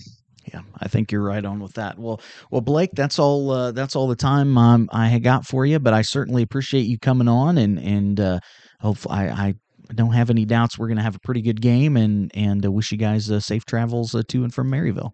[0.53, 1.97] Yeah, I think you're right on with that.
[1.97, 2.19] Well,
[2.51, 3.49] well, Blake, that's all.
[3.49, 5.79] Uh, that's all the time um, I got for you.
[5.79, 8.39] But I certainly appreciate you coming on, and and uh,
[8.81, 9.53] hopefully, I, I
[9.93, 12.71] don't have any doubts we're going to have a pretty good game, and and uh,
[12.71, 15.11] wish you guys uh, safe travels uh, to and from Maryville.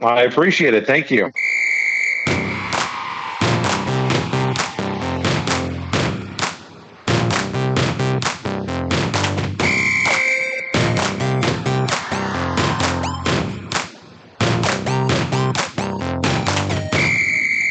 [0.00, 0.86] I appreciate it.
[0.86, 1.32] Thank you.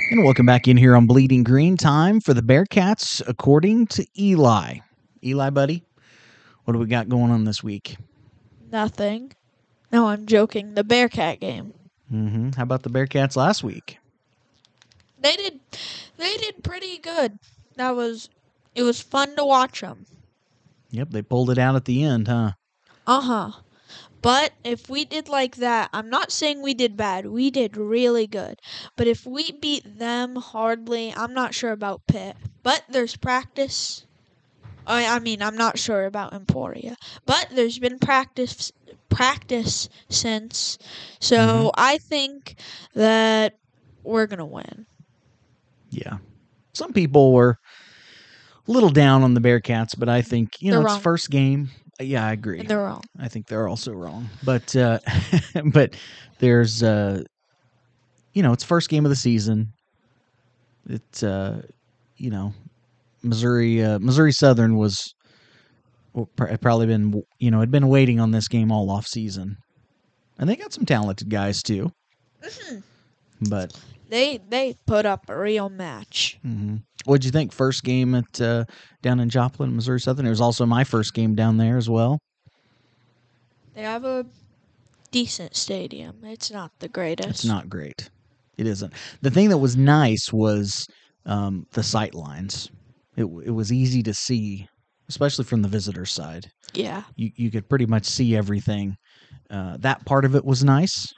[0.09, 1.77] And welcome back in here on Bleeding Green.
[1.77, 4.79] Time for the Bearcats, according to Eli.
[5.23, 5.83] Eli, buddy,
[6.67, 7.95] what do we got going on this week?
[8.69, 9.31] Nothing.
[9.89, 10.73] No, I'm joking.
[10.73, 11.73] The Bearcat game.
[12.13, 12.49] Mm-hmm.
[12.57, 13.99] How about the Bearcats last week?
[15.17, 15.61] They did,
[16.17, 17.39] they did pretty good.
[17.77, 18.27] That was,
[18.75, 20.07] it was fun to watch them.
[20.91, 22.51] Yep, they pulled it out at the end, huh?
[23.07, 23.51] Uh huh.
[24.21, 27.27] But if we did like that, I'm not saying we did bad.
[27.27, 28.59] We did really good.
[28.97, 32.35] But if we beat them hardly, I'm not sure about Pitt.
[32.61, 34.03] But there's practice.
[34.87, 36.95] I, I mean, I'm not sure about Emporia.
[37.25, 38.71] But there's been practice
[39.09, 40.77] practice since.
[41.19, 41.69] So mm-hmm.
[41.75, 42.55] I think
[42.93, 43.57] that
[44.03, 44.85] we're going to win.
[45.89, 46.17] Yeah.
[46.73, 47.57] Some people were
[48.67, 51.69] a little down on the Bearcats, but I think, you know, it's first game.
[51.99, 52.59] Yeah, I agree.
[52.59, 53.03] And they're wrong.
[53.19, 54.29] I think they're also wrong.
[54.43, 54.99] But uh
[55.65, 55.95] but
[56.39, 57.23] there's uh
[58.33, 59.73] you know, it's first game of the season.
[60.87, 61.63] It's uh
[62.17, 62.53] you know,
[63.23, 65.13] Missouri uh, Missouri Southern was
[66.37, 69.57] had probably been you know had been waiting on this game all off season,
[70.39, 71.91] and they got some talented guys too.
[72.43, 72.79] Mm-hmm.
[73.49, 73.79] But
[74.09, 76.39] they they put up a real match.
[76.45, 76.77] Mm-hmm.
[77.05, 77.53] What'd you think?
[77.53, 78.65] First game at uh,
[79.01, 80.25] down in Joplin, Missouri Southern.
[80.25, 82.19] It was also my first game down there as well.
[83.75, 84.25] They have a
[85.11, 86.17] decent stadium.
[86.23, 87.29] It's not the greatest.
[87.29, 88.09] It's not great.
[88.57, 88.91] It isn't.
[89.21, 90.87] The thing that was nice was
[91.25, 92.71] um, the sight lines.
[93.17, 94.67] It it was easy to see
[95.09, 96.47] especially from the visitor side.
[96.73, 97.03] Yeah.
[97.15, 98.95] You you could pretty much see everything.
[99.49, 101.13] Uh, that part of it was nice.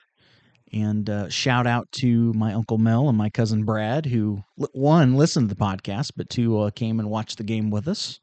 [0.71, 4.39] And uh, shout out to my uncle Mel and my cousin Brad, who
[4.73, 8.19] one listened to the podcast, but two uh, came and watched the game with us.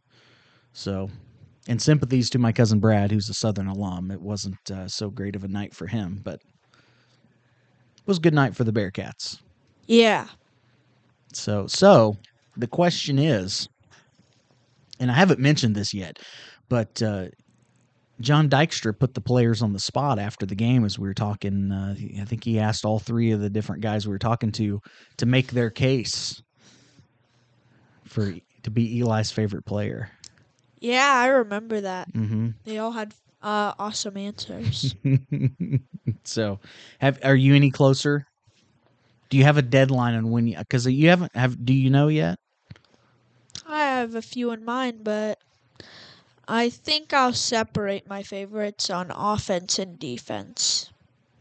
[0.72, 1.10] So,
[1.66, 4.12] and sympathies to my cousin Brad, who's a Southern alum.
[4.12, 8.34] It wasn't uh, so great of a night for him, but it was a good
[8.34, 9.40] night for the Bearcats.
[9.88, 10.28] Yeah.
[11.32, 12.16] So, so
[12.56, 13.68] the question is,
[14.98, 16.18] and I haven't mentioned this yet,
[16.68, 17.26] but uh,
[18.20, 21.70] John Dykstra put the players on the spot after the game as we were talking.
[21.70, 24.80] Uh, I think he asked all three of the different guys we were talking to
[25.18, 26.42] to make their case
[28.04, 30.10] for to be Eli's favorite player.
[30.80, 32.12] Yeah, I remember that.
[32.12, 32.50] Mm-hmm.
[32.64, 34.94] They all had uh, awesome answers.
[36.24, 36.60] so,
[36.98, 38.26] have are you any closer?
[39.28, 40.56] Do you have a deadline on when you?
[40.56, 41.62] Because you haven't have.
[41.64, 42.38] Do you know yet?
[43.66, 45.38] I have a few in mind, but
[46.48, 50.92] I think I'll separate my favorites on offense and defense.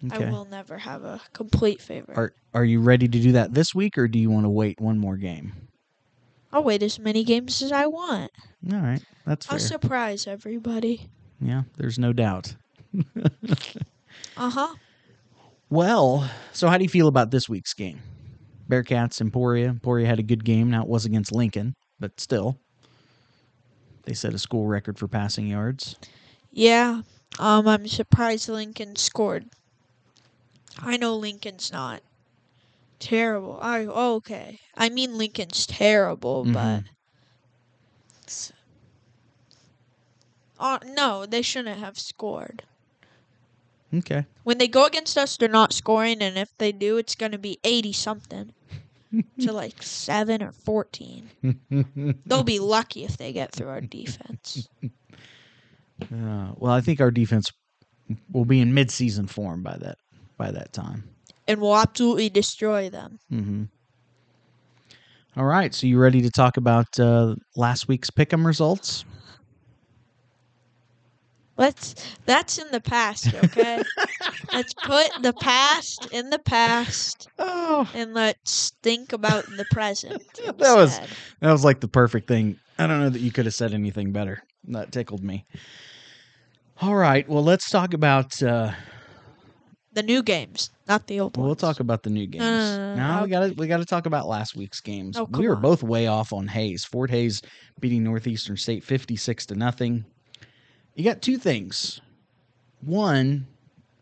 [0.05, 0.25] Okay.
[0.25, 2.17] I will never have a complete favorite.
[2.17, 4.79] Are Are you ready to do that this week, or do you want to wait
[4.79, 5.53] one more game?
[6.51, 8.31] I'll wait as many games as I want.
[8.71, 9.55] All right, that's fair.
[9.55, 11.09] I'll surprise everybody.
[11.41, 12.55] Yeah, there's no doubt.
[14.37, 14.75] uh huh.
[15.69, 17.99] Well, so how do you feel about this week's game?
[18.69, 19.69] Bearcats, Emporia.
[19.69, 20.69] Emporia had a good game.
[20.69, 22.57] Now it was against Lincoln but still,
[24.03, 25.95] they set a school record for passing yards.
[26.51, 27.01] Yeah,
[27.39, 29.45] um, I'm surprised Lincoln scored.
[30.79, 32.01] I know Lincoln's not
[32.99, 33.59] terrible.
[33.61, 34.59] I okay.
[34.75, 36.53] I mean Lincoln's terrible, mm-hmm.
[36.53, 38.51] but
[40.59, 42.63] uh, no, they shouldn't have scored.
[43.93, 44.25] Okay.
[44.43, 47.37] When they go against us, they're not scoring, and if they do, it's going to
[47.37, 48.53] be eighty something
[49.39, 51.29] to like seven or 14.
[52.25, 54.67] They'll be lucky if they get through our defense.
[56.01, 57.45] Uh, well, I think our defense
[58.31, 59.97] will be in mid-season form by that
[60.37, 61.03] by that time.
[61.47, 63.19] and we'll absolutely destroy them.
[63.31, 63.63] Mm-hmm.
[65.37, 69.03] All right, so you ready to talk about uh, last week's pick'em results?
[71.57, 71.95] Let's
[72.25, 73.81] that's in the past, okay?
[74.53, 77.89] let's put the past in the past Oh.
[77.93, 80.21] and let's think about the present.
[80.45, 80.99] that was
[81.39, 82.57] that was like the perfect thing.
[82.77, 84.43] I don't know that you could have said anything better.
[84.65, 85.45] That tickled me.
[86.81, 88.41] All right, well, let's talk about.
[88.43, 88.71] Uh,
[89.93, 92.43] the new games, not the old well, we'll talk about the new games.
[92.43, 95.15] no, now we got to we got to talk about last week's games.
[95.17, 95.61] Oh, we were on.
[95.61, 96.83] both way off on Hays.
[96.83, 97.41] Fort Hays
[97.79, 100.03] beating Northeastern State fifty six to nothing.
[100.95, 101.99] You got two things.
[102.81, 103.47] One,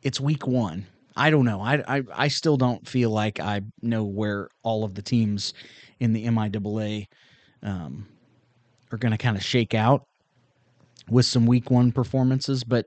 [0.03, 0.85] it's week one.
[1.15, 1.61] I don't know.
[1.61, 5.53] I, I I still don't feel like I know where all of the teams
[5.99, 7.05] in the MIAA
[7.61, 8.07] um,
[8.91, 10.03] are going to kind of shake out
[11.09, 12.85] with some week one performances, but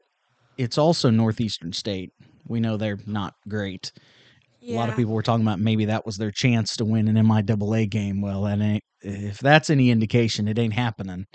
[0.58, 2.10] it's also Northeastern State.
[2.48, 3.92] We know they're not great.
[4.68, 7.14] A lot of people were talking about maybe that was their chance to win an
[7.14, 8.20] MIAA game.
[8.20, 11.26] Well, that ain't, if that's any indication, it ain't happening.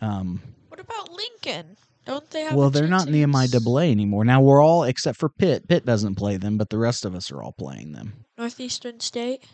[0.00, 1.76] Um, What about Lincoln?
[2.04, 2.54] Don't they have?
[2.54, 4.24] well, they're not in the chance against MIAA anymore.
[4.24, 5.68] Now we're all except for Pitt.
[5.68, 8.24] Pitt doesn't play them, but the rest of us are all playing them.
[8.36, 9.44] Northeastern State.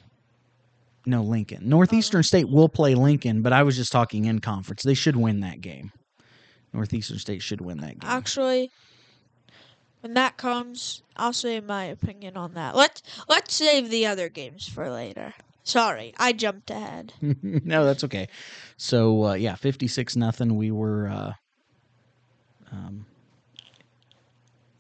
[1.07, 1.69] No, Lincoln.
[1.69, 4.83] Northeastern State will play Lincoln, but I was just talking in conference.
[4.83, 5.93] They should win that game.
[6.73, 8.11] Northeastern State should win that game.
[8.11, 8.71] Actually,
[10.01, 12.77] when that comes, I'll say my opinion on that.
[12.77, 15.35] Let's let's save the other games for later.
[15.63, 17.13] Sorry, I jumped ahead.
[17.21, 18.29] no, that's okay.
[18.77, 20.57] So uh, yeah, fifty six nothing.
[20.57, 21.33] We were uh,
[22.73, 23.07] um,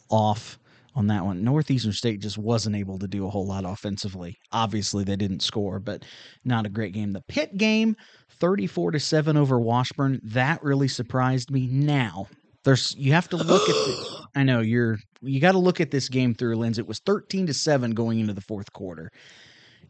[0.08, 0.58] off
[0.94, 1.44] on that one.
[1.44, 4.36] Northeastern State just wasn't able to do a whole lot offensively.
[4.52, 6.04] Obviously, they didn't score, but
[6.44, 7.12] not a great game.
[7.12, 7.96] The Pitt game,
[8.40, 10.20] thirty four to seven over Washburn.
[10.24, 11.66] That really surprised me.
[11.66, 12.26] Now
[12.64, 13.74] there's you have to look at.
[13.74, 16.78] The, I know you're you got to look at this game through a lens.
[16.78, 19.10] It was thirteen to seven going into the fourth quarter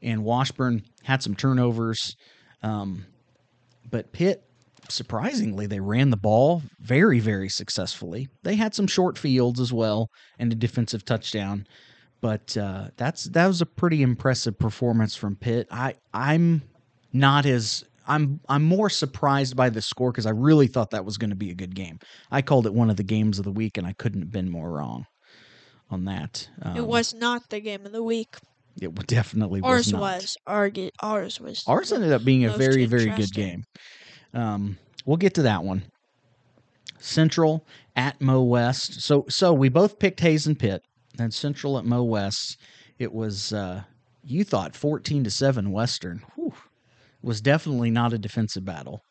[0.02, 2.16] and Washburn had some turnovers.
[2.62, 3.06] Um,
[3.90, 4.44] but Pitt,
[4.90, 8.28] surprisingly, they ran the ball very, very successfully.
[8.42, 11.66] They had some short fields as well and a defensive touchdown.
[12.20, 15.66] But uh, that's that was a pretty impressive performance from Pitt.
[15.70, 16.62] I I'm
[17.12, 21.16] not as I'm I'm more surprised by the score because I really thought that was
[21.16, 21.98] going to be a good game.
[22.30, 24.50] I called it one of the games of the week, and I couldn't have been
[24.50, 25.06] more wrong
[25.90, 26.48] on that.
[26.60, 28.36] Um, it was not the game of the week.
[28.80, 30.00] It definitely was Ours not.
[30.00, 30.36] was.
[30.46, 31.64] Argu- ours was.
[31.66, 33.64] Ours ended up being a very, very good game.
[34.34, 35.82] Um, we'll get to that one.
[36.98, 37.66] Central
[37.96, 39.00] at Mo West.
[39.00, 40.82] So, so we both picked Hays and Pitt.
[41.16, 42.58] Then Central at Mo West.
[42.98, 43.82] It was uh,
[44.22, 46.22] you thought fourteen to seven Western.
[46.34, 46.54] Whew.
[47.22, 49.02] Was definitely not a defensive battle.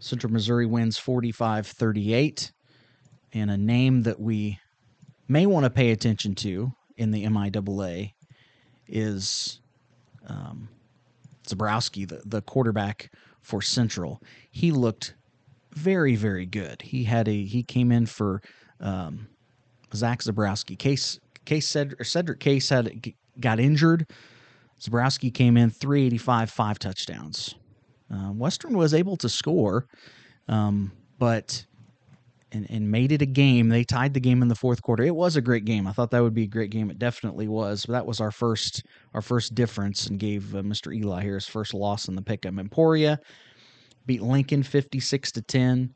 [0.00, 2.52] Central Missouri wins 45-38.
[3.32, 4.58] And a name that we
[5.28, 8.12] may want to pay attention to in the MIAA
[8.86, 9.60] is
[10.26, 10.68] um,
[11.46, 13.10] Zebrowski, the, the quarterback
[13.42, 14.22] for Central.
[14.50, 15.14] He looked
[15.72, 16.82] very, very good.
[16.82, 18.42] He had a he came in for
[18.80, 19.28] um,
[19.94, 20.78] Zach Zebrowski.
[20.78, 24.06] Case Case Cedric, Cedric Case had got injured.
[24.80, 27.54] Zebrowski came in 385, five touchdowns.
[28.12, 29.86] Uh, Western was able to score,
[30.46, 31.66] um, but
[32.52, 33.68] and, and made it a game.
[33.68, 35.04] They tied the game in the fourth quarter.
[35.04, 35.86] It was a great game.
[35.86, 36.90] I thought that would be a great game.
[36.90, 37.86] It definitely was.
[37.86, 38.84] But that was our first
[39.14, 40.94] our first difference and gave uh, Mr.
[40.94, 42.58] Eli here his first loss in the pick'em.
[42.58, 43.18] Emporia
[44.06, 45.94] beat Lincoln 56 to 10.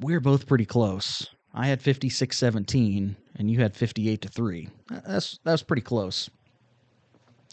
[0.00, 1.28] We were both pretty close.
[1.54, 4.68] I had 56-17 and you had 58 to 3.
[5.06, 6.28] That's that was pretty close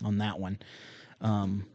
[0.03, 0.59] on that one.
[1.21, 1.65] Um,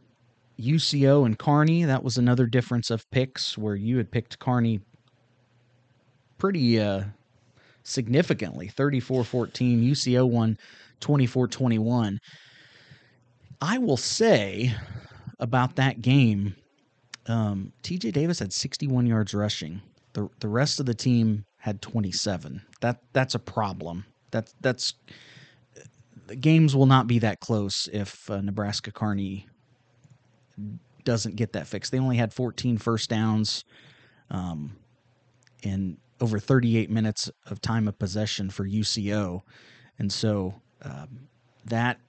[0.59, 4.81] UCO and Kearney, that was another difference of picks where you had picked Kearney
[6.39, 7.03] pretty uh,
[7.83, 8.71] significantly.
[8.75, 10.57] 34-14 UCO won
[11.01, 12.17] 24-21
[13.61, 14.73] I will say
[15.39, 16.55] about that game
[17.27, 19.81] um, TJ Davis had 61 yards rushing.
[20.13, 24.05] The the rest of the team had 27 that that's a problem.
[24.31, 24.95] That that's
[26.27, 29.47] the games will not be that close if uh, Nebraska Kearney
[31.03, 31.91] doesn't get that fixed.
[31.91, 33.63] They only had 14 first downs
[34.29, 34.75] um,
[35.63, 39.41] and over 38 minutes of time of possession for UCO.
[39.97, 41.27] And so um,
[41.65, 41.99] that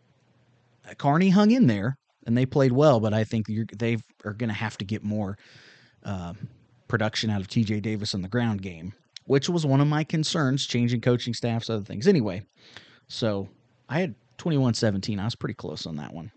[0.99, 1.97] Kearney hung in there
[2.27, 3.47] and they played well, but I think
[3.77, 5.37] they are going to have to get more
[6.05, 6.35] uh,
[6.89, 8.93] production out of TJ Davis in the ground game,
[9.27, 12.07] which was one of my concerns, changing coaching staffs, other things.
[12.07, 12.43] Anyway,
[13.09, 13.49] so
[13.89, 15.19] I had 21 17.
[15.19, 16.31] I was pretty close on that one.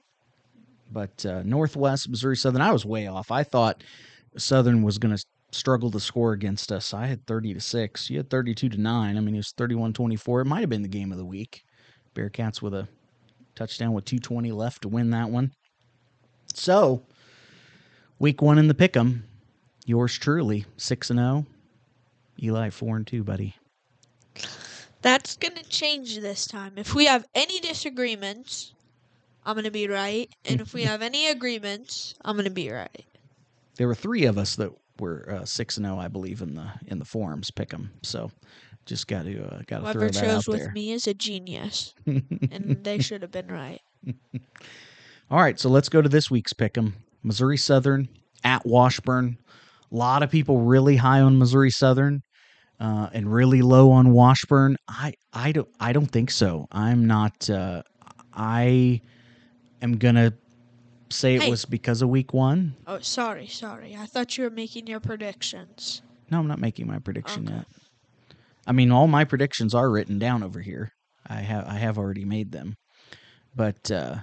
[0.92, 3.32] But uh, Northwest, Missouri Southern, I was way off.
[3.32, 3.84] I thought
[4.38, 5.24] Southern was going to
[5.54, 6.94] struggle to score against us.
[6.94, 8.10] I had 30 to 6.
[8.10, 9.18] You had 32 to 9.
[9.18, 10.42] I mean, it was 31 24.
[10.42, 11.64] It might have been the game of the week.
[12.16, 12.88] Bearcats with a
[13.56, 15.52] touchdown with 220 left to win that one.
[16.54, 17.04] So,
[18.20, 19.24] week one in the pick'em,
[19.86, 21.46] yours truly, six and zero.
[22.42, 23.56] Eli four and two, buddy.
[25.02, 26.74] That's going to change this time.
[26.78, 28.74] If we have any disagreements,
[29.46, 30.30] I'm going to be right.
[30.46, 33.06] And if we have any agreements, I'm going to be right.
[33.76, 34.72] There were three of us that
[35.04, 37.90] were uh, six and zero, I believe, in the in the forums pick'em.
[38.02, 38.32] So,
[38.86, 40.72] just got to uh, got to throw that Whoever chose out with there.
[40.72, 41.94] me is a genius.
[42.06, 43.82] and they should have been right.
[45.32, 46.94] All right, so let's go to this week's pick'em.
[47.24, 48.08] Missouri Southern
[48.44, 49.38] at Washburn.
[49.92, 52.22] A lot of people really high on Missouri Southern
[52.80, 54.78] uh, and really low on Washburn.
[54.88, 56.68] I I don't I don't think so.
[56.72, 57.50] I'm not.
[57.50, 57.84] Uh,
[58.34, 59.02] I
[59.82, 60.34] am gonna
[61.14, 61.50] say it Hey.
[61.50, 62.76] was because of week one.
[62.88, 63.96] Oh, sorry, sorry.
[63.96, 66.02] I thought you were making your predictions.
[66.30, 67.66] No, I'm not making my prediction yet.
[68.66, 70.90] I mean, all my predictions are written down over here.
[71.28, 72.76] I have I have already made them,
[73.56, 74.18] but uh,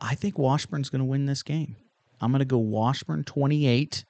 [0.00, 1.76] I think Washburn's going to win this game.
[2.20, 4.04] I'm going to go Washburn 28,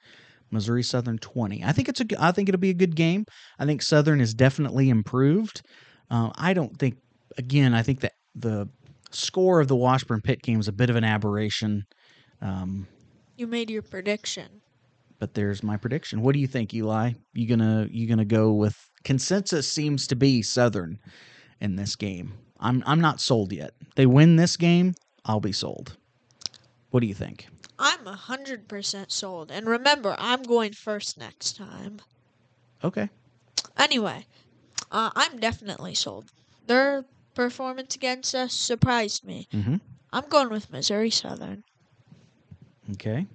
[0.51, 1.63] Missouri Southern 20.
[1.63, 3.25] I think it's a I think it'll be a good game.
[3.59, 5.61] I think Southern is definitely improved.
[6.09, 6.97] Uh, I don't think
[7.37, 7.73] again.
[7.73, 8.67] I think that the
[9.15, 11.83] score of the Washburn Pitt game is a bit of an aberration.
[12.41, 12.87] Um,
[13.37, 14.61] You made your prediction.
[15.19, 16.21] but there's my prediction.
[16.21, 17.13] What do you think, Eli?
[17.33, 19.67] You gonna you gonna go with consensus?
[19.71, 20.99] Seems to be Southern
[21.61, 22.33] in this game.
[22.59, 23.71] I'm I'm not sold yet.
[23.95, 24.95] They win this game,
[25.25, 25.95] I'll be sold.
[26.91, 27.47] What do you think?
[27.79, 29.51] I'm a 100% sold.
[29.51, 31.99] And remember, I'm going first next time.
[32.83, 33.09] Okay.
[33.77, 34.25] Anyway,
[34.91, 36.31] uh, I'm definitely sold.
[36.67, 37.03] Their
[37.33, 39.47] performance against us surprised me.
[39.53, 39.75] Mm-hmm.
[40.11, 41.63] I'm going with Missouri Southern.
[42.93, 43.25] Okay.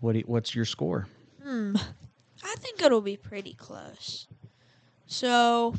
[0.00, 1.06] What you- what's your score?
[1.42, 1.76] Hmm.
[2.44, 4.26] I think it'll be pretty close.
[5.06, 5.74] So,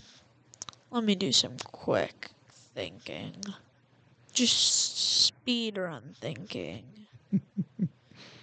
[0.91, 2.29] let me do some quick
[2.73, 3.35] thinking.
[4.33, 6.85] Just speed run thinking.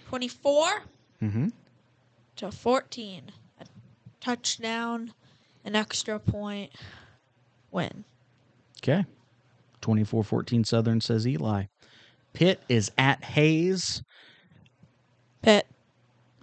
[0.09, 0.83] 24
[1.23, 1.49] Mm-hmm.
[2.37, 3.23] to 14.
[3.61, 3.65] A
[4.21, 5.13] touchdown,
[5.65, 6.73] an extra point,
[7.71, 8.05] win.
[8.83, 9.05] Okay.
[9.83, 11.65] 24-14 Southern says Eli.
[12.33, 14.03] Pitt is at Hays.
[15.43, 15.67] Pitt.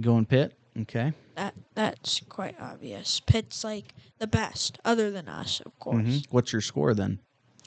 [0.02, 0.54] Going Pitt.
[0.82, 1.14] Okay.
[1.36, 3.20] That that's quite obvious.
[3.20, 6.04] Pitt's like the best, other than us, of course.
[6.04, 6.26] Mhm.
[6.32, 7.20] What's your score then?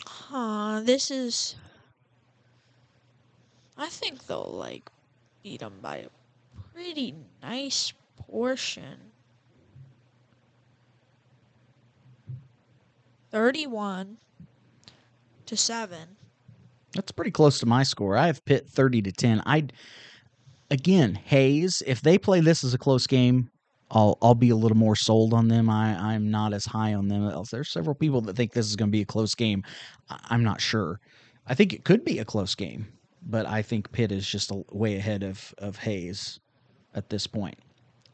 [0.04, 1.56] Huh, this is.
[3.76, 4.90] I think they'll like
[5.42, 6.08] beat them by a
[6.72, 9.12] pretty nice portion.
[13.30, 14.18] Thirty-one
[15.50, 16.16] to seven.
[16.94, 18.16] That's pretty close to my score.
[18.16, 19.42] I have Pitt 30 to 10.
[19.46, 19.66] I
[20.70, 23.50] again, Hays, if they play this as a close game,
[23.90, 25.68] I'll I'll be a little more sold on them.
[25.68, 27.32] I I'm not as high on them.
[27.50, 29.64] There's several people that think this is going to be a close game.
[30.08, 31.00] I'm not sure.
[31.48, 32.86] I think it could be a close game,
[33.22, 36.38] but I think Pitt is just a, way ahead of of Hays
[36.94, 37.58] at this point.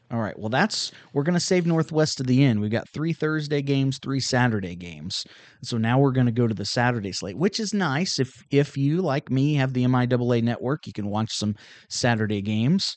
[0.09, 0.37] All right.
[0.39, 2.61] Well, that's we're going to save Northwest to the end.
[2.61, 5.25] We've got three Thursday games, three Saturday games.
[5.63, 8.17] So now we're going to go to the Saturday slate, which is nice.
[8.17, 11.55] If if you like me have the MIAA network, you can watch some
[11.89, 12.95] Saturday games.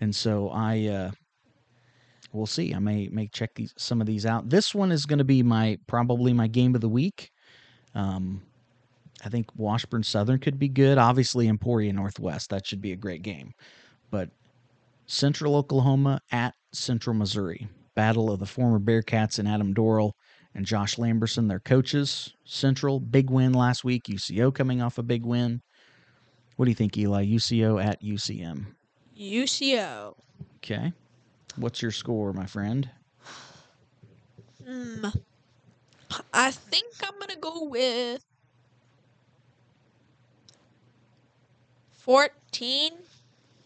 [0.00, 1.10] And so I uh
[2.32, 2.72] we'll see.
[2.72, 4.48] I may may check these some of these out.
[4.48, 7.30] This one is going to be my probably my game of the week.
[7.96, 8.42] Um
[9.24, 10.96] I think Washburn Southern could be good.
[10.96, 13.52] Obviously Emporia Northwest, that should be a great game.
[14.10, 14.30] But
[15.06, 17.68] Central Oklahoma at Central Missouri.
[17.94, 20.12] Battle of the former Bearcats and Adam Dorrell
[20.54, 22.32] and Josh Lamberson, their coaches.
[22.44, 24.04] Central, big win last week.
[24.04, 25.60] UCO coming off a big win.
[26.56, 27.26] What do you think, Eli?
[27.26, 28.66] UCO at UCM.
[29.18, 30.14] UCO.
[30.56, 30.92] Okay.
[31.56, 32.88] What's your score, my friend?
[34.66, 35.06] Hmm.
[36.32, 38.22] I think I'm gonna go with
[41.92, 42.92] fourteen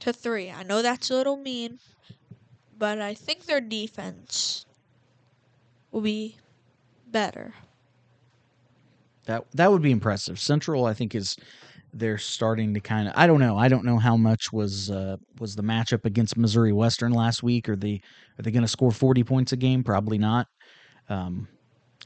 [0.07, 0.51] to three.
[0.51, 1.79] I know that's a little mean,
[2.79, 4.65] but I think their defense
[5.91, 6.37] will be
[7.09, 7.55] better.
[9.25, 10.39] That that would be impressive.
[10.39, 11.37] Central, I think, is
[11.93, 13.15] they're starting to kind of.
[13.17, 13.57] I don't know.
[13.57, 17.69] I don't know how much was uh, was the matchup against Missouri Western last week.
[17.69, 18.01] Are they
[18.39, 19.83] are they going to score forty points a game?
[19.83, 20.47] Probably not.
[21.09, 21.49] Um,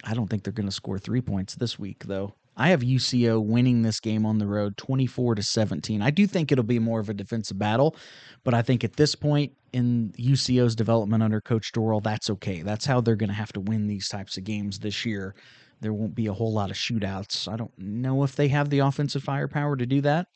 [0.04, 2.34] I don't think they're going to score three points this week, though.
[2.60, 6.02] I have UCO winning this game on the road, twenty-four to seventeen.
[6.02, 7.96] I do think it'll be more of a defensive battle,
[8.44, 12.60] but I think at this point in UCO's development under Coach Dorrell, that's okay.
[12.60, 15.34] That's how they're going to have to win these types of games this year.
[15.80, 17.50] There won't be a whole lot of shootouts.
[17.50, 20.26] I don't know if they have the offensive firepower to do that,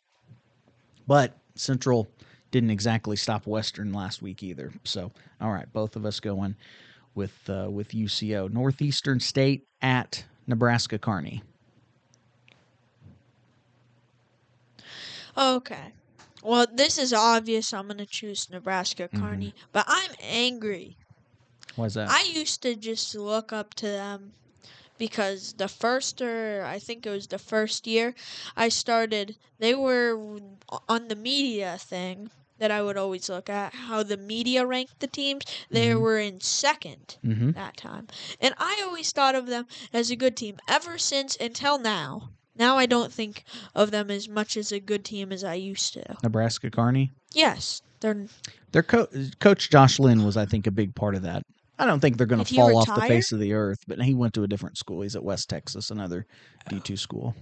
[1.06, 2.08] but Central
[2.50, 4.72] didn't exactly stop Western last week either.
[4.84, 6.56] So, all right, both of us going
[7.14, 8.50] with uh, with UCO.
[8.50, 11.42] Northeastern State at Nebraska Kearney.
[15.36, 15.92] Okay.
[16.42, 17.72] Well, this is obvious.
[17.72, 19.20] I'm gonna choose Nebraska Mhm.
[19.20, 20.98] Kearney, but I'm angry.
[21.76, 22.10] Why's that?
[22.10, 24.34] I used to just look up to them
[24.98, 28.14] because the first or I think it was the first year
[28.56, 30.16] I started, they were
[30.88, 35.08] on the media thing that I would always look at how the media ranked the
[35.08, 35.44] teams.
[35.70, 36.00] They Mhm.
[36.00, 37.54] were in 2nd Mhm.
[37.54, 38.06] that time,
[38.40, 42.30] and I always thought of them as a good team ever since until now.
[42.56, 43.44] Now I don't think
[43.74, 46.16] of them as much as a good team as I used to.
[46.22, 47.12] Nebraska Kearney.
[47.32, 48.26] Yes, they're
[48.72, 49.08] Their co-
[49.40, 51.42] coach Josh Lynn was, I think, a big part of that.
[51.78, 54.14] I don't think they're going to fall off the face of the earth, but he
[54.14, 55.00] went to a different school.
[55.02, 56.26] He's at West Texas, another
[56.68, 57.34] D two school.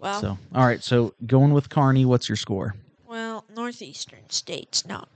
[0.00, 0.82] well, So, all right.
[0.82, 2.74] So, going with Kearney, what's your score?
[3.06, 5.08] well, Northeastern State's not,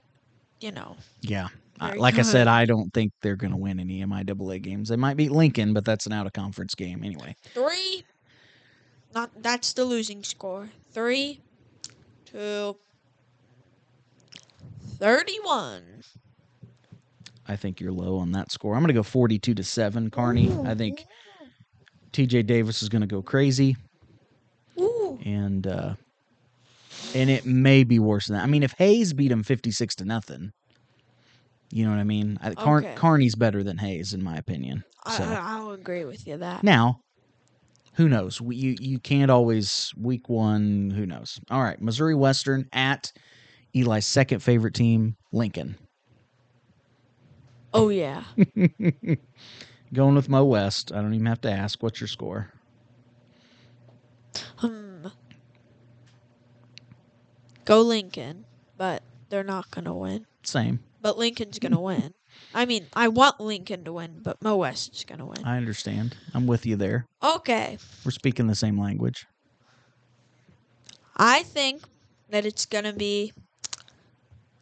[0.60, 0.96] you know.
[1.20, 1.48] Yeah.
[1.88, 2.48] Very like I said.
[2.48, 4.88] I don't think they're going to win any MIAA games.
[4.88, 7.34] They might beat Lincoln, but that's an out of conference game anyway.
[7.54, 8.04] Three.
[9.14, 10.70] Not that's the losing score.
[10.92, 11.40] Three,
[12.24, 12.76] two,
[14.98, 16.02] thirty-one.
[17.46, 18.74] I think you're low on that score.
[18.74, 20.56] I'm going to go 42 to 7 Kearney.
[20.64, 21.04] I think
[22.12, 23.76] TJ Davis is going to go crazy.
[25.24, 25.94] And uh
[27.14, 28.44] and it may be worse than that.
[28.44, 30.52] I mean, if Hays beat him 56 to nothing,
[31.73, 32.39] you know what I mean?
[32.43, 32.94] I, Car- Okay.
[32.97, 34.85] Kearney's better than Hays in my opinion.
[35.05, 36.62] I, So I, I'll agree with you that.
[36.62, 37.01] now,
[37.94, 38.40] who knows?
[38.40, 41.40] We, you you can't always week 1, who knows.
[41.51, 43.12] All right, Missouri Western at
[43.74, 45.77] Eli's second favorite team, Lincoln.
[47.74, 48.24] Oh yeah.
[49.94, 50.93] Going with Mo West.
[50.93, 51.82] I don't even have to ask.
[51.82, 52.53] What's your score?
[54.57, 55.07] Hmm.
[57.65, 58.44] Go Lincoln,
[58.77, 60.26] but they're not gonna win.
[60.42, 60.80] Same.
[61.00, 62.12] But Lincoln's gonna win.
[62.52, 65.42] I mean, I want Lincoln to win, but Mo West is gonna win.
[65.42, 66.14] I understand.
[66.34, 67.06] I'm with you there.
[67.22, 67.78] Okay.
[68.04, 69.26] We're speaking the same language.
[71.16, 71.82] I think
[72.28, 73.32] that it's gonna be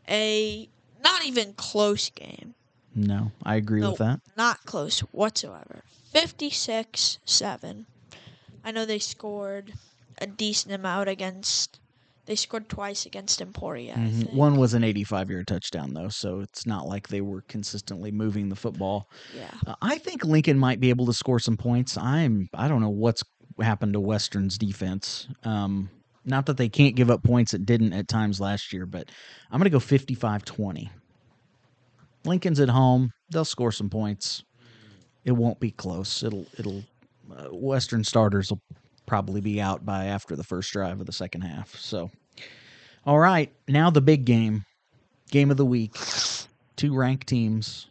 [0.08, 0.68] a
[1.02, 2.54] not even close game.
[2.94, 4.20] No, I agree No, with that.
[4.36, 5.82] Not close whatsoever.
[6.12, 7.86] 56 7.
[8.64, 9.72] I know they scored
[10.18, 11.80] a decent amount against.
[12.30, 13.94] They scored twice against Emporia.
[13.94, 14.32] I Mhm.
[14.34, 18.50] One was an 85 yard touchdown, though, so it's not like they were consistently moving
[18.50, 19.10] the football.
[19.36, 19.50] Yeah.
[19.66, 21.98] Uh, I think Lincoln might be able to score some points.
[21.98, 23.24] I'm I don't know what's
[23.60, 25.26] happened to Western's defense.
[25.42, 25.90] Um,
[26.24, 29.10] not that they can't give up points; it didn't at times last year, but
[29.50, 30.88] I'm going to go 55-20.
[32.24, 34.44] Lincoln's at home; they'll score some points.
[35.24, 36.22] It won't be close.
[36.22, 36.84] It'll it'll
[37.36, 38.62] uh, Western starters will
[39.06, 41.74] probably be out by after the first drive of the second half.
[41.74, 42.12] So,
[43.06, 44.64] all right, now the big game,
[45.30, 45.96] game of the week.
[46.76, 47.86] Two ranked teams.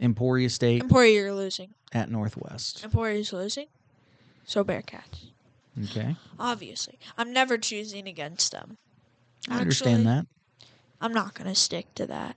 [0.00, 1.70] Emporia State Emporia, you're losing.
[1.92, 2.84] at Northwest.
[2.84, 3.66] Emporia's losing.
[4.44, 5.30] So Bearcats.
[5.84, 6.98] Okay, Obviously.
[7.18, 8.78] I'm never choosing against them.
[9.50, 10.26] I understand Actually, that.
[11.00, 12.36] I'm not going to stick to that.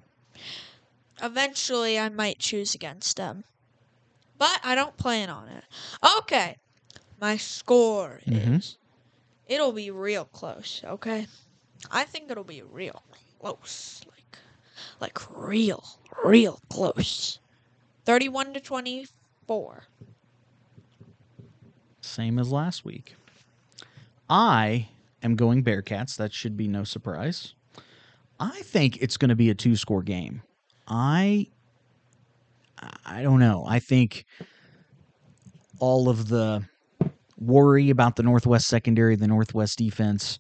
[1.22, 3.44] Eventually, I might choose against them.
[4.38, 5.64] But I don't plan on it.
[6.20, 6.56] Okay.
[7.20, 8.60] My score Mhm.
[8.60, 8.78] is.
[9.50, 11.26] It'll be real close, okay?
[11.92, 13.02] I think it'll be real
[13.40, 14.02] close.
[14.08, 14.38] Like,
[15.02, 15.84] like real,
[16.24, 17.40] real close.
[18.06, 19.84] 31 to 24.
[22.02, 23.16] Same as last week.
[24.30, 24.88] I
[25.24, 26.16] am going Bearcats.
[26.18, 27.56] That should be no surprise.
[28.40, 30.44] I think it's going to be a two score game.
[30.88, 31.48] I
[33.06, 33.66] I don't know.
[33.68, 34.26] I think
[35.80, 36.64] all of the
[37.40, 40.40] worry about the Northwest secondary, the Northwest defense,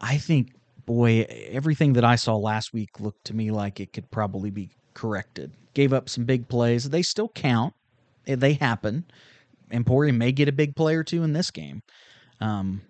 [0.00, 0.52] I think
[0.86, 4.70] boy, everything that I saw last week looked to me like it could probably be
[4.94, 5.52] corrected.
[5.74, 6.88] Gave up some big plays.
[6.88, 7.74] They still count.
[8.24, 9.04] They happen.
[9.70, 11.82] Emporium may get a big play or two in this game.
[12.40, 12.80] Um,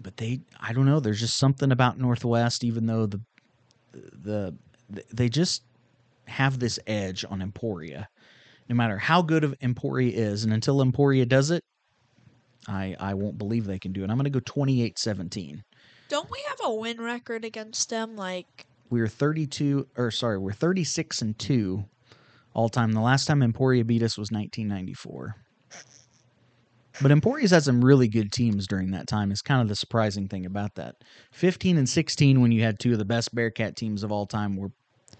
[0.00, 1.00] but they, I don't know.
[1.00, 3.20] There's just something about Northwest, even though the,
[3.92, 4.56] the,
[5.12, 5.62] they just
[6.26, 8.08] have this edge on Emporia.
[8.68, 11.64] No matter how good of Emporia is, and until Emporia does it,
[12.66, 14.10] I, I won't believe they can do it.
[14.10, 15.62] I'm going to go 28 17.
[16.08, 18.16] Don't we have a win record against them?
[18.16, 21.84] Like, we're 32, or sorry, we're 36 and 2
[22.54, 22.92] all time.
[22.92, 25.36] The last time Emporia beat us was 1994.
[27.00, 29.30] But Emporia's had some really good teams during that time.
[29.30, 30.96] Is kind of the surprising thing about that.
[31.32, 34.56] 15 and 16, when you had two of the best Bearcat teams of all time,
[34.56, 34.72] were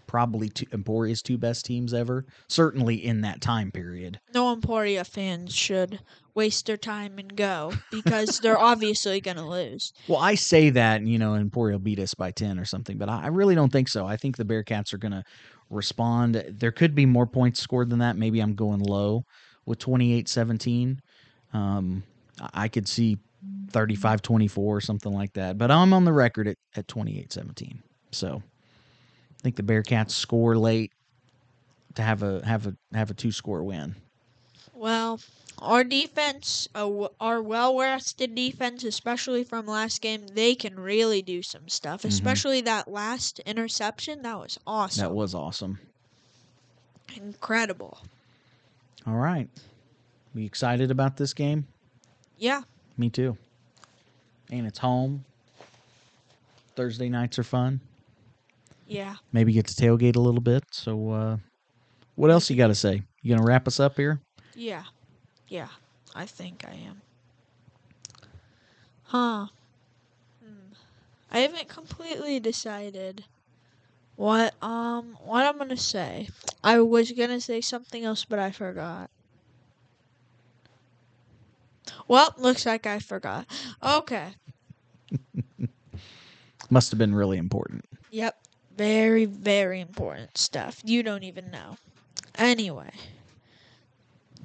[0.09, 2.24] probably two, Emporia's two best teams ever.
[2.48, 4.18] Certainly in that time period.
[4.35, 6.01] no Emporia fans should
[6.35, 9.93] waste their time and go because they're obviously going to lose.
[10.09, 13.28] Well, I say that, you know, Emporia beat us by 10 or something, but I,
[13.28, 14.06] really don't think so.
[14.06, 15.24] I think the Bearcats are going to
[15.70, 16.44] respond.
[16.48, 18.16] There could be more points scored than that.
[18.16, 19.24] Maybe I'm going low
[19.66, 21.01] with 28 17.
[21.52, 22.02] Um,
[22.40, 23.18] I I could see
[23.70, 25.59] 35 24 or something like that.
[25.59, 27.82] But I'm on the record at, at 28 17.
[28.12, 28.43] So
[29.39, 30.93] I think the Bearcats score late
[31.94, 33.94] to have a have a have a two score win.
[34.74, 35.20] Well,
[35.59, 41.69] our defense, uh, our well-rested defense, especially from last game, they can really do some
[41.69, 42.02] stuff.
[42.02, 42.09] Mhm.
[42.09, 45.78] Especially that last interception, that was awesome, That was awesome.
[47.16, 47.98] incredible.
[49.06, 49.48] All right.
[50.35, 51.66] We excited about this game?
[52.36, 52.62] Yeah,
[52.97, 53.36] Me too.
[54.51, 55.24] And it's home.
[56.77, 57.81] Thursday nights are fun.
[58.89, 59.16] Yeah.
[59.32, 60.65] Maybe get to tailgate a little bit.
[60.73, 61.36] So uh
[62.15, 63.02] what else you got to say?
[63.23, 64.20] You going to wrap us up here?
[64.56, 64.82] Yeah.
[65.47, 65.69] Yeah.
[66.16, 67.01] I think I am.
[69.05, 69.47] Huh.
[70.43, 70.73] Hmm.
[71.31, 73.24] I haven't completely decided
[74.16, 76.28] what um what I'm going to say.
[76.65, 79.10] I was going to say something else but I forgot.
[82.09, 83.47] Well, looks like I forgot.
[83.82, 84.28] Okay.
[86.70, 87.85] Must have been really important.
[88.10, 88.36] Yep.
[88.78, 90.80] Very very important stuff.
[90.84, 91.76] You don't even know.
[92.36, 92.90] Anyway,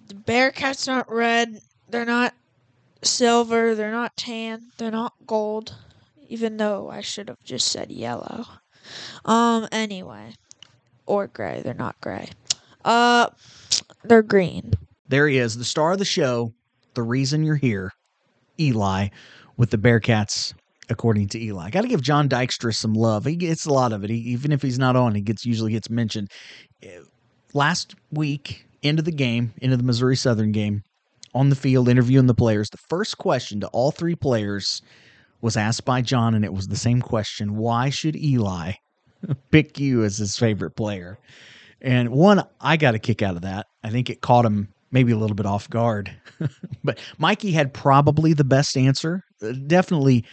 [0.07, 1.61] the Bearcats aren't red.
[1.87, 2.33] They're not
[3.03, 3.75] silver.
[3.75, 4.63] They're not tan.
[4.77, 5.75] They're not gold.
[6.27, 8.45] Even though I should have just said yellow.
[9.23, 9.67] Um.
[9.71, 10.33] Anyway,
[11.05, 11.61] or gray.
[11.63, 12.29] They're not gray.
[12.83, 13.27] Uh,
[14.03, 14.73] they're green.
[15.07, 16.53] There he is, the star of the show,
[16.95, 17.93] the reason you're here,
[18.59, 19.09] Eli,
[19.57, 20.53] with the Bearcats,
[20.93, 21.65] according to Eli.
[21.65, 23.25] I Got to give John Dykstra some love.
[23.25, 24.09] He gets a lot of it.
[24.09, 26.31] He, even if he's not on, he gets usually gets mentioned.
[26.81, 26.99] Eh,
[27.55, 30.81] Last week, into the game, into the Missouri Southern game,
[31.35, 34.81] on the field, interviewing the players, the first question to all three players
[35.41, 38.73] was asked by John, and it was the same question Why should Eli
[39.51, 41.19] pick you as his favorite player?
[41.81, 43.67] And one, I got a kick out of that.
[43.83, 46.15] I think it caught him maybe a little bit off guard.
[46.83, 49.21] but Mikey had probably the best answer.
[49.41, 50.23] Uh, Definitely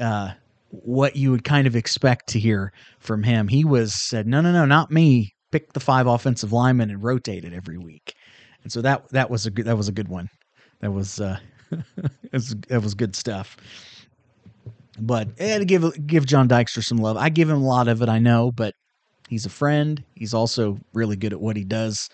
[0.00, 0.32] uh,
[0.70, 3.48] what you would kind of expect to hear from him.
[3.48, 5.34] He was said, "No, no, no, not me.
[5.50, 8.14] Pick the five offensive linemen and rotate it every week."
[8.62, 10.28] And so that that was a good that was a good one.
[10.80, 11.38] That was uh,
[12.32, 13.56] was, that was good stuff.
[14.98, 17.16] But had to give give John Dykstra some love.
[17.16, 18.74] I give him a lot of it, I know, but
[19.28, 20.02] he's a friend.
[20.14, 22.08] He's also really good at what he does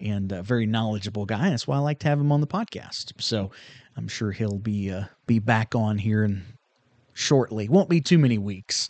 [0.00, 1.50] and a very knowledgeable guy.
[1.50, 3.12] That's why I like to have him on the podcast.
[3.18, 3.50] So
[3.96, 6.42] I'm sure he'll be uh, be back on here and
[7.14, 7.68] shortly.
[7.68, 8.88] Won't be too many weeks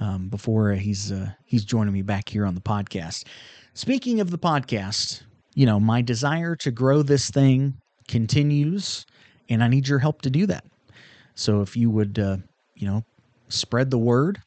[0.00, 3.24] um, before he's uh, he's joining me back here on the podcast.
[3.74, 5.22] Speaking of the podcast,
[5.54, 7.74] you know my desire to grow this thing
[8.06, 9.06] continues,
[9.48, 10.64] and I need your help to do that.
[11.34, 12.38] So if you would, uh,
[12.74, 13.04] you know,
[13.48, 14.40] spread the word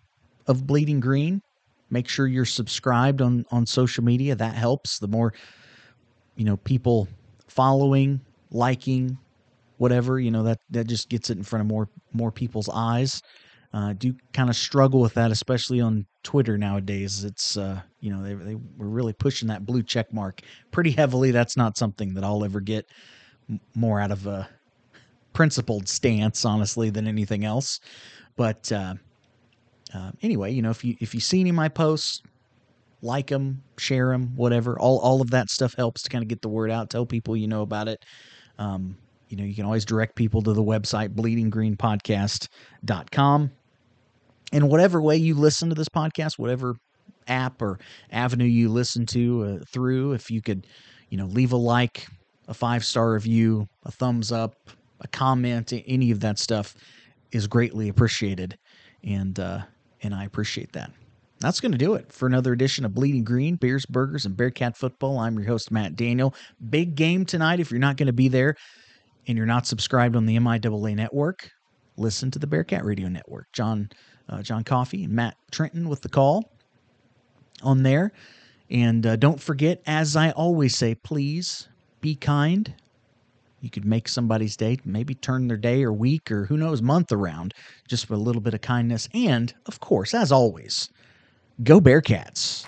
[0.48, 1.42] of Bleeding Green,
[1.90, 4.36] make sure you're subscribed on on social media.
[4.36, 5.00] That helps.
[5.00, 5.34] The more
[6.36, 7.08] you know people
[7.48, 8.22] following
[8.52, 9.18] liking
[9.82, 13.24] whatever you know that that just gets it in front of more more people's eyes
[13.74, 18.22] uh, do kind of struggle with that especially on twitter nowadays it's uh you know
[18.22, 22.24] they, they were really pushing that blue check mark pretty heavily that's not something that
[22.24, 22.86] i'll ever get
[23.74, 24.48] more out of a
[25.34, 27.80] principled stance honestly than anything else
[28.36, 28.94] but uh,
[29.96, 32.22] uh, anyway you know if you if you see any of my posts
[33.04, 34.78] like them, share them, whatever.
[34.78, 36.92] All all of that stuff helps to kind of get the word out.
[36.92, 38.06] Tell people you know about it.
[38.60, 38.96] Um,
[39.32, 43.52] you know, you can always direct people to the website bleedinggreenpodcast.com.
[44.54, 46.76] And whatever way you listen to this podcast, whatever
[47.28, 47.80] app or
[48.12, 50.68] avenue you listen to uh, through, if you could,
[51.10, 52.06] you know, leave a like,
[52.48, 54.56] a five star review, a thumbs up,
[55.00, 56.76] a comment, any of that stuff
[57.32, 58.58] is greatly appreciated.
[59.04, 59.62] And uh,
[60.04, 60.92] and I appreciate that.
[61.40, 64.78] That's going to do it for another edition of Bleeding Green, Beers, Burgers, and Bearcat
[64.78, 65.18] Football.
[65.18, 66.36] I'm your host, Matt Daniel.
[66.70, 67.60] Big game tonight.
[67.60, 68.56] If you're not going to be there
[69.28, 71.52] and you're not subscribed on the MIAA network,
[71.98, 73.52] listen to the Bearcat Radio Network.
[73.54, 73.90] John,
[74.30, 76.52] uh, John Coffey and Matt Trenton with the call
[77.64, 78.12] on there.
[78.70, 81.68] And uh, don't forget, as I always say, please
[82.00, 82.74] be kind.
[83.60, 87.12] You could make somebody's day, maybe turn their day or week or who knows, month
[87.12, 87.54] around
[87.88, 89.08] just with a little bit of kindness.
[89.14, 90.90] And, of course, as always,
[91.64, 92.66] Go Bearcats.